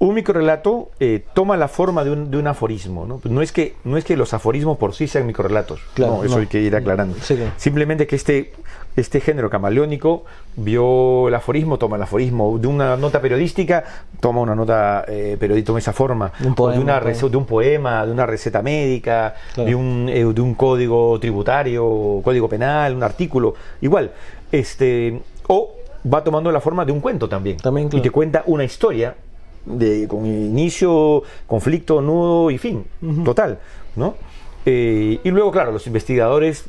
un 0.00 0.14
microrelato 0.14 0.90
eh, 0.98 1.22
toma 1.34 1.56
la 1.58 1.68
forma 1.68 2.04
de 2.04 2.10
un, 2.10 2.30
de 2.30 2.38
un, 2.38 2.46
aforismo. 2.46 3.06
¿no? 3.06 3.20
no, 3.22 3.42
es 3.42 3.52
que, 3.52 3.76
no 3.84 3.98
es 3.98 4.04
que 4.04 4.16
los 4.16 4.32
aforismos 4.32 4.78
por 4.78 4.94
sí 4.94 5.06
sean 5.06 5.26
microrelatos. 5.26 5.80
no, 5.98 6.24
eso 6.24 6.38
hay 6.38 6.46
que 6.46 6.60
ir 6.60 6.74
aclarando. 6.74 7.16
Simplemente 7.56 8.06
que 8.06 8.16
este 8.16 8.52
este 8.96 9.20
género 9.20 9.50
camaleónico 9.50 10.24
vio 10.56 11.28
el 11.28 11.34
aforismo, 11.34 11.78
toma 11.78 11.96
el 11.96 12.02
aforismo 12.02 12.58
de 12.58 12.66
una 12.66 12.96
nota 12.96 13.20
periodística, 13.20 13.84
toma 14.20 14.40
una 14.40 14.54
nota 14.54 15.04
eh, 15.06 15.36
periodística, 15.38 15.68
toma 15.68 15.78
esa 15.78 15.92
forma, 15.92 16.32
de, 16.38 16.78
una 16.78 17.00
de 17.00 17.36
un 17.36 17.46
poema, 17.46 18.04
de 18.04 18.12
una 18.12 18.26
receta 18.26 18.62
médica, 18.62 19.34
de, 19.56 19.74
un, 19.74 20.08
eh, 20.08 20.24
de 20.24 20.40
un 20.40 20.54
código 20.54 21.18
tributario, 21.20 22.20
código 22.22 22.48
penal, 22.48 22.94
un 22.94 23.02
artículo, 23.02 23.54
igual. 23.80 24.10
Este, 24.50 25.20
o 25.46 25.74
va 26.12 26.24
tomando 26.24 26.50
la 26.50 26.60
forma 26.60 26.84
de 26.84 26.92
un 26.92 27.00
cuento 27.00 27.28
también, 27.28 27.58
también 27.58 27.88
y 27.92 28.00
te 28.00 28.10
cuenta 28.10 28.42
una 28.46 28.64
historia 28.64 29.14
de, 29.66 30.08
con 30.08 30.26
inicio, 30.26 31.22
conflicto, 31.46 32.00
nudo 32.00 32.50
y 32.50 32.58
fin, 32.58 32.84
total, 33.24 33.58
¿no? 33.96 34.14
Eh, 34.66 35.20
y 35.22 35.30
luego, 35.30 35.50
claro, 35.50 35.72
los 35.72 35.86
investigadores 35.86 36.64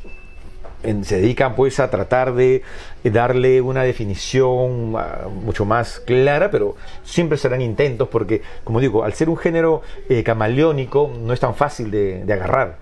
se 0.82 1.20
dedican 1.20 1.54
pues 1.54 1.80
a 1.80 1.90
tratar 1.90 2.34
de 2.34 2.62
darle 3.04 3.60
una 3.60 3.82
definición 3.82 4.94
ah, 4.96 5.28
mucho 5.28 5.64
más 5.64 6.00
clara, 6.00 6.50
pero 6.50 6.76
siempre 7.04 7.38
serán 7.38 7.60
intentos 7.60 8.08
porque, 8.08 8.42
como 8.64 8.80
digo, 8.80 9.04
al 9.04 9.12
ser 9.14 9.28
un 9.28 9.36
género 9.36 9.82
eh, 10.08 10.22
camaleónico 10.22 11.12
no 11.18 11.32
es 11.32 11.40
tan 11.40 11.54
fácil 11.54 11.90
de, 11.90 12.24
agarrar. 12.32 12.78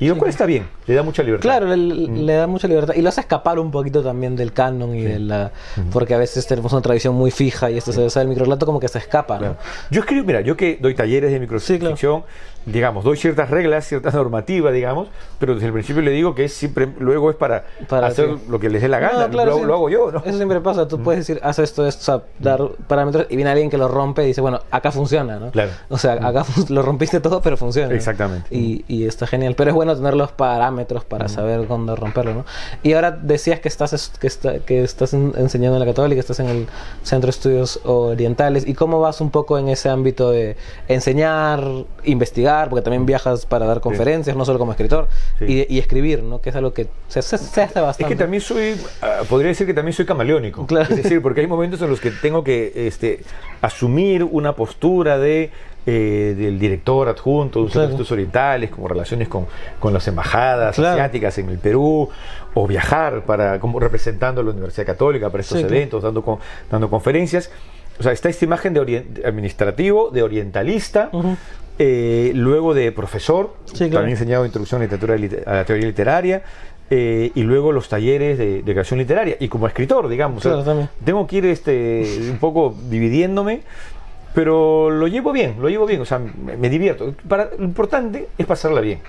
Y 0.00 0.08
lo 0.08 0.16
cual 0.16 0.30
está 0.30 0.46
bien, 0.46 0.68
le 0.86 0.94
da 0.94 1.02
mucha 1.02 1.24
libertad. 1.24 1.42
Claro, 1.42 1.74
le, 1.74 2.32
da 2.32 2.46
mucha 2.46 2.68
libertad. 2.68 2.94
Y 2.94 3.02
lo 3.02 3.08
hace 3.08 3.20
escapar 3.20 3.58
un 3.58 3.72
poquito 3.72 4.02
también 4.02 4.36
del 4.36 4.52
canon 4.52 4.94
y 4.94 5.02
de 5.02 5.18
la. 5.18 5.50
Porque 5.92 6.14
a 6.14 6.18
veces 6.18 6.46
tenemos 6.46 6.72
una 6.72 6.82
tradición 6.82 7.14
muy 7.16 7.32
fija 7.32 7.70
y 7.70 7.78
esto 7.78 7.92
se 7.92 8.08
sabe 8.08 8.24
el 8.24 8.28
microrelato 8.28 8.64
como 8.64 8.78
que 8.78 8.86
se 8.86 8.98
escapa. 8.98 9.56
Yo 9.90 10.00
escribo, 10.00 10.24
mira, 10.24 10.40
yo 10.40 10.56
que 10.56 10.78
doy 10.80 10.94
talleres 10.94 11.32
de 11.32 11.40
microficción, 11.40 12.24
digamos, 12.72 13.04
doy 13.04 13.16
ciertas 13.16 13.50
reglas, 13.50 13.86
ciertas 13.86 14.14
normativas, 14.18 14.72
digamos, 14.72 15.08
pero 15.38 15.54
desde 15.54 15.66
el 15.66 15.72
principio 15.72 16.02
le 16.02 16.10
digo 16.10 16.34
que 16.34 16.44
es 16.44 16.52
siempre, 16.52 16.88
luego 16.98 17.30
es 17.30 17.36
para, 17.36 17.64
hacer 18.02 18.36
lo 18.48 18.58
que 18.58 18.68
les 18.68 18.82
dé 18.82 18.88
la 18.88 18.98
gana, 18.98 19.28
lo, 19.28 19.74
hago 19.74 19.88
yo, 19.88 20.12
¿no? 20.12 20.22
Eso 20.24 20.36
siempre 20.36 20.60
pasa, 20.60 20.88
tú 20.88 21.02
puedes 21.02 21.26
decir, 21.26 21.40
haz 21.42 21.58
esto, 21.58 21.86
esto, 21.86 22.24
dar 22.38 22.60
parámetros, 22.86 23.26
y 23.30 23.36
viene 23.36 23.50
alguien 23.50 23.70
que 23.70 23.78
lo 23.78 23.88
rompe 23.88 24.24
y 24.24 24.28
dice, 24.28 24.40
bueno, 24.40 24.60
acá 24.70 24.90
funciona, 24.90 25.38
¿no? 25.38 25.50
Claro. 25.50 25.70
O 25.88 25.98
sea, 25.98 26.14
acá 26.14 26.44
lo 26.68 26.82
rompiste 26.82 27.20
todo, 27.20 27.40
pero 27.40 27.56
funciona. 27.56 27.94
Exactamente. 27.94 28.48
Y, 28.54 28.84
y, 28.88 29.06
está 29.06 29.26
genial, 29.26 29.54
pero 29.56 29.70
es 29.70 29.74
bueno 29.74 29.96
tener 29.96 30.14
los 30.14 30.32
parámetros 30.32 31.04
para 31.04 31.28
saber 31.28 31.66
cuándo 31.66 31.96
romperlo, 31.96 32.34
¿no? 32.34 32.44
Y 32.82 32.92
ahora 32.92 33.10
decías 33.10 33.60
que 33.60 33.68
estás, 33.68 34.12
que, 34.20 34.26
está, 34.26 34.58
que 34.60 34.82
estás 34.82 35.14
enseñando 35.14 35.76
en 35.76 35.80
la 35.80 35.86
Católica, 35.86 36.20
estás 36.20 36.40
en 36.40 36.48
el 36.48 36.66
Centro 37.02 37.28
de 37.28 37.30
Estudios 37.30 37.80
Orientales, 37.84 38.66
¿y 38.66 38.74
cómo 38.74 39.00
vas 39.00 39.20
un 39.20 39.30
poco 39.30 39.58
en 39.58 39.68
ese 39.68 39.88
ámbito 39.88 40.30
de 40.30 40.56
enseñar, 40.88 41.62
investigar, 42.04 42.57
porque 42.68 42.82
también 42.82 43.06
viajas 43.06 43.46
para 43.46 43.66
dar 43.66 43.80
conferencias, 43.80 44.36
no 44.36 44.44
solo 44.44 44.58
como 44.58 44.72
escritor, 44.72 45.08
y, 45.40 45.78
escribir, 45.78 46.22
¿no? 46.22 46.40
Que 46.40 46.50
es 46.50 46.56
algo 46.56 46.72
que 46.72 46.88
se, 47.08 47.20
hace 47.20 47.36
bastante. 47.56 48.02
Es 48.02 48.08
que 48.08 48.16
también 48.16 48.40
soy, 48.40 48.74
ah, 49.02 49.20
podría 49.28 49.48
decir 49.48 49.66
que 49.66 49.74
también 49.74 49.92
soy 49.92 50.06
camaleónico. 50.06 50.66
Es 50.80 50.88
decir, 50.88 51.22
porque 51.22 51.40
hay 51.40 51.46
momentos 51.46 51.80
en 51.82 51.90
los 51.90 52.00
que 52.00 52.10
tengo 52.10 52.42
que 52.42 52.72
este, 52.74 53.20
asumir 53.60 54.24
una 54.24 54.54
postura 54.54 55.18
de 55.18 55.50
eh, 55.90 56.34
del 56.36 56.58
director 56.58 57.08
adjunto 57.08 57.60
de 57.60 57.74
los 57.74 57.76
estudios 57.76 58.12
orientales, 58.12 58.68
como 58.68 58.88
relaciones 58.88 59.26
con, 59.26 59.46
con 59.80 59.94
las 59.94 60.06
embajadas 60.06 60.78
asiáticas 60.78 61.38
en 61.38 61.48
el 61.48 61.58
Perú, 61.58 62.10
o 62.52 62.66
viajar 62.66 63.22
para 63.22 63.58
como 63.58 63.80
representando 63.80 64.42
a 64.42 64.44
la 64.44 64.50
Universidad 64.50 64.84
Católica 64.84 65.30
para 65.30 65.40
estos 65.40 65.60
eventos, 65.60 66.02
dando, 66.02 66.40
dando 66.70 66.90
conferencias. 66.90 67.50
O 67.98 68.02
sea, 68.02 68.12
está 68.12 68.28
esta 68.28 68.44
imagen 68.44 68.74
de 68.74 69.22
administrativo, 69.24 70.10
de 70.10 70.22
orientalista, 70.22 71.10
eh, 71.78 72.32
luego 72.34 72.74
de 72.74 72.90
profesor, 72.92 73.54
también 73.78 74.08
he 74.08 74.10
enseñado 74.12 74.44
introducción 74.44 74.80
a, 74.80 74.84
literatura, 74.84 75.14
a 75.46 75.54
la 75.54 75.64
teoría 75.64 75.86
literaria, 75.86 76.42
eh, 76.90 77.30
y 77.34 77.42
lugo 77.42 77.70
los 77.70 77.88
talleres 77.88 78.38
de, 78.38 78.62
creación 78.64 78.98
literaria. 78.98 79.36
Y 79.38 79.48
como 79.48 79.66
escritor, 79.66 80.08
digamos, 80.08 80.46
tengo 81.04 81.26
que 81.26 81.36
ir 81.36 81.46
este, 81.46 82.30
un 82.30 82.38
poco 82.38 82.74
dividiéndome, 82.88 83.62
pero 84.34 84.90
lo 84.90 85.06
llevo 85.06 85.32
bien, 85.32 85.56
lo 85.60 85.68
llevo 85.68 85.86
bien, 85.86 86.00
o 86.00 86.04
sea, 86.04 86.18
me, 86.18 86.68
divierto. 86.68 87.14
Para, 87.28 87.50
lo 87.56 87.64
importante 87.64 88.28
es 88.38 88.46
pasarla 88.46 88.80
bien. 88.80 89.00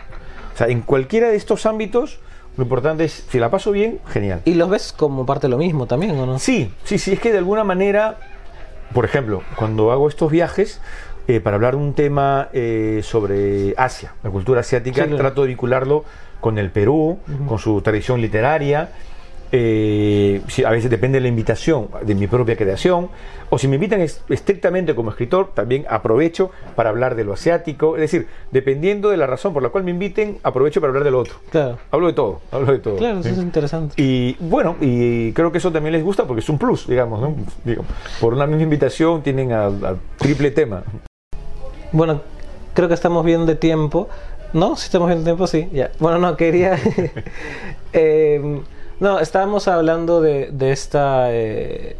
O 0.53 0.57
sea, 0.57 0.67
en 0.67 0.81
cualquiera 0.81 1.29
de 1.29 1.37
estos 1.37 1.65
ámbitos, 1.65 2.19
lo 2.57 2.63
importante 2.63 3.05
es, 3.05 3.25
si 3.29 3.39
la 3.39 3.49
paso 3.49 3.71
bien, 3.71 3.99
genial. 4.07 4.41
¿Y 4.45 4.55
los 4.55 4.69
ves 4.69 4.93
como 4.93 5.25
parte 5.25 5.47
de 5.47 5.51
lo 5.51 5.57
mismo 5.57 5.85
también, 5.85 6.17
o 6.19 6.25
no? 6.25 6.37
Sí, 6.39 6.71
sí, 6.83 6.99
sí, 6.99 7.13
es 7.13 7.19
que 7.19 7.31
de 7.31 7.37
alguna 7.37 7.63
manera 7.63 8.17
por 8.93 9.05
ejemplo, 9.05 9.43
cuando 9.55 9.91
hago 9.91 10.07
estos 10.07 10.31
viajes, 10.31 10.81
eh, 11.29 11.41
para 11.41 11.57
hablar 11.57 11.75
un 11.75 11.93
tema 11.93 12.49
eh, 12.53 13.01
sobre 13.03 13.75
Asia, 13.77 14.15
la 14.23 14.31
cultura 14.31 14.61
asiática, 14.61 15.05
trato 15.05 15.43
de 15.43 15.49
vincularlo 15.49 16.03
con 16.41 16.57
el 16.57 16.71
Perú, 16.71 17.19
con 17.47 17.59
su 17.59 17.79
tradición 17.81 18.19
literaria, 18.19 18.89
eh, 19.51 20.41
a 20.65 20.71
veces 20.71 20.89
depende 20.89 21.17
de 21.17 21.21
la 21.21 21.27
invitación 21.27 21.89
de 22.03 22.15
mi 22.15 22.25
propia 22.25 22.55
creación, 22.55 23.09
o 23.51 23.59
si 23.59 23.67
me 23.67 23.75
invitan 23.75 24.01
estrictamente 24.01 24.95
como 24.95 25.11
escritor, 25.11 25.51
también 25.53 25.85
aprovecho 25.87 26.49
para 26.75 26.89
hablar 26.89 27.13
de 27.13 27.25
lo 27.25 27.33
asiático, 27.33 27.95
es 27.95 28.01
decir, 28.01 28.27
dependiendo 28.51 29.11
de 29.11 29.17
la 29.17 29.27
razón 29.27 29.53
por 29.53 29.61
la 29.61 29.69
cual 29.69 29.83
me 29.83 29.91
inviten, 29.91 30.39
aprovecho 30.41 30.81
para 30.81 30.89
hablar 30.89 31.03
de 31.03 31.11
lo 31.11 31.19
otro. 31.19 31.35
Claro. 31.51 31.77
Hablo 31.91 32.07
de 32.07 32.13
todo, 32.13 32.41
hablo 32.51 32.71
de 32.71 32.79
todo. 32.79 32.95
Claro, 32.97 33.19
eso 33.19 33.29
es 33.29 33.37
interesante. 33.37 34.01
Y 34.01 34.35
bueno, 34.39 34.77
y 34.81 35.31
creo 35.33 35.51
que 35.51 35.59
eso 35.59 35.71
también 35.71 35.93
les 35.93 36.03
gusta 36.03 36.25
porque 36.25 36.39
es 36.39 36.49
un 36.49 36.57
plus, 36.57 36.87
digamos, 36.87 37.21
¿no? 37.21 37.35
por 38.19 38.33
una 38.33 38.47
misma 38.47 38.63
invitación 38.63 39.21
tienen 39.21 39.51
a, 39.51 39.69
triple 40.17 40.49
tema. 40.49 40.83
Bueno, 41.91 42.21
creo 42.73 42.87
que 42.87 42.93
estamos 42.93 43.25
bien 43.25 43.45
de 43.45 43.55
tiempo. 43.55 44.07
¿No? 44.51 44.75
Si 44.75 44.85
estamos 44.85 45.07
bien 45.07 45.19
de 45.19 45.25
tiempo, 45.25 45.47
sí. 45.47 45.69
Ya. 45.71 45.91
Bueno, 45.99 46.17
no, 46.17 46.35
quería... 46.35 46.79
eh, 47.93 48.61
no, 48.99 49.19
estábamos 49.19 49.67
hablando 49.67 50.21
de, 50.21 50.49
de 50.51 50.71
esta 50.71 51.33
eh, 51.33 51.95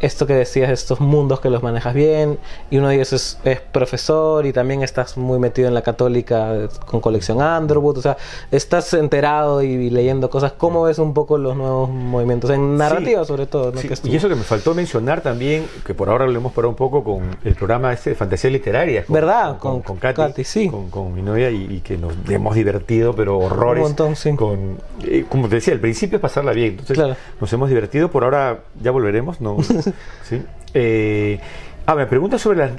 esto 0.00 0.26
que 0.26 0.34
decías, 0.34 0.70
estos 0.70 1.00
mundos 1.00 1.40
que 1.40 1.50
los 1.50 1.62
manejas 1.62 1.94
bien, 1.94 2.38
y 2.70 2.78
uno 2.78 2.88
de 2.88 2.96
ellos 2.96 3.12
es, 3.12 3.38
profesor 3.72 4.46
y 4.46 4.52
también 4.52 4.82
estás 4.82 5.16
muy 5.16 5.38
metido 5.38 5.68
en 5.68 5.74
la 5.74 5.82
católica 5.82 6.68
con 6.86 7.00
colección 7.00 7.38
Underwood, 7.38 7.98
o 7.98 8.02
sea, 8.02 8.16
estás 8.50 8.92
enterado 8.94 9.62
y, 9.62 9.90
leyendo 9.90 10.30
cosas. 10.30 10.52
¿Cómo 10.52 10.82
ves 10.84 10.98
un 10.98 11.14
poco 11.14 11.38
los 11.38 11.56
nuevos 11.56 11.90
movimientos? 11.90 12.50
En 12.50 12.76
narrativa 12.76 13.24
sobre 13.24 13.46
todo. 13.46 13.72
y 14.04 14.16
eso 14.16 14.28
que 14.28 14.34
me 14.34 14.42
faltó 14.42 14.74
mencionar 14.74 15.20
también, 15.20 15.66
que 15.84 15.94
por 15.94 16.08
ahora 16.08 16.26
lo 16.26 16.38
hemos 16.38 16.52
parado 16.52 16.70
un 16.70 16.76
poco 16.76 17.02
con 17.02 17.36
el 17.44 17.54
programa 17.54 17.92
este 17.92 18.10
de 18.10 18.16
fantasía 18.16 18.50
literaria. 18.50 19.04
¿Verdad? 19.08 19.58
Con, 19.58 19.82
con, 19.82 19.96
Katy, 19.96 20.44
sí. 20.44 20.70
Con, 20.90 21.14
mi 21.14 21.22
novia 21.22 21.50
y, 21.50 21.80
que 21.80 21.96
nos 21.96 22.14
hemos 22.28 22.54
divertido, 22.54 23.14
pero 23.14 23.38
horrores. 23.38 23.82
Un 23.82 23.88
montón, 23.88 24.16
sí. 24.16 24.34
Con, 24.34 24.78
eh, 25.04 25.24
como 25.28 25.48
te 25.48 25.56
decía, 25.56 25.74
el 25.74 25.80
principio 25.80 26.16
es 26.16 26.22
pasarla 26.22 26.52
bien. 26.52 26.76
Entonces, 26.78 27.16
nos 27.40 27.52
hemos 27.52 27.68
divertido. 27.68 28.10
Por 28.10 28.24
ahora 28.24 28.60
ya 28.80 28.90
volveremos, 28.90 29.40
¿no? 29.40 29.56
¿sí? 30.22 30.42
Eh, 30.74 31.40
ah, 31.86 31.94
me 31.94 32.06
pregunta 32.06 32.38
sobre 32.38 32.70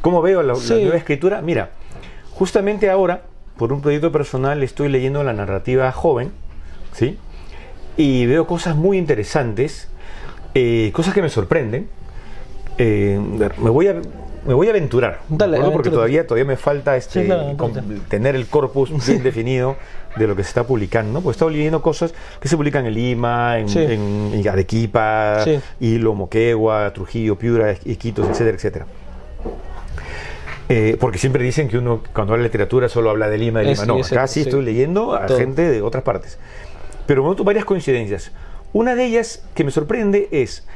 cómo 0.00 0.22
veo 0.22 0.42
la, 0.42 0.54
nueva 0.54 0.96
escritura. 0.96 1.42
Mira, 1.42 1.70
justamente 2.30 2.90
ahora, 2.90 3.22
por 3.56 3.72
un 3.72 3.80
proyecto 3.80 4.12
personal, 4.12 4.62
estoy 4.62 4.88
leyendo 4.88 5.22
la 5.24 5.32
narrativa 5.32 5.90
joven, 5.92 6.30
¿sí? 6.92 7.18
Y 7.96 8.26
veo 8.26 8.46
cosas 8.46 8.76
muy 8.76 8.98
interesantes, 8.98 9.88
eh, 10.54 10.90
cosas 10.94 11.14
que 11.14 11.22
me 11.22 11.30
sorprenden. 11.30 11.88
Eh, 12.78 13.20
me 13.58 13.70
voy 13.70 13.88
a 13.88 13.96
me 14.46 14.54
voy 14.54 14.66
a 14.66 14.70
aventurar, 14.70 15.20
porque 15.72 15.90
todavía 15.90 16.26
todavía 16.26 16.44
me 16.44 16.56
falta 16.56 16.96
este 16.96 17.30
tener 18.08 18.34
el 18.34 18.46
corpus 18.46 18.90
bien 19.06 19.22
definido 19.22 19.76
de 20.16 20.26
lo 20.26 20.36
que 20.36 20.42
se 20.42 20.48
está 20.48 20.64
publicando, 20.64 21.20
Pues 21.20 21.34
he 21.34 21.36
estado 21.36 21.50
leyendo 21.50 21.82
cosas 21.82 22.14
que 22.40 22.48
se 22.48 22.56
publican 22.56 22.86
en 22.86 22.94
Lima, 22.94 23.58
en, 23.58 24.48
Arequipa, 24.48 25.44
Hilo, 25.80 26.14
Moquegua, 26.14 26.92
Trujillo, 26.92 27.36
Piura, 27.36 27.74
Iquitos, 27.84 28.28
etcétera, 28.28 28.56
etcétera. 28.56 28.86
Eh, 30.70 30.98
porque 31.00 31.16
siempre 31.16 31.42
dicen 31.42 31.68
que 31.68 31.78
uno 31.78 32.02
cuando 32.12 32.34
habla 32.34 32.42
de 32.42 32.48
literatura 32.48 32.90
solo 32.90 33.08
habla 33.08 33.30
de 33.30 33.38
Lima, 33.38 33.60
de 33.60 33.72
Lima. 33.72 33.86
no, 33.86 34.00
acá 34.04 34.26
sí 34.26 34.42
estoy 34.42 34.62
leyendo 34.62 35.14
a 35.14 35.26
gente 35.28 35.62
de 35.62 35.80
otras 35.82 36.02
partes. 36.02 36.38
Pero 37.06 37.22
noto 37.22 37.42
varias 37.42 37.64
coincidencias. 37.64 38.32
Una 38.74 38.94
de 38.94 39.06
ellas 39.06 39.42
que 39.54 39.64
me 39.64 39.70
sorprende 39.70 40.28
es, 40.30 40.66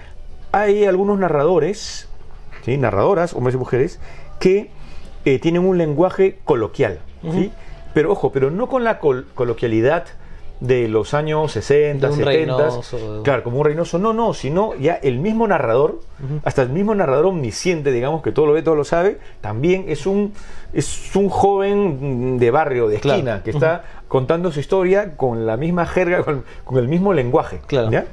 hay 0.51 0.87
algunos 0.87 1.18
narradores, 1.18 2.09
¿sí? 2.64 2.77
narradoras, 2.77 3.35
hombres 3.35 3.55
y 3.55 3.59
mujeres, 3.59 4.01
que 4.40 4.70
eh, 5.25 5.38
tienen 5.38 5.64
un 5.64 5.79
lenguaje 5.79 6.38
coloquial. 6.44 7.01
¿sí? 7.33 7.53
Pero 7.94 8.12
ojo, 8.12 8.33
pero 8.33 8.51
no 8.51 8.68
con 8.68 8.85
la 8.85 8.98
coloquialidad 8.98 10.05
de 10.62 10.87
los 10.87 11.12
años 11.12 11.51
60, 11.53 12.12
70, 12.12 12.68
claro, 13.25 13.42
como 13.42 13.59
un 13.59 13.64
reinoso, 13.64 13.98
no, 13.98 14.12
no, 14.12 14.33
sino 14.33 14.77
ya 14.77 14.94
el 14.94 15.18
mismo 15.18 15.48
narrador, 15.48 16.01
hasta 16.44 16.62
el 16.62 16.68
mismo 16.68 16.94
narrador 16.94 17.27
omnisciente, 17.27 17.90
digamos, 17.90 18.22
que 18.22 18.31
todo 18.31 18.46
lo 18.46 18.53
ve, 18.53 18.62
todo 18.62 18.77
lo 18.77 18.85
sabe, 18.85 19.18
también 19.40 19.87
es 19.88 20.07
un, 20.07 20.33
es 20.72 21.16
un 21.16 21.29
joven 21.29 22.38
de 22.38 22.51
barrio, 22.53 22.87
de 22.87 22.96
esquina, 22.96 23.42
que 23.42 23.51
está 23.51 23.85
contando 24.07 24.53
su 24.53 24.61
historia 24.61 25.16
con 25.16 25.46
la 25.46 25.57
misma 25.57 25.85
jerga, 25.85 26.22
con, 26.22 26.44
el 26.79 26.87
mismo 26.87 27.12
lenguaje. 27.12 27.61
Claro. 27.66 27.90
¿ya? 27.90 28.07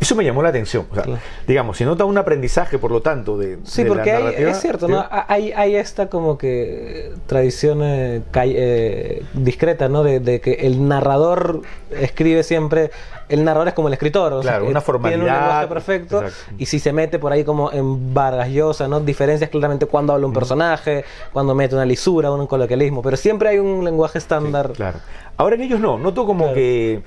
Eso 0.00 0.16
me 0.16 0.24
llamó 0.24 0.42
la 0.42 0.48
atención. 0.48 0.86
O 0.90 0.94
sea, 0.94 1.04
digamos, 1.46 1.76
se 1.76 1.84
nota 1.84 2.06
un 2.06 2.16
aprendizaje, 2.16 2.78
por 2.78 2.90
lo 2.90 3.02
tanto, 3.02 3.36
de. 3.36 3.58
Sí, 3.64 3.84
porque 3.84 4.10
hay, 4.10 4.44
es 4.44 4.58
cierto, 4.58 4.88
¿no? 4.88 5.04
Hay, 5.28 5.52
hay 5.52 5.76
esta 5.76 6.08
como 6.08 6.38
que 6.38 7.12
tradición 7.26 7.80
eh, 7.82 8.22
eh, 8.34 9.22
discreta, 9.34 9.90
¿no? 9.90 10.02
De, 10.02 10.40
que 10.40 10.52
el 10.52 10.88
narrador 10.88 11.60
escribe 11.90 12.42
siempre. 12.42 12.90
El 13.28 13.44
narrador 13.44 13.68
es 13.68 13.74
como 13.74 13.88
el 13.88 13.94
escritor, 13.94 14.32
o 14.32 14.40
claro, 14.40 14.66
una 14.66 14.80
formalidad. 14.80 15.20
Tiene 15.20 15.30
un 15.30 15.38
lenguaje 15.38 15.66
perfecto. 15.68 16.24
Y 16.58 16.66
si 16.66 16.78
se 16.80 16.92
mete 16.92 17.18
por 17.18 17.32
ahí 17.32 17.44
como 17.44 17.70
en 17.70 18.14
¿no? 18.14 19.00
Diferencias 19.00 19.50
claramente 19.50 19.86
cuando 19.86 20.14
habla 20.14 20.26
un 20.26 20.32
personaje, 20.32 21.04
cuando 21.32 21.54
mete 21.54 21.74
una 21.74 21.84
lisura, 21.84 22.32
un 22.32 22.46
coloquialismo. 22.46 23.02
Pero 23.02 23.16
siempre 23.16 23.50
hay 23.50 23.58
un 23.58 23.84
lenguaje 23.84 24.18
estándar. 24.18 24.72
claro. 24.72 24.98
Ahora 25.36 25.54
en 25.54 25.62
ellos 25.62 25.80
no. 25.80 25.96
Noto 25.96 26.26
como 26.26 26.52
que 26.52 27.02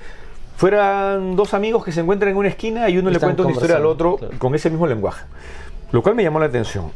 fueran 0.56 1.36
dos 1.36 1.54
amigos 1.54 1.84
que 1.84 1.92
se 1.92 2.00
encuentran 2.00 2.30
en 2.32 2.36
una 2.36 2.48
esquina 2.48 2.88
y 2.88 2.98
uno 2.98 3.10
le 3.10 3.18
cuenta 3.18 3.42
una 3.42 3.52
historia 3.52 3.76
al 3.76 3.86
otro 3.86 4.18
con 4.38 4.54
ese 4.54 4.70
mismo 4.70 4.86
lenguaje. 4.86 5.24
Lo 5.92 6.02
cual 6.02 6.14
me 6.14 6.22
llamó 6.22 6.40
la 6.40 6.46
atención. 6.46 6.90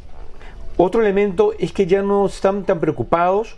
Otro 0.77 1.01
elemento 1.01 1.53
es 1.59 1.73
que 1.73 1.87
ya 1.87 2.03
no 2.03 2.27
están 2.27 2.65
tan 2.65 2.79
preocupados 2.79 3.57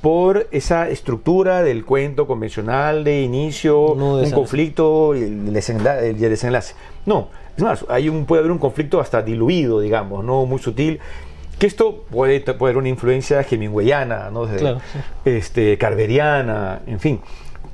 por 0.00 0.46
esa 0.50 0.88
estructura 0.88 1.62
del 1.62 1.84
cuento 1.84 2.26
convencional 2.26 3.04
de 3.04 3.22
inicio, 3.22 3.92
un 3.92 4.30
conflicto 4.30 5.14
y 5.14 5.22
el, 5.24 5.52
desenlace, 5.52 6.74
No, 7.04 7.28
es 7.56 7.62
más, 7.62 7.84
hay 7.88 8.08
un, 8.08 8.24
puede 8.24 8.40
haber 8.40 8.52
un 8.52 8.58
conflicto 8.58 9.00
hasta 9.00 9.20
diluido, 9.20 9.80
digamos, 9.80 10.24
no 10.24 10.46
muy 10.46 10.58
sutil. 10.58 11.00
Que 11.58 11.66
esto 11.66 12.04
puede, 12.10 12.42
haber 12.46 12.78
una 12.78 12.88
influencia 12.88 13.44
hemingwayana, 13.48 14.30
¿no? 14.30 14.48
este, 15.26 15.76
carveriana, 15.76 16.80
en 16.86 17.00
fin 17.00 17.20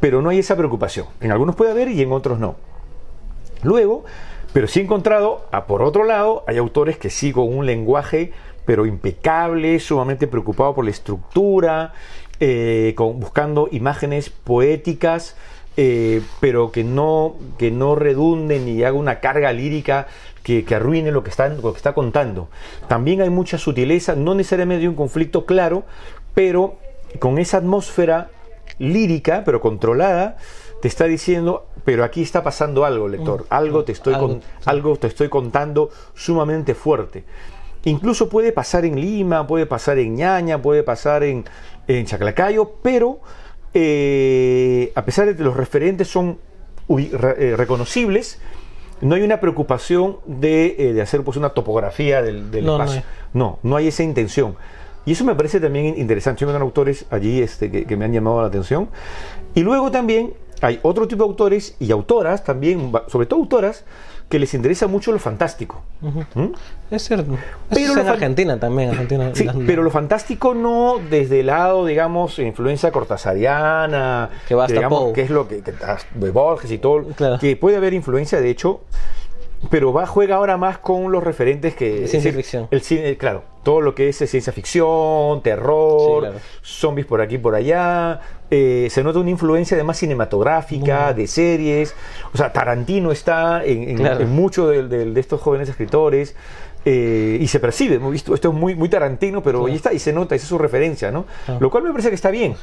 pero 0.01 0.23
no 0.23 0.31
hay 0.31 0.39
esa 0.39 0.57
preocupación. 0.57 1.07
En 1.21 1.33
algunos 1.33 1.57
puede 1.57 1.71
haber 1.71 1.89
y 1.89 2.03
en 2.03 2.13
otros 2.13 2.39
no. 2.39 2.57
Luego, 3.63 4.05
pero 4.53 4.67
sí 4.69 4.81
he 4.81 4.83
encontrado, 4.83 5.47
a 5.51 5.67
por 5.67 5.83
otro 5.83 6.05
lado, 6.05 6.45
hay 6.47 6.59
autores 6.59 6.99
que 6.99 7.11
sí 7.11 7.33
con 7.33 7.55
un 7.55 7.67
lenguaje, 7.67 8.33
pero 8.65 8.87
impecable, 8.87 9.79
sumamente 9.81 10.27
preocupado 10.27 10.75
por 10.75 10.85
la 10.85 10.91
estructura, 10.91 11.93
eh, 12.41 12.95
buscando 12.97 13.69
imágenes 13.71 14.31
poéticas, 14.31 15.37
eh, 15.79 16.23
pero 16.41 16.73
que 16.73 16.85
no, 16.85 17.37
que 17.59 17.71
no 17.71 17.95
redunden 17.95 18.65
ni 18.65 18.83
haga 18.83 18.97
una 18.97 19.21
carga 19.21 19.53
lírica 19.53 20.07
que, 20.43 20.65
arruine 20.75 21.11
lo 21.11 21.25
que, 21.25 21.31
está, 21.31 21.49
lo 21.49 21.73
que 21.73 21.77
está 21.77 21.93
contando. 21.93 22.49
También 22.89 23.21
hay 23.21 23.31
mucha 23.31 23.59
sutileza, 23.59 24.15
no 24.15 24.35
necesariamente 24.35 24.89
un 24.89 24.95
conflicto 24.95 25.45
claro, 25.45 25.85
pero 26.35 26.77
con 27.19 27.39
esa 27.39 27.59
atmósfera 27.59 28.31
lírica, 28.79 29.43
pero 29.45 29.61
controlada, 29.61 30.37
te 30.81 30.89
está 30.89 31.05
diciendo, 31.05 31.67
pero 31.85 32.05
aquí 32.05 32.23
está 32.23 32.43
pasando 32.43 32.85
algo, 32.85 33.09
lector, 33.09 33.43
mm. 33.43 33.47
algo 33.51 33.85
te 33.85 33.93
estoy, 33.93 34.15
algo, 34.65 34.97
te 34.97 35.07
estoy 35.07 35.29
contando 35.29 35.91
sumamente 36.15 36.75
fuerte. 36.75 37.25
Incluso 37.85 38.29
puede 38.29 38.53
pasar 38.53 38.85
en 38.85 39.01
Lima, 39.01 39.47
puede 39.47 39.65
pasar 39.65 39.99
en 39.99 40.17
Ñaña, 40.17 40.61
puede 40.61 40.83
pasar 40.83 41.23
en, 41.23 41.45
en 41.87 42.05
Chaclacayo, 42.05 42.73
pero 42.83 43.21
eh, 43.75 44.93
a 44.95 45.05
pesar 45.05 45.27
de 45.27 45.37
que 45.37 45.43
los 45.43 45.57
referentes 45.57 46.09
son 46.09 46.39
eh, 46.89 47.55
reconocibles, 47.57 48.41
no 49.01 49.15
hay 49.15 49.23
una 49.23 49.39
preocupación 49.39 50.17
de, 50.27 50.77
eh, 50.79 51.01
hacer 51.03 51.23
pues 51.23 51.37
una 51.37 51.51
topografía 51.51 52.23
del, 52.23 52.53
espacio. 52.53 53.03
no, 53.33 53.59
no 53.63 53.77
hay 53.77 53.89
esa 53.89 54.03
intención. 54.03 54.57
Y 55.07 55.13
eso 55.13 55.25
me 55.25 55.35
parece 55.35 55.61
también 55.61 55.95
interesante. 55.97 56.41
Yo 56.41 56.49
me 56.49 56.59
autores 56.59 57.07
allí 57.11 57.41
este, 57.41 57.71
que, 57.71 57.97
me 57.97 58.05
han 58.05 58.13
llamado 58.13 58.43
la 58.43 58.49
atención. 58.49 58.89
Y 59.55 59.61
luego 59.61 59.91
también 59.91 60.35
hay 60.61 60.81
otro 60.83 61.07
tipo 61.07 61.23
de 61.23 61.31
autores 61.31 61.77
y 61.79 61.93
autoras 61.93 62.45
también, 62.45 62.93
sobre 63.07 63.27
todo 63.27 63.41
autoras, 63.41 63.85
que 64.29 64.41
les 64.41 64.53
interesa 64.55 64.89
mucho 64.89 65.13
lo 65.13 65.21
fantástico. 65.21 65.83
¿Mm? 66.01 66.47
Es 66.91 67.05
cierto. 67.05 67.37
Pero 67.71 67.93
en 67.97 68.09
Argentina 68.09 68.59
también. 68.59 68.91
Argentina, 68.91 69.31
sí, 69.33 69.47
pero 69.65 69.85
lo 69.85 69.91
fantástico 69.91 70.55
no 70.55 70.97
desde 71.09 71.41
el 71.41 71.47
lado, 71.47 71.87
digamos, 71.87 72.41
influencia 72.41 72.91
cortasariana, 72.91 74.31
que, 74.49 74.57
va 74.57 74.67
digamos, 74.67 75.13
que 75.13 75.23
es 75.23 75.31
lo 75.31 75.47
que, 75.47 75.63
de 75.63 76.31
Borges 76.31 76.73
y 76.73 76.79
todo, 76.79 77.07
que 77.39 77.57
puede 77.57 77.77
haber 77.77 77.95
influencia, 77.95 78.41
de 78.41 78.51
hecho, 78.51 78.81
pero 79.71 79.93
va 79.93 80.07
juega 80.07 80.37
ahora 80.37 80.57
más 80.57 80.79
con 80.79 81.13
los 81.13 81.23
referentes 81.23 81.77
que 81.77 82.09
ciencia 82.09 82.33
ficción. 82.33 82.67
El 82.73 82.81
cine, 82.81 83.17
claro, 83.17 83.45
todo 83.67 83.81
lo 83.81 83.97
que 83.97 84.09
es 84.11 84.23
eh, 84.23 84.29
ciencia 84.29 84.53
ficción, 84.53 85.43
terror, 85.43 86.23
Sí, 86.23 86.29
claro. 86.31 86.39
zombies 86.63 87.05
por 87.05 87.21
aquí 87.21 87.35
y 87.35 87.39
por 87.39 87.57
allá. 87.57 88.21
Eh, 88.49 88.87
se 88.93 89.03
nota 89.03 89.19
una 89.19 89.31
influencia 89.31 89.75
además 89.75 89.97
cinematográfica, 89.99 91.13
de 91.13 91.27
series. 91.27 91.93
O 92.33 92.37
sea, 92.37 92.53
Tarantino 92.53 93.11
está 93.11 93.65
en, 93.65 93.89
en, 93.91 93.97
Claro. 93.97 94.21
en 94.21 94.31
mucho 94.31 94.69
de, 94.69 94.87
de- 94.87 95.11
de 95.11 95.21
estos 95.21 95.41
jóvenes 95.41 95.69
escritores. 95.69 96.37
Eh, 96.89 97.39
y 97.41 97.49
se 97.49 97.59
percibe, 97.59 97.99
visto, 97.99 98.33
esto 98.33 98.49
es 98.51 98.55
muy, 98.55 98.77
muy 98.77 98.89
Tarantino, 98.89 99.43
pero 99.43 99.59
Claro. 99.59 99.71
ahí 99.73 99.77
está, 99.77 99.93
y 99.93 99.99
se 99.99 100.13
nota, 100.13 100.37
esa 100.37 100.45
es 100.45 100.49
su 100.49 100.57
referencia, 100.57 101.11
¿no? 101.11 101.25
Claro. 101.45 101.61
Lo 101.61 101.69
cual 101.71 101.83
me 101.83 101.91
parece 101.91 102.11
que 102.11 102.15
está 102.15 102.31
bien. 102.31 102.55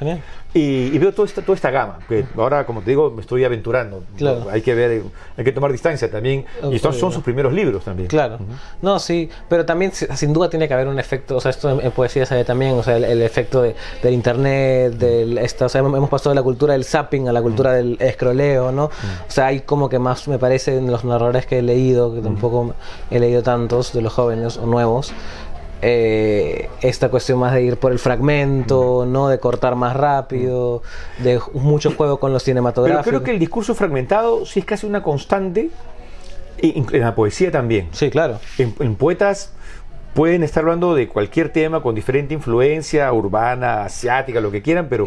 Y, 0.53 0.61
y 0.93 0.97
veo 0.97 1.11
toda 1.13 1.28
esta, 1.28 1.41
toda 1.41 1.55
esta 1.55 1.71
gama, 1.71 1.99
que 2.07 2.24
ahora, 2.38 2.65
como 2.65 2.82
te 2.82 2.91
digo, 2.91 3.11
me 3.11 3.19
estoy 3.21 3.43
aventurando. 3.43 4.03
Claro. 4.17 4.45
Hay 4.49 4.61
que 4.61 4.74
ver, 4.74 5.03
hay 5.38 5.43
que 5.43 5.51
tomar 5.51 5.71
distancia 5.74 6.09
también. 6.09 6.45
Y 6.71 6.76
estos 6.76 6.95
son 6.95 7.07
Obvio. 7.09 7.15
sus 7.15 7.24
primeros 7.24 7.51
libros 7.51 7.84
también. 7.84 8.07
Claro. 8.07 8.39
No, 8.82 8.97
sí, 8.97 9.30
pero 9.49 9.65
también 9.65 9.91
si- 9.91 10.07
sin 10.15 10.32
duda 10.32 10.49
tiene 10.49 10.69
que 10.69 10.74
haber 10.74 10.88
un 10.88 10.99
efecto, 10.99 11.36
o 11.36 11.41
sea, 11.41 11.51
esto 11.51 11.69
en, 11.69 11.86
en 11.86 11.91
poesía 11.91 12.26
se 12.26 12.36
ve 12.36 12.45
también, 12.45 12.76
o 12.76 12.84
sea, 12.84 12.95
el, 12.95 13.03
el 13.03 13.21
efecto 13.21 13.61
de, 13.61 13.76
del 14.01 14.13
internet, 14.13 14.93
del 14.93 15.38
esta, 15.38 15.65
o 15.65 15.69
sea, 15.69 15.80
hemos, 15.80 16.09
pasado 16.09 16.30
de 16.32 16.36
la 16.36 16.43
cultura 16.43 16.74
del 16.74 16.86
zapping 16.86 17.28
a 17.28 17.34
la 17.34 17.41
cultura 17.41 17.74
del 17.74 17.97
escroleo, 17.99 18.71
¿no? 18.71 18.86
O 18.86 18.91
sea, 19.28 19.47
hay 19.47 19.61
como 19.61 19.89
que 19.89 19.99
más, 19.99 20.28
me 20.30 20.38
parece, 20.39 20.78
en 20.78 20.89
los 20.89 21.03
narradores 21.03 21.45
que 21.45 21.59
he 21.59 21.61
leído, 21.61 22.13
que 22.13 22.21
tampoco 22.21 22.74
he 23.11 23.19
leído 23.19 23.43
tantos 23.43 23.91
de 23.91 24.01
los 24.01 24.12
jóvenes 24.14 24.57
o 24.57 24.66
nuevos, 24.66 25.14
eh, 25.82 26.70
esta 26.82 27.09
cuestión 27.09 27.39
más 27.39 27.53
de 27.53 27.64
ir 27.64 27.78
por 27.78 27.91
el 27.91 27.99
fragmento, 27.99 29.05
¿no? 29.05 29.28
De 29.28 29.39
cortar 29.39 29.76
más 29.76 29.95
rápido, 29.95 30.82
de 31.20 31.39
mucho 31.53 31.91
juego 31.91 32.20
con 32.20 32.32
los 32.32 32.41
Pero 32.43 32.51
cinematográficos. 32.53 33.07
creo 33.07 33.24
que 33.24 33.32
el 33.32 33.39
discurso 33.39 33.76
fragmentado 33.76 34.45
sí 34.45 34.59
es 34.59 34.66
casi 34.66 34.86
una 34.88 35.03
constante 35.03 35.70
en, 36.59 36.86
en 36.89 37.01
la 37.01 37.16
poesía 37.16 37.51
también. 37.51 37.89
Sí, 37.91 38.09
claro. 38.09 38.39
En, 38.57 38.74
en 38.80 38.95
poetas 38.95 39.51
pueden 40.14 40.43
estar 40.43 40.64
hablando 40.64 40.95
de 40.95 41.09
cualquier 41.09 41.49
tema 41.49 41.82
con 41.82 41.95
diferente 41.95 42.34
influencia, 42.34 43.11
urbana, 43.11 43.84
asiática, 43.84 44.39
lo 44.39 44.51
que 44.51 44.61
quieran, 44.61 44.88
pero 44.89 45.03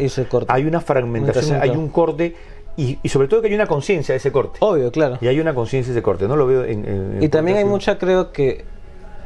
hay 0.49 0.65
una 0.65 0.81
fragmentación, 0.81 1.59
hay 1.61 1.71
un 1.71 1.87
corte 1.89 2.35
y, 2.75 2.99
y 3.01 3.09
sobre 3.09 3.27
todo 3.27 3.41
que 3.41 3.47
hay 3.47 3.55
una 3.55 3.65
conciencia 3.65 4.13
de 4.13 4.17
ese 4.17 4.31
corte. 4.31 4.57
Obvio, 4.61 4.91
claro. 4.91 5.17
Y 5.21 5.27
hay 5.27 5.39
una 5.39 5.55
conciencia 5.55 5.91
de 5.91 5.97
ese 5.99 6.03
corte, 6.03 6.27
no 6.27 6.35
lo 6.35 6.45
veo 6.45 6.63
en... 6.65 6.85
en- 6.85 7.23
Y 7.23 7.29
también 7.29 7.57
hay 7.57 7.65
mucha, 7.65 7.97
creo 7.97 8.31
que, 8.31 8.65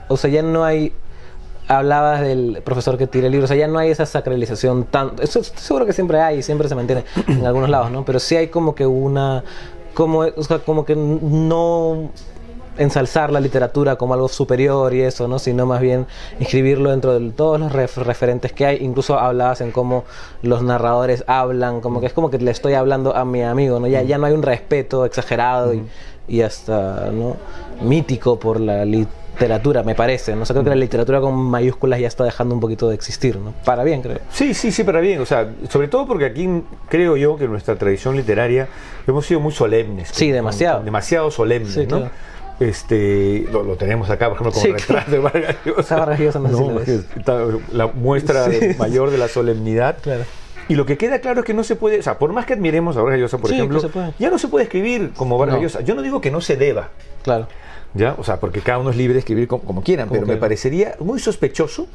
o 0.08 0.18
sea, 0.18 0.30
ya 0.30 0.42
no 0.42 0.64
hay, 0.64 0.94
hablabas 1.68 2.22
del 2.22 2.62
profesor 2.64 2.98
que 2.98 3.08
tira 3.08 3.28
el 3.28 3.32
libro, 3.32 3.46
o 3.46 3.48
sea, 3.48 3.58
ya 3.58 3.68
no 3.68 3.80
hay 3.80 3.90
esa 3.92 4.06
sacralización 4.06 4.86
tan, 4.86 5.12
eso 5.22 5.44
seguro 5.44 5.86
que 5.86 5.94
siempre 5.94 6.20
hay, 6.20 6.40
y 6.40 6.44
siempre 6.44 6.68
se 6.68 6.76
mantiene 6.76 7.06
en 7.28 7.46
algunos 7.46 7.70
lados, 7.70 7.92
¿no? 7.92 8.04
Pero 8.06 8.20
sí 8.20 8.36
hay 8.36 8.48
como 8.48 8.76
que 8.76 8.86
una, 8.86 9.44
como, 9.94 10.20
o 10.20 10.44
sea, 10.44 10.60
como 10.60 10.86
que 10.86 10.96
no 10.96 12.10
ensalzar 12.78 13.32
la 13.32 13.42
literatura 13.42 13.98
como 13.98 14.14
algo 14.14 14.30
superior 14.30 14.94
y 14.94 15.02
eso, 15.02 15.28
¿no? 15.28 15.40
Sino 15.40 15.66
más 15.66 15.82
bien 15.82 16.08
inscribirlo 16.40 16.90
dentro 16.92 17.20
de 17.20 17.30
todos 17.32 17.60
los 17.60 17.72
ref- 17.74 18.02
referentes 18.02 18.54
que 18.54 18.66
hay. 18.66 18.78
Incluso 18.82 19.20
hablabas 19.20 19.60
en 19.62 19.72
cómo 19.72 20.06
los 20.42 20.64
narradores 20.64 21.24
hablan, 21.28 21.82
como 21.82 22.00
que 22.00 22.08
es 22.08 22.14
como 22.14 22.30
que 22.32 22.38
le 22.40 22.50
estoy 22.50 22.74
hablando 22.74 23.16
a 23.16 23.26
mi 23.26 23.44
amigo, 23.44 23.80
¿no? 23.80 23.88
Ya, 23.88 24.02
ya 24.04 24.18
no 24.18 24.26
hay 24.26 24.34
un 24.34 24.42
respeto 24.42 25.04
exagerado 25.06 25.74
y, 25.74 25.84
y 26.30 26.42
hasta, 26.42 27.10
¿no? 27.12 27.36
Mítico 27.82 28.40
por 28.40 28.60
la 28.60 28.86
literatura, 28.86 29.21
me 29.86 29.96
parece. 29.96 30.36
No 30.36 30.46
sé, 30.46 30.54
creo 30.54 30.64
que 30.64 30.70
la 30.70 30.76
literatura 30.76 31.20
con 31.22 31.34
mayúsculas 31.36 32.00
ya 32.00 32.08
está 32.08 32.24
dejando 32.24 32.54
un 32.56 32.62
poquito 32.62 32.90
de 32.90 32.96
existir, 32.96 33.38
¿no? 33.38 33.54
Para 33.66 33.84
bien, 33.84 34.02
creo. 34.02 34.20
Sí, 34.32 34.54
sí, 34.54 34.72
sí, 34.72 34.84
para 34.84 35.00
bien. 35.00 35.20
O 35.22 35.26
sea, 35.26 35.50
sobre 35.70 35.88
todo 35.88 36.06
porque 36.08 36.26
aquí 36.26 36.48
creo 36.90 37.18
yo 37.18 37.38
que 37.38 37.46
en 37.46 37.52
nuestra 37.52 37.76
tradición 37.76 38.16
literaria 38.16 38.68
hemos 39.08 39.26
sido 39.26 39.40
muy 39.40 39.52
solemnes. 39.52 40.10
Sí, 40.12 40.32
demasiado. 40.32 40.78
con- 40.78 40.86
demasiado 40.86 41.32
solemnes, 41.32 41.74
Sí, 41.74 41.82
¿no? 41.82 41.88
claro. 42.00 42.12
Este, 42.60 43.48
lo, 43.52 43.64
lo 43.64 43.76
tenemos 43.76 44.10
acá, 44.12 44.28
por 44.30 44.36
ejemplo, 44.36 44.52
con 44.54 44.62
Sí, 44.62 44.68
el 44.70 44.76
retrato 44.76 45.12
de 45.12 45.18
Vargas 45.20 45.56
Llosa. 45.66 45.96
Vargas 45.98 46.20
Llosa, 46.20 46.40
no 46.40 46.80
está 46.80 47.40
la 47.74 47.88
muestra 47.88 48.46
Sí. 48.46 48.52
de- 48.60 48.76
mayor 48.76 49.10
de 49.10 49.18
la 49.18 49.28
solemnidad. 49.28 49.98
Claro. 50.02 50.24
Y 50.68 50.76
lo 50.76 50.86
que 50.86 50.96
queda 50.98 51.20
claro 51.20 51.40
es 51.40 51.46
que 51.46 51.56
no 51.56 51.64
se 51.64 51.76
puede, 51.76 52.00
o 52.00 52.04
sea, 52.04 52.20
por 52.20 52.32
más 52.34 52.46
que 52.46 52.54
admiremos 52.54 52.96
a 52.98 53.02
Vargas 53.02 53.20
Llosa, 53.20 53.38
por 53.40 53.50
Sí, 53.50 53.56
ejemplo, 53.56 53.82
ya 54.20 54.30
no 54.30 54.38
se 54.38 54.48
puede 54.48 54.66
escribir 54.66 55.12
como 55.18 55.38
Vargas 55.40 55.58
No. 55.58 55.64
Llosa. 55.64 55.82
Yo 55.82 55.96
no 55.96 56.04
digo 56.04 56.22
que 56.22 56.30
no 56.30 56.40
se 56.40 56.56
deba, 56.56 56.90
Claro. 57.24 57.48
¿Ya? 57.94 58.16
O 58.18 58.24
sea, 58.24 58.40
porque 58.40 58.62
cada 58.62 58.80
uno 58.80 58.90
es 58.90 58.96
libre 58.98 59.14
de 59.14 59.20
escribir 59.20 59.48
como, 59.48 59.64
como 59.64 59.84
quieran, 59.84 60.08
Como 60.08 60.20
pero 60.22 60.32
me 60.32 60.38
parecería 60.38 60.96
muy 61.00 61.20
sospechoso 61.20 61.88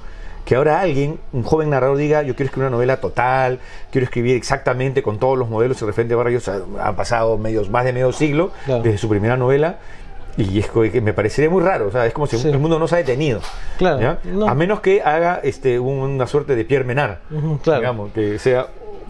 que 0.44 0.54
ahora 0.54 0.80
alguien, 0.80 1.18
un 1.32 1.42
joven 1.42 1.70
narrador, 1.70 1.96
diga, 1.96 2.22
yo 2.22 2.36
quiero 2.36 2.46
escribir 2.46 2.68
una 2.68 2.76
novela 2.76 2.98
total, 3.00 3.58
quiero 3.90 4.04
escribir 4.04 4.36
exactamente 4.36 5.02
con 5.02 5.18
todos 5.18 5.36
los 5.36 5.48
modelos 5.48 5.82
y 5.82 5.84
referente 5.84 6.14
a 6.14 6.18
Vargas 6.18 6.34
Llosa. 6.46 6.60
Han 6.80 6.94
pasado 6.94 7.36
medios, 7.36 7.68
más 7.68 7.84
de 7.84 7.92
medio 7.92 8.12
siglo 8.12 8.52
Claro. 8.64 8.82
desde 8.84 8.98
su 8.98 9.08
primera 9.08 9.36
novela. 9.36 9.78
Y 10.38 10.58
es 10.60 10.68
que 10.68 11.00
me 11.00 11.14
parecería 11.14 11.48
muy 11.50 11.62
raro, 11.62 11.88
o 11.88 11.90
sea, 11.90 12.04
es 12.06 12.12
como 12.12 12.26
si 12.26 12.36
Sí. 12.38 12.48
el 12.48 12.58
mundo 12.58 12.78
no 12.78 12.86
se 12.86 12.94
ha 12.94 12.98
detenido. 12.98 13.40
Claro, 13.78 13.98
¿ya? 14.00 14.18
no. 14.24 14.46
A 14.46 14.54
menos 14.54 14.80
que 14.80 15.00
haga 15.02 15.40
este, 15.42 15.80
una 15.80 16.26
suerte 16.26 16.54
de 16.54 16.64
Pierre 16.66 16.84
Menard, 16.84 17.16
claro. 17.62 17.80
digamos, 17.80 18.12
que 18.12 18.38
sea 18.38 18.66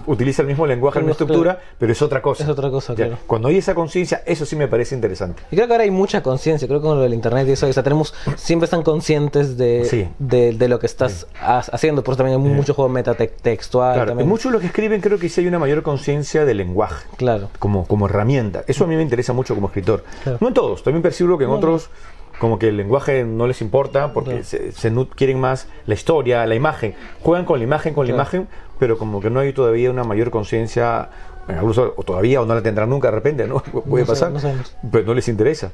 utiliza 0.07 0.43
el 0.43 0.49
mismo 0.49 0.67
lenguaje, 0.67 0.99
la 0.99 1.05
misma 1.07 1.17
Claro. 1.17 1.33
estructura, 1.33 1.61
pero 1.79 1.93
es 1.93 2.03
otra 2.03 2.23
cosa. 2.23 2.45
Es 2.45 2.49
otra 2.49 2.71
cosa, 2.71 2.95
claro. 2.95 3.19
Cuando 3.27 3.49
hay 3.49 3.59
esa 3.59 3.75
conciencia, 3.75 4.23
eso 4.27 4.45
sí 4.47 4.57
me 4.57 4.69
parece 4.69 4.95
interesante. 4.95 5.43
Y 5.51 5.57
creo 5.57 5.67
que 5.67 5.73
ahora 5.75 5.85
hay 5.85 5.91
mucha 5.91 6.23
conciencia, 6.23 6.67
creo 6.69 6.81
que 6.81 6.87
con 6.87 6.97
lo 6.97 7.03
del 7.03 7.15
internet 7.15 7.47
y 7.49 7.53
eso, 7.53 7.67
o 7.67 7.73
sea, 7.73 7.83
tenemos, 7.83 8.15
siempre 8.37 8.65
están 8.65 8.83
conscientes 8.83 9.57
de, 9.57 9.85
Sí. 9.85 10.09
de, 10.19 10.53
de 10.53 10.69
lo 10.69 10.79
que 10.79 10.87
estás 10.87 11.27
ha- 11.41 11.59
haciendo, 11.59 12.03
por 12.05 12.13
eso 12.13 12.19
también 12.25 12.41
hay 12.41 12.49
mucho 12.55 12.75
juego 12.75 12.89
metatextual. 12.89 13.95
Claro, 13.95 14.11
también. 14.11 14.25
en 14.27 14.29
muchos 14.29 14.47
de 14.47 14.53
los 14.53 14.61
que 14.61 14.67
escriben 14.69 15.01
creo 15.01 15.19
que 15.19 15.29
sí 15.29 15.41
hay 15.41 15.47
una 15.47 15.59
mayor 15.59 15.83
conciencia 15.83 16.45
del 16.45 16.57
lenguaje. 16.59 17.07
Claro. 17.17 17.49
como, 17.59 17.87
como 17.87 18.07
herramienta. 18.07 18.65
Eso 18.67 18.85
a 18.85 18.87
mí 18.87 18.97
me 18.97 19.03
interesa 19.03 19.33
mucho 19.33 19.55
como 19.55 19.67
escritor. 19.69 20.05
Claro. 20.23 20.39
No 20.41 20.49
en 20.49 20.55
todos, 20.55 20.83
también 20.83 21.03
percibo 21.03 21.37
que 21.39 21.45
en 21.45 21.51
No, 21.51 21.57
otros 21.57 21.91
como 22.39 22.59
que 22.59 22.69
el 22.69 22.77
lenguaje 22.77 23.25
no 23.25 23.47
les 23.47 23.61
importa 23.63 24.13
porque 24.13 24.45
se, 24.45 24.73
se 24.73 24.93
quieren 25.15 25.41
más 25.41 25.69
la 25.87 25.95
historia, 25.95 26.45
la 26.47 26.55
imagen. 26.55 26.95
Juegan 27.23 27.45
con 27.45 27.59
la 27.59 27.65
imagen, 27.65 27.95
con 27.95 28.05
Claro. 28.07 28.17
la 28.17 28.23
imagen, 28.23 28.49
pero 28.79 28.99
como 28.99 29.21
que 29.21 29.31
no 29.31 29.41
hay 29.41 29.53
todavía 29.53 29.91
una 29.91 30.05
mayor 30.05 30.31
conciencia, 30.31 31.09
algunos 31.49 31.79
o 31.79 32.03
todavía 32.03 32.41
o 32.43 32.47
no 32.47 32.55
la 32.55 32.63
tendrán 32.63 32.91
nunca 32.91 33.09
de 33.09 33.15
repente, 33.15 33.47
¿no? 33.47 33.61
Puede 33.89 34.05
No 34.05 34.15
sé, 34.15 34.27
pasar, 34.27 34.33
no 34.33 34.65
pero 34.91 35.05
no 35.07 35.15
les 35.15 35.29
interesa. 35.29 35.71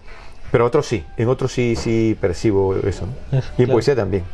Pero 0.50 0.66
otros 0.66 0.86
sí, 0.86 1.04
en 1.16 1.28
otros 1.28 1.50
sí, 1.50 1.74
sí 1.76 2.16
percibo 2.20 2.76
eso. 2.76 3.06
¿no? 3.06 3.12
Y 3.32 3.36
en 3.36 3.42
claro. 3.56 3.72
poesía 3.72 3.96
también. 3.96 4.24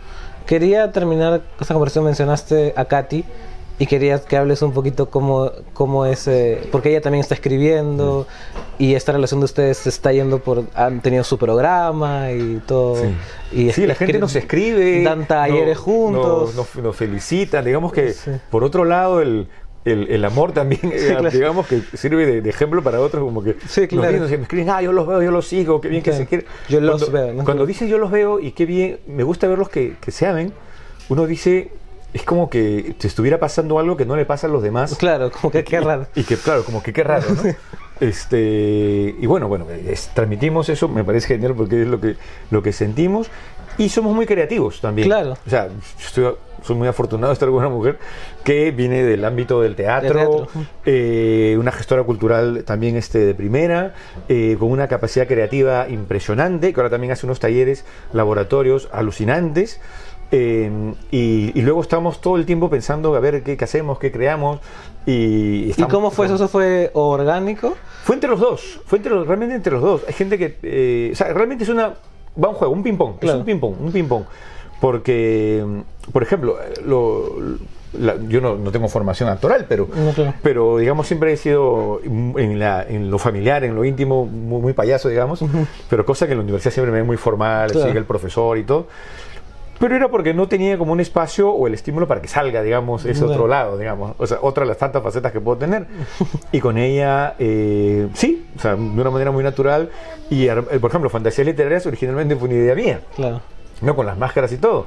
Quería 0.46 0.90
terminar 0.90 1.42
esta 1.60 1.74
conversación, 1.74 2.04
mencionaste 2.06 2.72
a 2.76 2.84
Katy 2.86 3.24
y 3.80 3.86
quería 3.86 4.18
que 4.18 4.36
hables 4.36 4.60
un 4.62 4.72
poquito 4.72 5.08
cómo, 5.08 5.52
cómo 5.72 6.04
es, 6.04 6.26
eh, 6.26 6.66
porque 6.72 6.90
ella 6.90 7.00
también 7.00 7.20
está 7.20 7.34
escribiendo 7.34 8.26
y 8.78 8.94
esta 8.94 9.12
relación 9.12 9.40
de 9.40 9.44
ustedes 9.44 9.78
se 9.78 9.88
está 9.88 10.12
yendo 10.12 10.40
por, 10.40 10.64
han 10.74 11.00
tenido 11.00 11.22
su 11.24 11.38
programa 11.38 12.32
y 12.32 12.60
todo. 12.66 12.96
Sí. 12.96 13.14
Y 13.52 13.72
sí, 13.72 13.86
la 13.86 13.94
gente 13.94 14.18
nos 14.18 14.34
escribe. 14.34 15.02
Dan 15.04 15.26
talleres 15.26 15.76
no- 15.78 15.82
juntos. 15.82 16.54
no- 16.76 16.82
Nos, 16.82 16.96
felicitan. 16.96 17.64
Digamos 17.64 17.92
que, 17.92 18.12
Sí. 18.12 18.32
por 18.50 18.64
otro 18.64 18.84
lado, 18.84 19.22
el, 19.22 19.46
el, 19.84 20.10
el 20.10 20.24
amor 20.24 20.50
también, 20.52 20.80
eh, 20.92 21.06
claro. 21.10 21.30
digamos 21.30 21.66
que 21.68 21.80
sirve 21.96 22.26
de, 22.26 22.40
de 22.42 22.50
ejemplo 22.50 22.82
para 22.82 23.00
otros. 23.00 23.22
Como 23.22 23.42
que 23.44 23.54
nos 23.54 23.88
claro. 23.88 24.18
nos 24.18 24.30
me 24.30 24.36
escriben, 24.42 24.70
ah, 24.70 24.82
yo 24.82 24.90
los 24.90 25.06
veo, 25.06 25.22
yo 25.22 25.30
los 25.30 25.46
sigo, 25.46 25.80
qué 25.80 25.86
bien 25.88 26.02
que 26.02 26.12
se 26.12 26.26
quiere. 26.26 26.46
Yo 26.68 26.80
los 26.80 27.04
Cuando- 27.04 27.26
veo, 27.26 27.34
¿no? 27.34 27.44
Cuando 27.44 27.64
dice 27.64 27.86
yo 27.88 27.98
los 27.98 28.10
veo 28.10 28.40
y 28.40 28.50
qué 28.52 28.66
bien, 28.66 28.98
me 29.06 29.22
gusta 29.22 29.46
verlos 29.46 29.68
que, 29.68 29.96
que 30.00 30.10
se 30.10 30.26
amen, 30.26 30.52
uno 31.08 31.26
dice, 31.26 31.70
es 32.14 32.22
como 32.22 32.48
que 32.50 32.94
te 32.98 33.06
estuviera 33.06 33.38
pasando 33.38 33.78
algo 33.78 33.96
que 33.96 34.04
no 34.06 34.16
le 34.16 34.24
pasa 34.24 34.46
a 34.46 34.50
los 34.50 34.62
demás. 34.62 34.96
Claro, 34.96 35.30
como 35.30 35.50
que 35.50 35.62
qué 35.64 35.80
raro. 35.80 36.06
Y 36.14 36.24
que, 36.24 36.36
claro, 36.36 36.64
como 36.64 36.82
que 36.82 36.92
qué 36.92 37.02
raro, 37.04 37.26
¿no? 37.34 37.42
Este, 38.00 39.16
y 39.20 39.26
bueno, 39.26 39.48
bueno, 39.48 39.66
es- 39.70 40.10
transmitimos 40.14 40.68
eso, 40.68 40.88
me 40.88 41.02
parece 41.02 41.26
genial 41.28 41.54
porque 41.56 41.82
es 41.82 41.88
lo 41.88 42.00
que, 42.00 42.14
lo 42.50 42.62
que 42.62 42.72
sentimos. 42.72 43.28
Y 43.76 43.88
somos 43.90 44.14
muy 44.14 44.24
creativos 44.26 44.80
también. 44.80 45.06
Claro. 45.08 45.36
O 45.46 45.50
sea, 45.50 45.66
yo 45.68 45.74
estoy- 46.06 46.34
soy 46.64 46.76
muy 46.76 46.88
afortunado 46.88 47.28
de 47.28 47.32
estar 47.34 47.48
con 47.48 47.58
una 47.58 47.68
mujer 47.68 47.98
que 48.44 48.70
viene 48.72 49.02
del 49.04 49.24
ámbito 49.24 49.60
del 49.62 49.76
teatro, 49.76 50.08
Del 50.18 50.28
teatro. 50.28 50.48
eh, 50.84 51.56
una 51.60 51.70
gestora 51.72 52.02
cultural 52.02 52.64
también 52.64 52.96
este, 52.96 53.18
de 53.18 53.34
primera, 53.34 53.94
eh, 54.28 54.56
con 54.58 54.70
una 54.70 54.88
capacidad 54.88 55.26
creativa 55.28 55.88
impresionante, 55.88 56.72
que 56.72 56.80
ahora 56.80 56.90
también 56.90 57.12
hace 57.12 57.26
unos 57.26 57.38
talleres, 57.40 57.84
laboratorios 58.12 58.88
alucinantes. 58.92 59.80
Eh, 60.30 60.70
y, 61.10 61.52
y 61.58 61.62
luego 61.62 61.80
estamos 61.82 62.20
todo 62.20 62.36
el 62.36 62.44
tiempo 62.46 62.68
pensando 62.70 63.14
a 63.14 63.20
ver 63.20 63.42
qué, 63.42 63.56
qué 63.56 63.64
hacemos, 63.64 63.98
qué 63.98 64.12
creamos. 64.12 64.60
Y, 65.06 65.64
¿Y 65.66 65.70
estamos- 65.70 65.92
cómo 65.92 66.10
fue 66.10 66.26
eso? 66.26 66.34
¿Eso 66.34 66.48
fue 66.48 66.90
orgánico? 66.94 67.76
fue 68.04 68.14
entre 68.14 68.28
los 68.30 68.40
dos, 68.40 68.80
fue 68.86 68.98
entre 68.98 69.12
los, 69.12 69.26
realmente 69.26 69.54
entre 69.54 69.72
los 69.72 69.82
dos. 69.82 70.02
Hay 70.06 70.14
gente 70.14 70.38
que, 70.38 70.58
eh, 70.62 71.10
o 71.12 71.16
sea, 71.16 71.32
realmente 71.32 71.64
es 71.64 71.70
una, 71.70 71.94
va 72.42 72.48
un 72.48 72.54
juego, 72.54 72.72
un 72.72 72.82
ping-pong, 72.82 73.14
es 73.14 73.20
Claro. 73.20 73.38
un 73.40 73.44
ping-pong, 73.44 73.74
un 73.80 73.92
ping-pong. 73.92 74.24
Porque, 74.80 75.64
por 76.12 76.22
ejemplo, 76.22 76.56
lo- 76.84 77.36
la- 77.94 78.16
yo 78.28 78.40
no, 78.40 78.56
no 78.56 78.70
tengo 78.70 78.88
formación 78.88 79.28
actoral, 79.28 79.66
pero, 79.68 79.88
No, 79.94 80.12
claro. 80.12 80.34
pero 80.42 80.76
digamos 80.78 81.06
siempre 81.06 81.32
he 81.32 81.36
sido 81.36 82.00
en, 82.04 82.58
la, 82.58 82.84
en 82.86 83.10
lo 83.10 83.18
familiar, 83.18 83.64
en 83.64 83.74
lo 83.74 83.84
íntimo, 83.84 84.24
muy, 84.26 84.60
muy 84.60 84.72
payaso, 84.74 85.08
digamos, 85.08 85.42
pero 85.90 86.04
cosa 86.06 86.26
que 86.26 86.32
en 86.32 86.38
la 86.38 86.44
universidad 86.44 86.72
siempre 86.72 86.92
me 86.92 86.98
ve 86.98 87.04
muy 87.04 87.16
formal, 87.16 87.72
Claro. 87.72 87.86
sigue 87.86 87.98
el 87.98 88.04
profesor 88.04 88.56
y 88.58 88.64
todo. 88.64 88.86
Pero 89.78 89.94
era 89.94 90.08
porque 90.08 90.34
no 90.34 90.48
tenía 90.48 90.76
como 90.76 90.92
un 90.92 91.00
espacio 91.00 91.50
o 91.50 91.66
el 91.66 91.74
estímulo 91.74 92.08
para 92.08 92.20
que 92.20 92.28
salga, 92.28 92.62
digamos, 92.62 93.04
ese 93.04 93.24
otro 93.24 93.46
lado, 93.46 93.78
digamos. 93.78 94.14
O 94.18 94.26
sea, 94.26 94.38
otra 94.42 94.64
de 94.64 94.68
las 94.68 94.78
tantas 94.78 95.02
facetas 95.02 95.30
que 95.32 95.40
puedo 95.40 95.58
tener. 95.58 95.86
Y 96.52 96.60
con 96.60 96.78
ella, 96.78 97.34
eh, 97.38 98.08
sí, 98.14 98.46
o 98.56 98.60
sea, 98.60 98.74
de 98.74 98.80
una 98.82 99.10
manera 99.10 99.30
muy 99.30 99.44
natural. 99.44 99.90
Y, 100.30 100.48
eh, 100.48 100.54
por 100.80 100.90
ejemplo, 100.90 101.08
Fantasías 101.10 101.46
Literarias 101.46 101.86
originalmente 101.86 102.34
fue 102.36 102.48
una 102.48 102.56
idea 102.58 102.74
mía, 102.74 103.00
Claro. 103.14 103.40
¿no? 103.80 103.94
Con 103.94 104.06
las 104.06 104.18
máscaras 104.18 104.50
y 104.52 104.56
todo. 104.58 104.86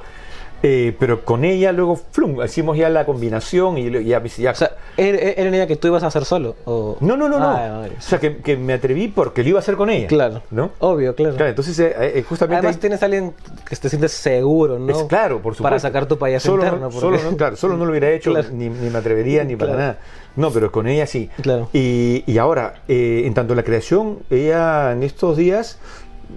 Eh, 0.64 0.96
pero 1.00 1.26
con 1.26 1.44
ella 1.44 1.72
luego, 1.72 1.96
flum, 1.96 2.44
hicimos 2.44 2.78
ya 2.78 2.90
la 2.90 3.06
combinación 3.06 3.78
y 3.78 3.90
ya... 4.06 4.24
ya 4.24 4.52
o 4.52 4.56
sea, 4.56 4.72
¿era, 4.96 5.42
una 5.48 5.58
idea 5.58 5.68
que 5.68 5.76
tú 5.76 5.88
ibas 5.88 6.04
a 6.04 6.08
hacer 6.08 6.26
solo? 6.26 6.56
O... 6.66 6.98
No, 7.00 7.18
no, 7.18 7.28
no, 7.28 7.40
no. 7.40 7.50
Ah, 7.50 7.88
o 7.98 8.02
sea, 8.02 8.20
que, 8.20 8.38
que, 8.38 8.58
me 8.58 8.74
atreví 8.74 9.08
porque 9.08 9.44
lo 9.44 9.50
iba 9.50 9.60
a 9.60 9.62
hacer 9.62 9.76
con 9.76 9.90
ella. 9.90 10.08
Claro. 10.08 10.44
¿no? 10.52 10.72
Obvio, 10.80 11.16
claro. 11.16 11.36
Claro, 11.36 11.50
entonces 11.50 11.80
eh, 11.80 11.94
eh 12.00 12.24
justamente... 12.28 12.58
Además 12.58 12.80
tienes 12.80 13.02
a 13.02 13.06
alguien 13.06 13.34
que 13.68 13.76
te 13.76 13.90
sientes 13.90 14.12
seguro, 14.12 14.78
¿no? 14.78 14.92
Es, 14.92 15.04
claro, 15.06 15.42
por 15.42 15.54
supuesto. 15.54 15.64
Para 15.64 15.80
sacar 15.80 16.06
tu 16.06 16.18
payaso 16.18 16.50
solo, 16.50 16.64
interno. 16.64 16.90
Porque... 16.90 17.00
Solo, 17.00 17.32
no, 17.32 17.38
claro, 17.38 17.56
solo 17.56 17.78
no 17.78 17.86
lo 17.86 17.92
hubiera 17.92 18.12
hecho, 18.12 18.32
claro. 18.34 18.50
ni, 18.52 18.70
ni, 18.70 18.90
me 18.90 18.98
atrevería, 18.98 19.44
ni 19.44 19.56
para 19.56 19.76
nada. 19.76 19.98
No, 20.36 20.52
pero 20.52 20.72
con 20.72 20.88
ella 20.88 21.08
sí. 21.08 21.30
Claro. 21.42 21.70
Y, 21.74 22.24
y 22.26 22.38
ahora, 22.38 22.84
eh, 22.88 23.24
en 23.26 23.34
tanto 23.34 23.56
la 23.56 23.64
creación, 23.64 24.20
ella 24.30 24.92
en 24.92 25.04
estos 25.04 25.36
días 25.36 25.78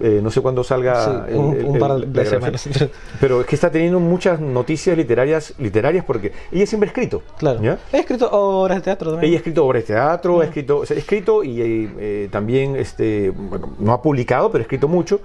eh, 0.01 0.19
no 0.21 0.31
sé 0.31 0.41
cuándo 0.41 0.63
salga 0.63 1.05
sí, 1.05 1.33
el, 1.33 1.37
un, 1.37 1.65
un, 1.65 1.79
par 1.79 1.91
el, 1.91 2.11
de 2.11 2.25
semanas. 2.25 2.69
Pero 3.19 3.41
es 3.41 3.47
que 3.47 3.55
está 3.55 3.71
teniendo 3.71 3.99
muchas 3.99 4.39
noticias 4.39 4.97
literarias 4.97 5.53
literarias 5.57 6.05
porque 6.05 6.31
ella 6.51 6.65
siempre 6.65 6.89
ha 6.89 6.91
escrito. 6.91 7.23
Claro. 7.37 7.61
¿ya? 7.61 7.77
Ha 7.93 7.97
escrito 7.97 8.29
obras 8.31 8.77
de 8.77 8.83
teatro 8.83 9.11
también. 9.11 9.29
Ella 9.29 9.37
ha 9.37 9.39
escrito 9.39 9.65
obras 9.65 9.83
de 9.83 9.87
teatro, 9.87 10.41
ha 10.41 10.45
escrito, 10.45 10.77
o 10.79 10.85
sea, 10.85 10.95
ha 10.95 10.99
escrito 10.99 11.43
y 11.43 11.61
eh, 11.61 12.29
también 12.31 12.75
este, 12.75 13.29
bueno, 13.29 13.75
no 13.79 13.93
ha 13.93 14.01
publicado, 14.01 14.51
pero 14.51 14.61
ha 14.61 14.63
escrito 14.63 14.87
mucho. 14.87 15.21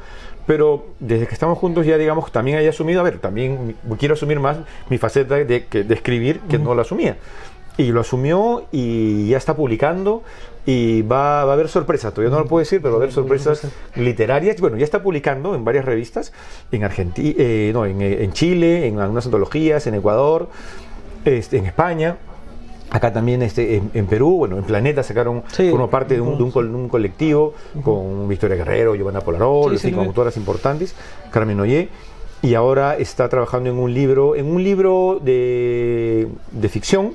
Pero 0.46 0.86
desde 0.98 1.26
que 1.26 1.34
estamos 1.34 1.58
juntos 1.58 1.86
ya, 1.86 1.96
digamos, 1.96 2.32
también 2.32 2.58
haya 2.58 2.70
asumido, 2.70 3.00
a 3.00 3.04
ver, 3.04 3.18
también 3.18 3.76
quiero 3.98 4.14
asumir 4.14 4.40
más 4.40 4.56
mi 4.88 4.98
faceta 4.98 5.36
de, 5.36 5.44
de, 5.44 5.84
de 5.84 5.94
escribir, 5.94 6.40
que 6.48 6.56
uh 6.56 6.60
-huh. 6.60 6.64
no 6.64 6.74
la 6.74 6.82
asumía. 6.82 7.18
Y 7.76 7.92
lo 7.92 8.00
asumió 8.00 8.64
y 8.72 9.28
ya 9.28 9.38
está 9.38 9.56
publicando 9.56 10.22
y 10.66 11.02
va, 11.02 11.44
va, 11.44 11.52
a 11.52 11.54
haber 11.54 11.68
sorpresas, 11.68 12.12
todavía 12.12 12.34
no 12.36 12.42
lo 12.42 12.48
puedo 12.48 12.60
decir, 12.60 12.80
pero 12.82 12.94
va 12.94 12.98
a 12.98 13.02
haber 13.02 13.12
sorpresas 13.12 13.66
literarias. 13.96 14.60
Bueno, 14.60 14.76
ya 14.76 14.84
está 14.84 15.02
publicando 15.02 15.54
en 15.54 15.64
varias 15.64 15.84
revistas, 15.84 16.32
en 16.70 16.84
Argentina, 16.84 17.34
eh, 17.38 17.70
no, 17.72 17.86
en, 17.86 18.00
en, 18.02 18.32
Chile, 18.32 18.86
en 18.86 18.98
algunas 18.98 19.24
antologías, 19.24 19.86
en 19.86 19.94
Ecuador, 19.94 20.48
este, 21.24 21.56
en 21.58 21.66
España. 21.66 22.18
Acá 22.90 23.12
también 23.12 23.40
este, 23.42 23.76
en, 23.76 23.90
en, 23.94 24.06
Perú, 24.06 24.38
bueno, 24.38 24.58
en 24.58 24.64
Planeta 24.64 25.02
sacaron, 25.02 25.44
sí, 25.52 25.70
formó 25.70 25.88
parte 25.88 26.14
de 26.14 26.20
un, 26.20 26.36
de 26.36 26.42
un, 26.42 26.74
un 26.74 26.88
colectivo 26.88 27.54
uh 27.74 27.78
-huh. 27.78 27.82
con 27.82 28.28
Victoria 28.28 28.56
Guerrero, 28.56 28.96
Giovanna 28.96 29.20
Polarol, 29.20 29.78
sí, 29.78 29.88
sí, 29.88 29.94
con 29.94 30.06
autoras 30.06 30.36
importantes, 30.36 30.96
Carmen 31.30 31.60
Ollé, 31.60 31.88
y 32.42 32.54
ahora 32.54 32.96
está 32.96 33.28
trabajando 33.28 33.70
en 33.70 33.78
un 33.78 33.94
libro, 33.94 34.34
en 34.34 34.46
un 34.46 34.64
libro 34.64 35.20
de, 35.22 36.26
de 36.50 36.68
ficción 36.68 37.12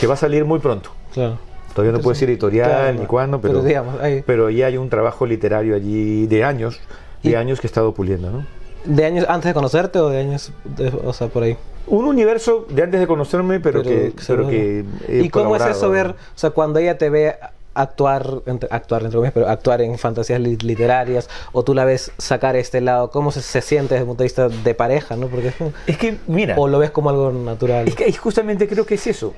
que 0.00 0.06
va 0.06 0.14
a 0.14 0.16
salir 0.16 0.44
muy 0.44 0.58
pronto. 0.58 0.90
Claro. 1.12 1.38
Todavía 1.74 1.92
no 1.92 1.98
puedo 1.98 2.14
decir 2.14 2.28
editorial 2.28 2.68
claro, 2.68 2.98
ni 2.98 3.06
cuándo, 3.06 3.40
pero, 3.40 3.54
pero, 3.54 3.64
digamos, 3.66 4.00
ahí. 4.00 4.24
pero 4.26 4.50
ya 4.50 4.66
hay 4.66 4.76
un 4.76 4.88
trabajo 4.88 5.26
literario 5.26 5.76
allí 5.76 6.26
de 6.26 6.42
años, 6.42 6.80
de 7.22 7.36
años 7.36 7.60
que 7.60 7.66
he 7.66 7.68
estado 7.68 7.92
puliendo, 7.92 8.30
¿no? 8.30 8.46
¿De 8.84 9.04
años 9.04 9.26
antes 9.28 9.50
de 9.50 9.54
conocerte 9.54 9.98
o 9.98 10.08
de 10.08 10.20
años, 10.20 10.52
de, 10.64 10.88
o 10.88 11.12
sea, 11.12 11.28
por 11.28 11.42
ahí? 11.42 11.56
Un 11.86 12.06
universo 12.06 12.66
de 12.68 12.82
antes 12.82 12.98
de 12.98 13.06
conocerme, 13.06 13.60
pero, 13.60 13.82
pero 13.82 13.94
que, 13.94 14.12
pero 14.26 14.48
que 14.48 14.84
¿Y 15.08 15.28
cómo 15.28 15.54
es 15.54 15.64
eso 15.64 15.90
ver, 15.90 16.08
o 16.08 16.14
sea, 16.34 16.50
cuando 16.50 16.78
ella 16.78 16.98
te 16.98 17.10
ve 17.10 17.36
actuar, 17.74 18.42
entre, 18.46 18.68
actuar 18.72 19.02
entre 19.02 19.16
comillas, 19.16 19.34
pero 19.34 19.48
actuar 19.48 19.80
en 19.82 19.96
fantasías 19.98 20.40
li 20.40 20.56
literarias, 20.56 21.28
o 21.52 21.62
tú 21.62 21.74
la 21.74 21.84
ves 21.84 22.10
sacar 22.18 22.56
este 22.56 22.80
lado, 22.80 23.10
¿cómo 23.10 23.30
se, 23.30 23.42
se, 23.42 23.60
siente 23.60 23.94
desde 23.94 24.02
el 24.02 24.06
punto 24.08 24.22
de 24.22 24.26
vista 24.26 24.48
de 24.48 24.74
pareja, 24.74 25.16
no? 25.16 25.28
Porque 25.28 25.52
es 25.86 25.98
que, 25.98 26.18
mira, 26.26 26.56
o 26.58 26.66
lo 26.68 26.78
ves 26.78 26.90
como 26.90 27.10
algo 27.10 27.30
natural. 27.30 27.86
Es 27.86 27.94
que 27.94 28.12
justamente 28.12 28.66
creo 28.66 28.84
que 28.84 28.94
es 28.94 29.06
eso. 29.06 29.34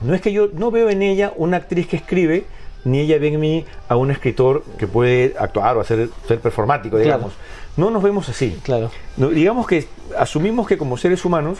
No 0.00 0.14
es 0.14 0.20
que 0.20 0.32
yo 0.32 0.48
no 0.52 0.70
veo 0.70 0.90
en 0.90 1.02
ella 1.02 1.32
una 1.36 1.56
actriz 1.56 1.88
que 1.88 1.96
escribe, 1.96 2.46
ni 2.84 3.00
ella 3.00 3.18
ve 3.18 3.28
en 3.28 3.40
mí 3.40 3.64
a 3.88 3.96
un 3.96 4.10
escritor 4.10 4.62
que 4.78 4.86
puede 4.86 5.34
actuar 5.38 5.76
o 5.76 5.80
hacer 5.80 6.08
ser 6.26 6.38
performático, 6.40 6.98
digamos. 6.98 7.32
Claro. 7.32 7.48
No 7.76 7.90
nos 7.90 8.02
vemos 8.02 8.28
así. 8.28 8.58
Claro. 8.62 8.90
No, 9.16 9.28
digamos 9.28 9.66
que 9.66 9.86
asumimos 10.16 10.66
que 10.66 10.78
como 10.78 10.96
seres 10.96 11.24
humanos 11.24 11.58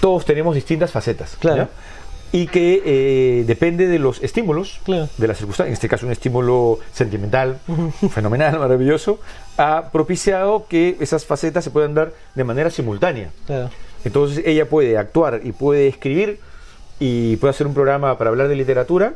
todos 0.00 0.24
tenemos 0.24 0.54
distintas 0.54 0.90
facetas. 0.90 1.36
Claro. 1.40 1.64
¿ya? 1.64 1.68
Y 2.30 2.46
que 2.46 2.82
eh, 2.84 3.44
depende 3.46 3.86
de 3.86 3.98
los 3.98 4.22
estímulos, 4.22 4.80
claro. 4.84 5.08
de 5.16 5.28
las 5.28 5.38
circunstancias, 5.38 5.68
en 5.68 5.72
este 5.72 5.88
caso 5.88 6.04
un 6.04 6.12
estímulo 6.12 6.78
sentimental, 6.92 7.58
fenomenal, 8.10 8.58
maravilloso, 8.58 9.18
ha 9.56 9.88
propiciado 9.90 10.66
que 10.68 10.98
esas 11.00 11.24
facetas 11.24 11.64
se 11.64 11.70
puedan 11.70 11.94
dar 11.94 12.12
de 12.34 12.44
manera 12.44 12.68
simultánea. 12.68 13.30
Claro. 13.46 13.70
Entonces 14.04 14.42
ella 14.44 14.68
puede 14.68 14.98
actuar 14.98 15.40
y 15.42 15.52
puede 15.52 15.88
escribir 15.88 16.38
y 16.98 17.36
puedo 17.36 17.50
hacer 17.50 17.66
un 17.66 17.74
programa 17.74 18.18
para 18.18 18.30
hablar 18.30 18.48
de 18.48 18.56
literatura 18.56 19.14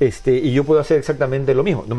este, 0.00 0.32
y 0.32 0.52
yo 0.52 0.64
puedo 0.64 0.80
hacer 0.80 0.98
exactamente 0.98 1.54
lo 1.54 1.62
mismo. 1.62 1.84
No, 1.86 1.94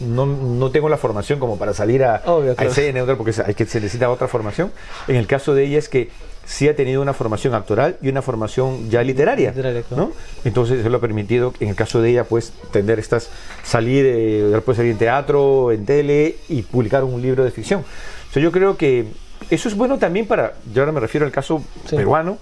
no, 0.00 0.26
no 0.26 0.70
tengo 0.70 0.88
la 0.88 0.96
formación 0.96 1.38
como 1.38 1.58
para 1.58 1.74
salir 1.74 2.02
a, 2.02 2.22
Obvio, 2.24 2.54
claro. 2.54 2.70
a 2.70 2.72
escena, 2.72 3.04
porque 3.14 3.34
hay 3.44 3.54
que, 3.54 3.66
se 3.66 3.78
necesita 3.78 4.08
otra 4.08 4.26
formación. 4.26 4.72
En 5.06 5.16
el 5.16 5.26
caso 5.26 5.54
de 5.54 5.64
ella 5.64 5.78
es 5.78 5.90
que 5.90 6.08
sí 6.46 6.66
ha 6.66 6.74
tenido 6.74 7.02
una 7.02 7.12
formación 7.12 7.54
actoral 7.54 7.98
y 8.00 8.08
una 8.08 8.22
formación 8.22 8.88
ya 8.88 9.02
literaria. 9.02 9.50
literaria 9.50 9.82
claro. 9.82 10.04
¿no? 10.04 10.12
Entonces 10.46 10.80
eso 10.80 10.88
lo 10.88 10.96
ha 10.96 11.00
permitido, 11.00 11.52
en 11.60 11.68
el 11.68 11.74
caso 11.74 12.00
de 12.00 12.10
ella, 12.10 12.24
pues 12.24 12.54
tener 12.72 12.98
estas, 12.98 13.28
salir, 13.62 14.06
eh, 14.08 14.58
puede 14.64 14.76
salir 14.76 14.92
en 14.92 14.98
teatro, 14.98 15.72
en 15.72 15.84
tele 15.84 16.36
y 16.48 16.62
publicar 16.62 17.04
un 17.04 17.20
libro 17.20 17.44
de 17.44 17.50
ficción. 17.50 17.82
O 17.82 18.32
sea, 18.32 18.42
yo 18.42 18.50
creo 18.50 18.78
que 18.78 19.08
eso 19.50 19.68
es 19.68 19.76
bueno 19.76 19.98
también 19.98 20.26
para, 20.26 20.54
yo 20.72 20.80
ahora 20.80 20.92
me 20.92 21.00
refiero 21.00 21.26
al 21.26 21.32
caso 21.32 21.62
sí. 21.84 21.96
peruano, 21.96 22.38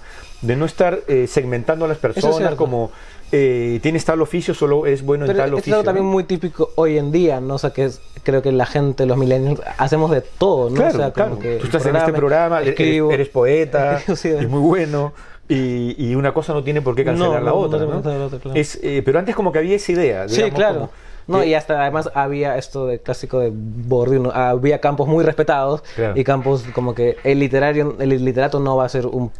de 0.46 0.56
no 0.56 0.64
estar 0.64 1.00
eh, 1.08 1.26
segmentando 1.26 1.84
a 1.84 1.88
las 1.88 1.98
personas 1.98 2.40
es 2.40 2.56
como 2.56 2.90
eh, 3.32 3.80
tienes 3.82 4.04
tal 4.04 4.20
oficio, 4.20 4.54
solo 4.54 4.86
es 4.86 5.02
bueno 5.02 5.26
Pero 5.26 5.38
en 5.38 5.44
tal 5.44 5.48
es 5.48 5.54
oficio. 5.54 5.74
algo 5.74 5.84
también 5.84 6.06
muy 6.06 6.24
típico 6.24 6.70
hoy 6.76 6.98
en 6.98 7.10
día, 7.10 7.40
¿no? 7.40 7.54
O 7.54 7.58
sea, 7.58 7.70
que 7.70 7.86
es, 7.86 8.00
creo 8.22 8.42
que 8.42 8.52
la 8.52 8.66
gente, 8.66 9.06
los 9.06 9.16
millennials, 9.16 9.60
hacemos 9.78 10.10
de 10.10 10.20
todo, 10.20 10.70
¿no? 10.70 10.76
Claro, 10.76 10.94
o 10.94 10.98
sea, 10.98 11.12
claro. 11.12 11.38
Tú 11.38 11.64
estás 11.64 11.84
en 11.86 11.96
este 11.96 12.12
programa, 12.12 12.62
escribo, 12.62 13.08
eres, 13.08 13.20
eres 13.20 13.28
poeta, 13.30 14.00
sí, 14.14 14.28
es 14.28 14.48
muy 14.48 14.60
bueno. 14.60 15.12
Y, 15.48 15.94
y, 15.98 16.14
una 16.14 16.32
cosa 16.32 16.54
no 16.54 16.62
tiene 16.62 16.80
por 16.80 16.94
qué 16.94 17.04
cancelar 17.04 17.40
no, 17.40 17.44
la 17.44 17.52
otra, 17.52 17.78
no 17.80 18.00
¿no? 18.00 18.18
La 18.18 18.26
otra, 18.26 18.38
claro. 18.38 18.58
es, 18.58 18.78
eh, 18.82 19.02
pero 19.04 19.18
antes 19.18 19.34
como 19.34 19.52
que 19.52 19.58
había 19.58 19.76
esa 19.76 19.92
idea. 19.92 20.28
Sí, 20.28 20.36
digamos, 20.36 20.58
claro. 20.58 20.74
Como, 20.74 20.90
no, 21.26 21.44
y 21.44 21.54
hasta 21.54 21.80
además 21.80 22.10
había 22.14 22.56
esto 22.56 22.86
de 22.86 22.98
clásico 22.98 23.40
de 23.40 23.50
Bourdieu, 23.52 24.30
había 24.32 24.80
campos 24.80 25.08
muy 25.08 25.24
respetados 25.24 25.82
claro. 25.94 26.18
y 26.18 26.24
campos 26.24 26.64
como 26.74 26.94
que 26.94 27.16
el 27.24 27.38
literario, 27.38 27.96
el 27.98 28.24
literato 28.24 28.60
no 28.60 28.76
va 28.76 28.84
a 28.84 28.88
ser 28.88 29.06
un 29.06 29.30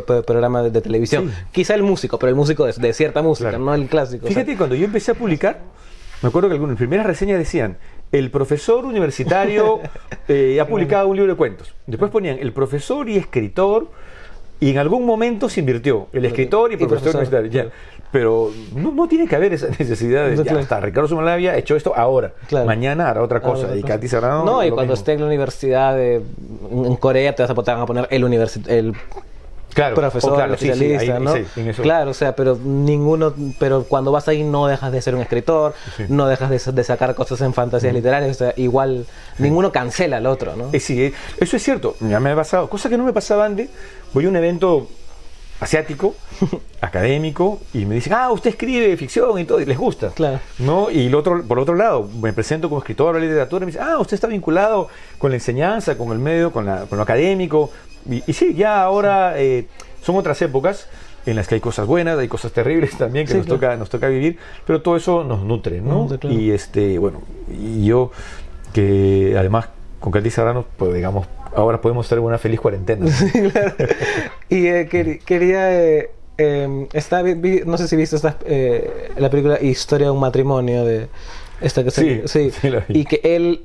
programa 0.00 0.62
de, 0.62 0.70
de 0.70 0.80
televisión. 0.80 1.28
Sí. 1.30 1.34
Quizá 1.52 1.74
el 1.74 1.82
músico, 1.82 2.18
pero 2.18 2.30
el 2.30 2.36
músico 2.36 2.64
de, 2.66 2.72
de 2.72 2.92
cierta 2.92 3.22
música, 3.22 3.50
Claro. 3.50 3.64
no 3.64 3.74
el 3.74 3.86
clásico. 3.88 4.26
Fíjate, 4.26 4.42
o 4.42 4.46
sea, 4.52 4.58
cuando 4.58 4.74
yo 4.76 4.84
empecé 4.86 5.12
a 5.12 5.14
publicar, 5.14 5.60
me 6.22 6.28
acuerdo 6.28 6.48
que 6.48 6.54
algunas 6.54 6.76
primeras 6.76 7.04
reseñas 7.06 7.38
decían, 7.38 7.76
el 8.12 8.30
profesor 8.30 8.84
universitario 8.84 9.80
eh, 10.28 10.58
ha 10.60 10.66
publicado 10.66 11.08
un 11.08 11.16
libro 11.16 11.32
de 11.32 11.36
cuentos. 11.36 11.74
Después 11.86 12.10
ponían, 12.10 12.38
el 12.38 12.52
profesor 12.52 13.08
y 13.08 13.16
escritor, 13.16 13.88
y 14.60 14.70
en 14.70 14.78
algún 14.78 15.04
momento 15.04 15.48
se 15.48 15.60
invirtió, 15.60 16.06
el 16.12 16.24
escritor 16.24 16.70
y 16.70 16.74
el 16.74 16.80
Y 16.80 16.86
profesor, 16.86 17.12
profesor, 17.12 17.40
universitario. 17.40 17.70
ya. 17.70 17.76
Pero 18.12 18.50
no, 18.76 18.92
no 18.92 19.08
tiene 19.08 19.26
que 19.26 19.34
haber 19.34 19.54
esa 19.54 19.68
necesidad 19.78 20.28
de, 20.28 20.36
No, 20.36 20.42
ya 20.44 20.80
Ricardo 20.80 21.08
Sumalavia 21.08 21.52
ha 21.52 21.56
hecho 21.56 21.74
esto 21.74 21.94
ahora, 21.96 22.32
Claro. 22.46 22.66
mañana 22.66 23.08
hará 23.08 23.22
otra 23.22 23.40
cosa, 23.40 23.68
Ahora, 23.68 23.78
y 23.78 23.82
Katy. 23.82 24.06
Serrano 24.06 24.44
No, 24.44 24.62
y 24.62 24.68
cuando 24.68 24.82
mismo. 24.92 24.94
esté 24.94 25.12
en 25.14 25.20
la 25.20 25.26
universidad 25.26 25.96
de, 25.96 26.16
en 26.70 26.96
Corea 26.96 27.34
te, 27.34 27.42
vas 27.42 27.50
a, 27.50 27.86
poner 27.86 28.06
el, 28.10 28.22
el 28.68 28.94
claro, 29.74 29.94
profesor, 29.94 30.32
oh, 30.32 30.36
claro, 30.36 30.54
sí, 30.56 30.64
sí, 30.66 30.70
especialista, 30.70 31.16
ahí- 31.16 31.22
¿no? 31.22 31.34
sí, 31.34 31.44
en 31.60 31.68
eso. 31.68 31.82
Claro, 31.82 32.10
o 32.10 32.14
sea, 32.14 32.34
pero 32.36 32.58
ninguno, 32.62 33.34
pero 33.58 33.84
cuando 33.84 34.12
vas 34.12 34.28
ahí 34.28 34.42
no 34.44 34.66
dejas 34.66 34.92
de 34.92 35.00
ser 35.02 35.14
un 35.14 35.20
escritor, 35.22 35.74
no 36.08 36.26
dejas 36.26 36.50
de, 36.50 36.72
de 36.72 36.84
sacar 36.84 37.14
cosas 37.14 37.40
en 37.40 37.54
fantasías 37.54 37.92
literarias, 37.94 38.30
o 38.36 38.38
sea, 38.38 38.54
igual 38.56 39.06
ninguno 39.38 39.72
cancela 39.72 40.18
al 40.18 40.26
otro, 40.26 40.56
¿no? 40.56 40.68
Eh, 40.72 40.80
sí, 40.80 41.02
eh, 41.02 41.12
eso 41.38 41.56
es 41.56 41.62
cierto, 41.62 41.96
ya 42.00 42.20
me 42.20 42.30
ha 42.30 42.36
pasado, 42.36 42.68
cosa 42.68 42.88
que 42.88 42.96
no 42.98 43.04
me 43.04 43.12
pasaba 43.12 43.44
antes, 43.44 43.68
voy 44.12 44.26
a 44.26 44.28
un 44.28 44.36
evento 44.36 44.88
asiático, 45.60 46.14
académico, 46.80 47.60
y 47.72 47.84
me 47.86 47.94
dicen, 47.94 48.12
ah, 48.14 48.32
usted 48.32 48.50
escribe 48.50 48.96
ficción 48.96 49.38
y 49.38 49.44
todo, 49.44 49.60
y 49.60 49.64
les 49.64 49.78
gusta. 49.78 50.08
Claro. 50.10 50.40
¿No? 50.58 50.90
Y 50.90 51.06
el 51.06 51.14
otro, 51.14 51.42
por 51.44 51.58
otro 51.60 51.74
lado, 51.76 52.08
me 52.20 52.32
presento 52.32 52.68
como 52.68 52.80
escritor 52.80 53.14
de 53.14 53.20
literatura, 53.20 53.62
y 53.62 53.66
me 53.66 53.72
dicen, 53.72 53.86
ah, 53.88 53.98
usted 53.98 54.14
está 54.14 54.26
vinculado 54.26 54.88
con 55.18 55.30
la 55.30 55.36
enseñanza, 55.36 55.96
con 55.96 56.10
el 56.10 56.18
medio, 56.18 56.52
con, 56.52 56.66
la- 56.66 56.86
con 56.86 56.98
lo 56.98 57.04
académico. 57.04 57.70
Y, 58.10 58.22
y 58.26 58.32
sí, 58.32 58.54
ya 58.54 58.82
ahora 58.82 59.34
eh, 59.40 59.66
son 60.02 60.16
otras 60.16 60.40
épocas 60.42 60.88
en 61.26 61.36
las 61.36 61.46
que 61.46 61.54
hay 61.56 61.60
cosas 61.60 61.86
buenas, 61.86 62.18
hay 62.18 62.28
cosas 62.28 62.52
terribles 62.52 62.96
también 62.98 63.26
que 63.26 63.32
Sí, 63.32 63.38
nos, 63.38 63.46
claro. 63.46 63.60
toca, 63.60 63.76
nos 63.76 63.90
toca 63.90 64.08
vivir, 64.08 64.38
pero 64.66 64.82
todo 64.82 64.96
eso 64.96 65.22
nos 65.24 65.42
nutre, 65.42 65.80
¿no? 65.80 66.06
Claro. 66.08 66.30
Y 66.34 66.50
este, 66.50 66.98
bueno, 66.98 67.22
y 67.48 67.84
yo 67.86 68.10
que 68.72 69.34
además 69.38 69.68
con 70.00 70.10
Katy 70.12 70.30
Serrano, 70.30 70.64
pues 70.76 70.94
digamos, 70.94 71.26
ahora 71.54 71.80
podemos 71.80 72.08
tener 72.08 72.24
una 72.24 72.38
feliz 72.38 72.60
cuarentena. 72.60 73.06
claro. 73.52 73.74
Y 74.48 74.66
eh, 74.66 74.88
quer- 74.90 75.20
quería. 75.22 75.72
eh, 75.80 76.10
eh, 76.38 76.88
está, 76.94 77.22
vi- 77.22 77.62
no 77.66 77.76
sé 77.78 77.86
si 77.86 77.94
viste 77.94 78.16
esta, 78.16 78.36
eh, 78.46 79.10
la 79.16 79.30
película 79.30 79.60
Historia 79.62 80.06
de 80.08 80.10
un 80.12 80.18
matrimonio 80.20 80.84
de 80.84 81.08
esta 81.60 81.84
que 81.84 81.90
se- 81.92 82.26
Sí, 82.26 82.50
y 82.88 83.04
que 83.04 83.20
él, 83.22 83.62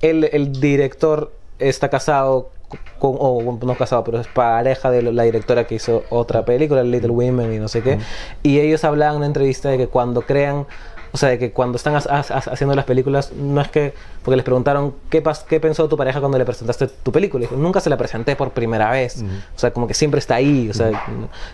él, 0.00 0.28
el 0.32 0.52
director, 0.60 1.30
está 1.60 1.88
casado 1.90 2.50
con, 2.98 3.16
o 3.18 3.58
no 3.62 3.74
casado, 3.76 4.04
pero 4.04 4.20
es 4.20 4.26
pareja 4.26 4.90
de 4.90 5.02
la 5.02 5.22
directora 5.22 5.66
que 5.66 5.76
hizo 5.76 6.04
otra 6.10 6.44
película, 6.44 6.82
Little 6.82 7.10
Women 7.10 7.52
y 7.52 7.58
no 7.58 7.68
sé 7.68 7.82
qué. 7.82 7.98
Y 8.42 8.60
ellos 8.60 8.84
hablaban 8.84 9.14
en 9.14 9.18
una 9.18 9.26
entrevista 9.26 9.68
de 9.68 9.78
que 9.78 9.86
cuando 9.86 10.22
crean 10.22 10.66
O 11.12 11.16
sea, 11.16 11.30
de 11.30 11.38
que 11.38 11.52
cuando 11.52 11.76
están 11.76 11.94
as- 11.96 12.06
as- 12.06 12.30
as- 12.30 12.48
haciendo 12.48 12.74
las 12.76 12.84
películas, 12.84 13.32
no 13.32 13.60
es 13.60 13.68
que, 13.68 13.94
porque 14.22 14.36
les 14.36 14.44
preguntaron 14.44 14.94
qué, 15.10 15.22
pas- 15.22 15.44
qué 15.44 15.58
pensó 15.60 15.88
tu 15.88 15.96
pareja 15.96 16.20
cuando 16.20 16.36
le 16.38 16.44
presentaste 16.44 16.86
tu 16.88 17.10
película. 17.12 17.44
Y 17.44 17.46
dijo, 17.48 17.56
nunca 17.60 17.80
se 17.80 17.88
la 17.90 17.96
presenté 17.96 18.36
por 18.36 18.50
primera 18.50 18.90
vez. 18.90 19.22
O 19.56 19.58
sea, 19.58 19.72
como 19.72 19.86
que 19.86 19.94
siempre 19.94 20.18
está 20.18 20.34
ahí. 20.34 20.68
O 20.70 20.74
sea, 20.74 20.90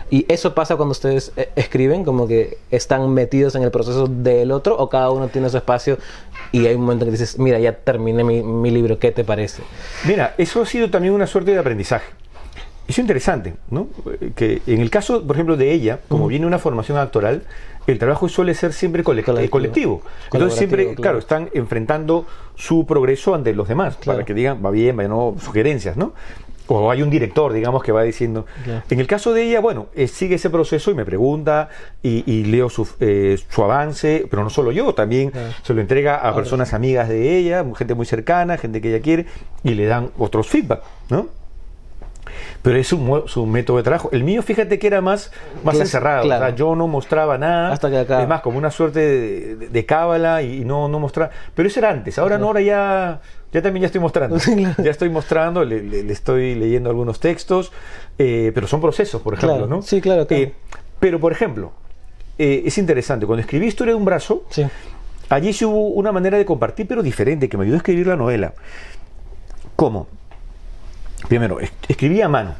y 0.09 0.25
eso 0.27 0.53
pasa 0.53 0.75
cuando 0.75 0.91
ustedes 0.91 1.31
eh, 1.37 1.49
escriben, 1.55 2.03
como 2.03 2.27
que 2.27 2.57
están 2.71 3.09
metidos 3.13 3.55
en 3.55 3.63
el 3.63 3.71
proceso 3.71 4.07
del 4.07 4.51
otro 4.51 4.77
o 4.77 4.89
cada 4.89 5.09
uno 5.11 5.27
tiene 5.29 5.49
su 5.49 5.57
espacio 5.57 5.97
y 6.51 6.65
hay 6.67 6.75
un 6.75 6.81
momento 6.81 7.05
en 7.05 7.11
que 7.11 7.17
dices, 7.17 7.39
mira, 7.39 7.59
ya 7.59 7.73
terminé 7.73 8.23
mi, 8.23 8.43
mi 8.43 8.71
libro, 8.71 8.99
¿qué 8.99 9.11
te 9.11 9.23
parece? 9.23 9.61
Mira, 10.05 10.35
eso 10.37 10.61
ha 10.61 10.65
sido 10.65 10.89
también 10.89 11.13
una 11.13 11.27
suerte 11.27 11.51
de 11.51 11.59
aprendizaje. 11.59 12.05
Es 12.87 12.99
interesante, 12.99 13.55
¿no? 13.71 13.87
Eh, 14.21 14.31
Que 14.35 14.61
en 14.67 14.79
el 14.79 14.91
caso, 14.91 15.23
por 15.25 15.35
ejemplo, 15.35 15.57
de 15.57 15.71
ella, 15.71 15.99
como 16.07 16.27
viene 16.27 16.45
una 16.45 16.59
formación 16.59 16.99
actoral, 16.99 17.41
el 17.87 17.99
trabajo 17.99 18.27
suele 18.29 18.53
ser 18.53 18.73
siempre 18.73 19.03
colect- 19.03 19.23
Colectivo. 19.25 19.39
eh, 19.45 19.49
colectivo. 19.49 20.01
Entonces 20.33 20.57
siempre, 20.57 20.83
claro. 20.85 21.01
claro. 21.01 21.17
están 21.19 21.49
enfrentando 21.53 22.25
su 22.55 22.85
progreso 22.85 23.35
ante 23.35 23.53
los 23.53 23.67
demás, 23.67 23.97
Claro. 23.97 24.17
para 24.17 24.25
que 24.25 24.33
digan, 24.33 24.61
va 24.65 24.71
bien, 24.71 24.97
va 24.97 25.03
no, 25.07 25.35
sugerencias, 25.43 25.97
¿no? 25.97 26.13
O 26.67 26.89
hay 26.89 27.03
un 27.03 27.11
director, 27.11 27.53
digamos, 27.53 27.83
que 27.83 27.91
va 27.91 28.01
diciendo. 28.01 28.47
Claro. 28.63 28.81
En 28.89 28.99
el 28.99 29.05
caso 29.05 29.33
de 29.33 29.43
ella, 29.43 29.59
bueno, 29.59 29.85
eh, 29.93 30.07
sigue 30.07 30.35
ese 30.35 30.49
proceso 30.49 30.89
y 30.89 30.95
me 30.95 31.05
pregunta 31.05 31.69
y, 32.01 32.23
y 32.25 32.45
leo 32.45 32.69
su, 32.71 32.87
eh, 33.01 33.37
su 33.49 33.63
avance, 33.63 34.25
pero 34.31 34.43
no 34.43 34.49
solo 34.49 34.71
yo, 34.71 34.95
también 34.95 35.31
se 35.61 35.73
lo 35.75 35.81
entrega 35.81 36.15
a 36.15 36.33
personas 36.33 36.73
amigas 36.73 37.07
de 37.07 37.37
ella, 37.37 37.63
gente 37.75 37.93
muy 37.93 38.07
cercana, 38.07 38.57
gente 38.57 38.81
que 38.81 38.89
ella 38.95 39.03
quiere, 39.03 39.27
y 39.63 39.75
le 39.75 39.85
dan 39.85 40.09
otros 40.17 40.47
feedback, 40.47 40.81
¿no? 41.09 41.27
Pero 42.61 42.77
es 42.77 42.87
su, 42.87 43.23
su 43.27 43.45
método 43.45 43.77
de 43.77 43.83
trabajo. 43.83 44.09
El 44.11 44.23
mío, 44.23 44.41
fíjate 44.41 44.79
que 44.79 44.87
era 44.87 45.01
más, 45.01 45.31
más 45.63 45.75
Clas- 45.75 45.81
encerrado. 45.81 46.25
O 46.25 46.27
sea, 46.27 46.49
yo 46.55 46.75
no 46.75 46.87
mostraba 46.87 47.37
nada. 47.37 47.71
Hasta 47.71 47.89
que. 47.89 48.01
Es 48.21 48.27
más, 48.27 48.41
como 48.41 48.57
una 48.57 48.71
suerte 48.71 48.99
de, 48.99 49.55
de- 49.55 49.67
de 49.69 49.85
cábala 49.85 50.41
y 50.41 50.65
no, 50.65 50.87
no 50.87 50.99
mostraba. 50.99 51.31
Pero 51.53 51.67
eso 51.67 51.79
era 51.79 51.89
antes. 51.91 52.17
Ahora 52.19 52.37
no, 52.37 52.47
ahora 52.47 52.61
ya, 52.61 53.21
ya 53.51 53.61
también 53.61 53.81
ya 53.81 53.87
estoy 53.87 54.01
mostrando. 54.01 54.37
Ya 54.83 54.91
estoy 54.91 55.09
mostrando, 55.09 55.63
le, 55.63 55.81
le- 55.83 56.03
le 56.03 56.13
estoy 56.13 56.55
leyendo 56.55 56.89
algunos 56.89 57.19
textos. 57.19 57.71
eh, 58.17 58.51
pero 58.55 58.67
son 58.67 58.81
procesos, 58.81 59.21
por 59.21 59.33
ejemplo, 59.35 59.57
Claro. 59.57 59.67
¿no? 59.67 59.81
Sí, 59.81 60.01
claro, 60.01 60.25
claro. 60.27 60.43
Eh, 60.43 60.53
pero, 60.99 61.19
por 61.19 61.31
ejemplo, 61.31 61.71
eh, 62.37 62.63
es 62.65 62.77
interesante. 62.77 63.25
Cuando 63.25 63.41
escribí 63.41 63.67
Historia 63.67 63.93
de 63.93 63.97
un 63.97 64.05
brazo, 64.05 64.43
Sí. 64.49 64.65
Allí 65.27 65.53
sí 65.53 65.65
hubo 65.65 65.87
una 65.89 66.11
manera 66.11 66.37
de 66.37 66.45
compartir, 66.45 66.87
pero 66.87 67.01
diferente, 67.01 67.49
que 67.49 67.57
me 67.57 67.63
ayudó 67.63 67.75
a 67.75 67.77
escribir 67.77 68.05
la 68.05 68.15
novela. 68.15 68.53
¿Cómo? 69.75 70.07
Primero, 71.27 71.59
es- 71.59 71.71
escribí 71.87 72.21
a 72.21 72.27
mano. 72.29 72.55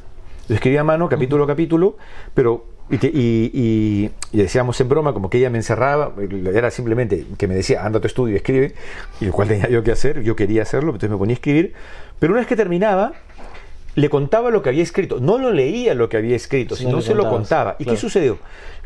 Lo 0.48 0.56
escribí 0.56 0.78
a 0.78 0.84
mano, 0.84 1.10
capítulo 1.10 1.44
a 1.44 1.48
capítulo, 1.48 1.98
pero. 2.34 2.66
Y, 2.88 2.98
te- 3.00 3.08
y- 3.12 3.50
y- 3.52 4.12
y 4.32 4.38
decíamos 4.38 4.80
en 4.80 4.88
broma, 4.90 5.12
como 5.12 5.28
que 5.28 5.40
ella 5.40 5.50
me 5.50 5.58
encerraba, 5.58 6.14
era 6.54 6.70
simplemente 6.70 7.26
que 7.36 7.48
me 7.48 7.56
decía, 7.56 7.84
anda 7.84 7.98
a 7.98 8.02
tu 8.02 8.06
estudio 8.06 8.34
y 8.34 8.38
escribe, 8.38 8.76
y 9.20 9.26
lo 9.26 9.32
cual 9.32 9.48
tenía 9.48 9.68
yo 9.70 9.82
que 9.84 9.92
hacer, 9.92 10.22
yo 10.22 10.36
quería 10.36 10.62
hacerlo, 10.62 10.90
entonces 10.90 11.10
me 11.10 11.18
ponía 11.18 11.34
a 11.34 11.38
escribir. 11.38 11.74
Pero 12.20 12.34
una 12.34 12.42
vez 12.42 12.48
que 12.48 12.56
terminaba, 12.56 13.14
le 13.96 14.08
contaba 14.10 14.52
lo 14.52 14.62
que 14.62 14.70
había 14.70 14.84
escrito. 14.84 15.20
No 15.20 15.40
lo 15.40 15.52
leía 15.52 15.96
lo 15.96 16.10
que 16.10 16.18
había 16.18 16.36
escrito, 16.36 16.76
Sino 16.76 17.02
se 17.02 17.16
lo 17.16 17.28
contaba. 17.28 17.76
¿Y 17.80 17.86
claro. 17.86 17.96
qué 17.96 18.02
sucedió? 18.02 18.38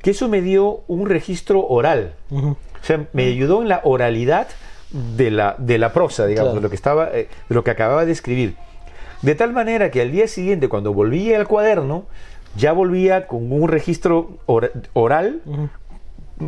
Que 0.01 0.11
eso 0.11 0.29
me 0.29 0.41
dio 0.41 0.81
un 0.87 1.05
registro 1.09 1.65
oral. 1.67 2.13
O 2.31 2.55
sea, 2.81 3.05
me 3.11 3.25
ayudó 3.25 3.61
en 3.61 3.67
la 3.67 3.81
oralidad 3.83 4.47
de 4.91 5.29
la, 5.29 5.55
de 5.57 5.77
la 5.77 5.91
prosa, 5.91 6.25
digamos, 6.25 6.51
Claro. 6.51 6.61
de 6.61 6.63
lo 6.63 6.69
que 6.69 6.75
estaba, 6.77 7.09
eh, 7.11 7.27
de 7.49 7.55
lo 7.55 7.65
que 7.65 7.71
acababa 7.71 8.05
de 8.05 8.13
escribir. 8.13 8.55
De 9.21 9.35
tal 9.35 9.51
manera 9.53 9.91
que 9.91 10.01
al 10.01 10.11
día 10.11 10.27
siguiente, 10.27 10.69
cuando 10.69 10.93
volvía 10.93 11.37
al 11.37 11.47
cuaderno, 11.47 12.05
ya 12.55 12.71
volvía 12.71 13.27
con 13.27 13.51
un 13.51 13.67
registro 13.67 14.37
ora- 14.45 14.71
oral 14.93 15.41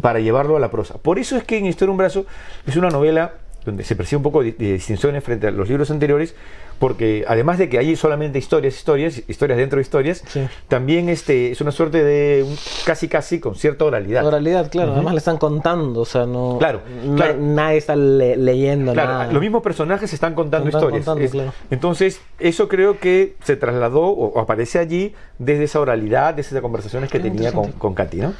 para 0.01 0.19
llevarlo 0.19 0.55
a 0.55 0.59
la 0.59 0.71
prosa. 0.71 0.95
Por 0.97 1.19
eso 1.19 1.35
es 1.37 1.43
que 1.43 1.57
en 1.57 1.65
Historia 1.65 1.87
de 1.87 1.91
un 1.91 1.97
brazo 1.97 2.25
es 2.65 2.75
una 2.77 2.89
novela 2.89 3.33
donde 3.65 3.83
se 3.83 3.95
percibe 3.95 4.17
un 4.17 4.23
poco 4.23 4.41
de, 4.41 4.53
de 4.53 4.73
distinciones 4.73 5.23
frente 5.23 5.47
a 5.47 5.51
los 5.51 5.67
libros 5.69 5.91
anteriores, 5.91 6.33
porque 6.81 7.23
además 7.27 7.59
de 7.59 7.69
que 7.69 7.77
hay 7.77 7.95
solamente 7.95 8.39
historias, 8.39 8.75
historias, 8.75 9.21
historias 9.27 9.59
dentro 9.59 9.77
de 9.77 9.83
historias, 9.83 10.23
Sí. 10.27 10.41
también 10.67 11.09
este, 11.09 11.51
es 11.51 11.61
una 11.61 11.71
suerte 11.71 12.03
de 12.03 12.41
un- 12.43 12.57
casi 12.85 13.07
casi 13.07 13.39
con 13.39 13.53
cierta 13.53 13.85
oralidad. 13.85 14.25
Oralidad, 14.25 14.71
claro. 14.71 14.93
Además 14.93 15.13
le 15.13 15.19
están 15.19 15.37
contando, 15.37 16.01
o 16.01 16.05
sea, 16.05 16.25
no. 16.25 16.55
Claro, 16.57 16.81
claro. 17.15 17.35
Nadie 17.39 17.77
está 17.77 17.95
le- 17.95 18.35
leyendo 18.35 18.93
Claro, 18.93 19.11
nada. 19.13 19.31
los 19.31 19.39
mismos 19.41 19.61
personajes 19.61 20.11
están 20.11 20.33
contando 20.33 20.69
Están 20.69 20.81
historias. 20.81 21.05
contando, 21.05 21.23
Es- 21.25 21.31
claro. 21.31 21.53
Entonces, 21.69 22.19
eso 22.39 22.67
creo 22.67 22.99
que 22.99 23.35
se 23.43 23.55
trasladó 23.55 24.01
o, 24.01 24.33
o 24.33 24.39
aparece 24.39 24.79
allí 24.79 25.13
desde 25.37 25.65
esa 25.65 25.79
oralidad, 25.79 26.33
desde 26.33 26.49
esas 26.49 26.61
conversaciones 26.63 27.11
que 27.11 27.19
Qué 27.21 27.29
tenía 27.29 27.51
con, 27.53 27.71
con 27.73 27.93
Katy, 27.93 28.17
¿no? 28.17 28.33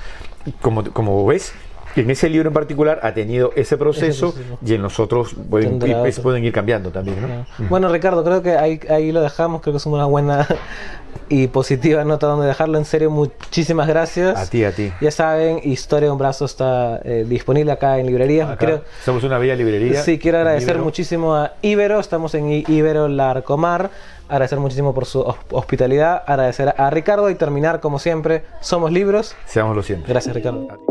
Como, 0.62 0.84
como 0.92 1.24
ves, 1.28 1.54
en 1.96 2.10
ese 2.10 2.30
libro 2.30 2.48
en 2.50 2.54
particular 2.54 3.00
ha 3.04 3.14
tenido 3.14 3.52
ese 3.56 3.78
proceso, 3.78 4.32
proceso. 4.34 4.58
y 4.66 4.74
en 4.74 4.82
los 4.82 5.00
otros 5.00 5.36
pueden, 5.50 5.76
ir, 5.86 5.96
otro. 5.96 6.24
pueden 6.24 6.44
ir 6.46 6.54
cambiando 6.54 6.90
también, 6.92 7.22
¿no? 7.22 7.28
Claro. 7.28 7.46
Bueno, 7.70 7.90
Ricardo, 7.90 8.24
creo 8.24 8.42
que 8.42 8.56
ahí, 8.58 8.80
ahí 8.90 9.12
lo 9.12 9.22
dejamos. 9.22 9.62
Creo 9.62 9.74
que 9.74 9.78
es 9.78 9.86
una 9.86 10.06
buena 10.06 10.48
y 11.30 11.48
positiva 11.48 12.04
nota 12.04 12.28
donde 12.28 12.48
dejarlo. 12.48 12.78
En 12.78 12.86
serio, 12.86 13.10
muchísimas 13.12 13.88
gracias. 13.88 14.38
A 14.38 14.50
ti, 14.50 14.64
a 14.64 14.72
ti. 14.74 14.92
Ya 15.02 15.12
saben, 15.12 15.60
Historia 15.64 16.08
de 16.08 16.12
un 16.12 16.18
Brazo 16.18 16.46
está 16.46 17.00
eh, 17.04 17.26
disponible 17.28 17.72
acá 17.72 18.00
en 18.00 18.08
librerías. 18.08 18.58
Creo, 18.58 18.84
somos 19.04 19.24
una 19.24 19.38
bella 19.38 19.56
librería. 19.56 20.02
sí, 20.02 20.20
quiero 20.20 20.38
agradecer 20.40 20.78
muchísimo 20.80 21.36
a 21.36 21.54
Ibero. 21.62 22.00
Estamos 22.00 22.34
en 22.36 22.64
Ibero 22.68 23.08
Larcomar. 23.08 23.90
Agradecer 24.30 24.60
muchísimo 24.60 24.94
por 24.94 25.06
su 25.06 25.20
hos- 25.22 25.36
hospitalidad. 25.52 26.24
Agradecer 26.26 26.74
a 26.78 26.90
Ricardo 26.90 27.30
y 27.30 27.36
terminar, 27.36 27.82
como 27.82 28.00
siempre, 28.00 28.44
Somos 28.62 28.92
Libros. 28.92 29.36
Seámoslo 29.46 29.84
siempre. 29.84 30.10
Gracias, 30.14 30.34
Ricardo. 30.34 30.91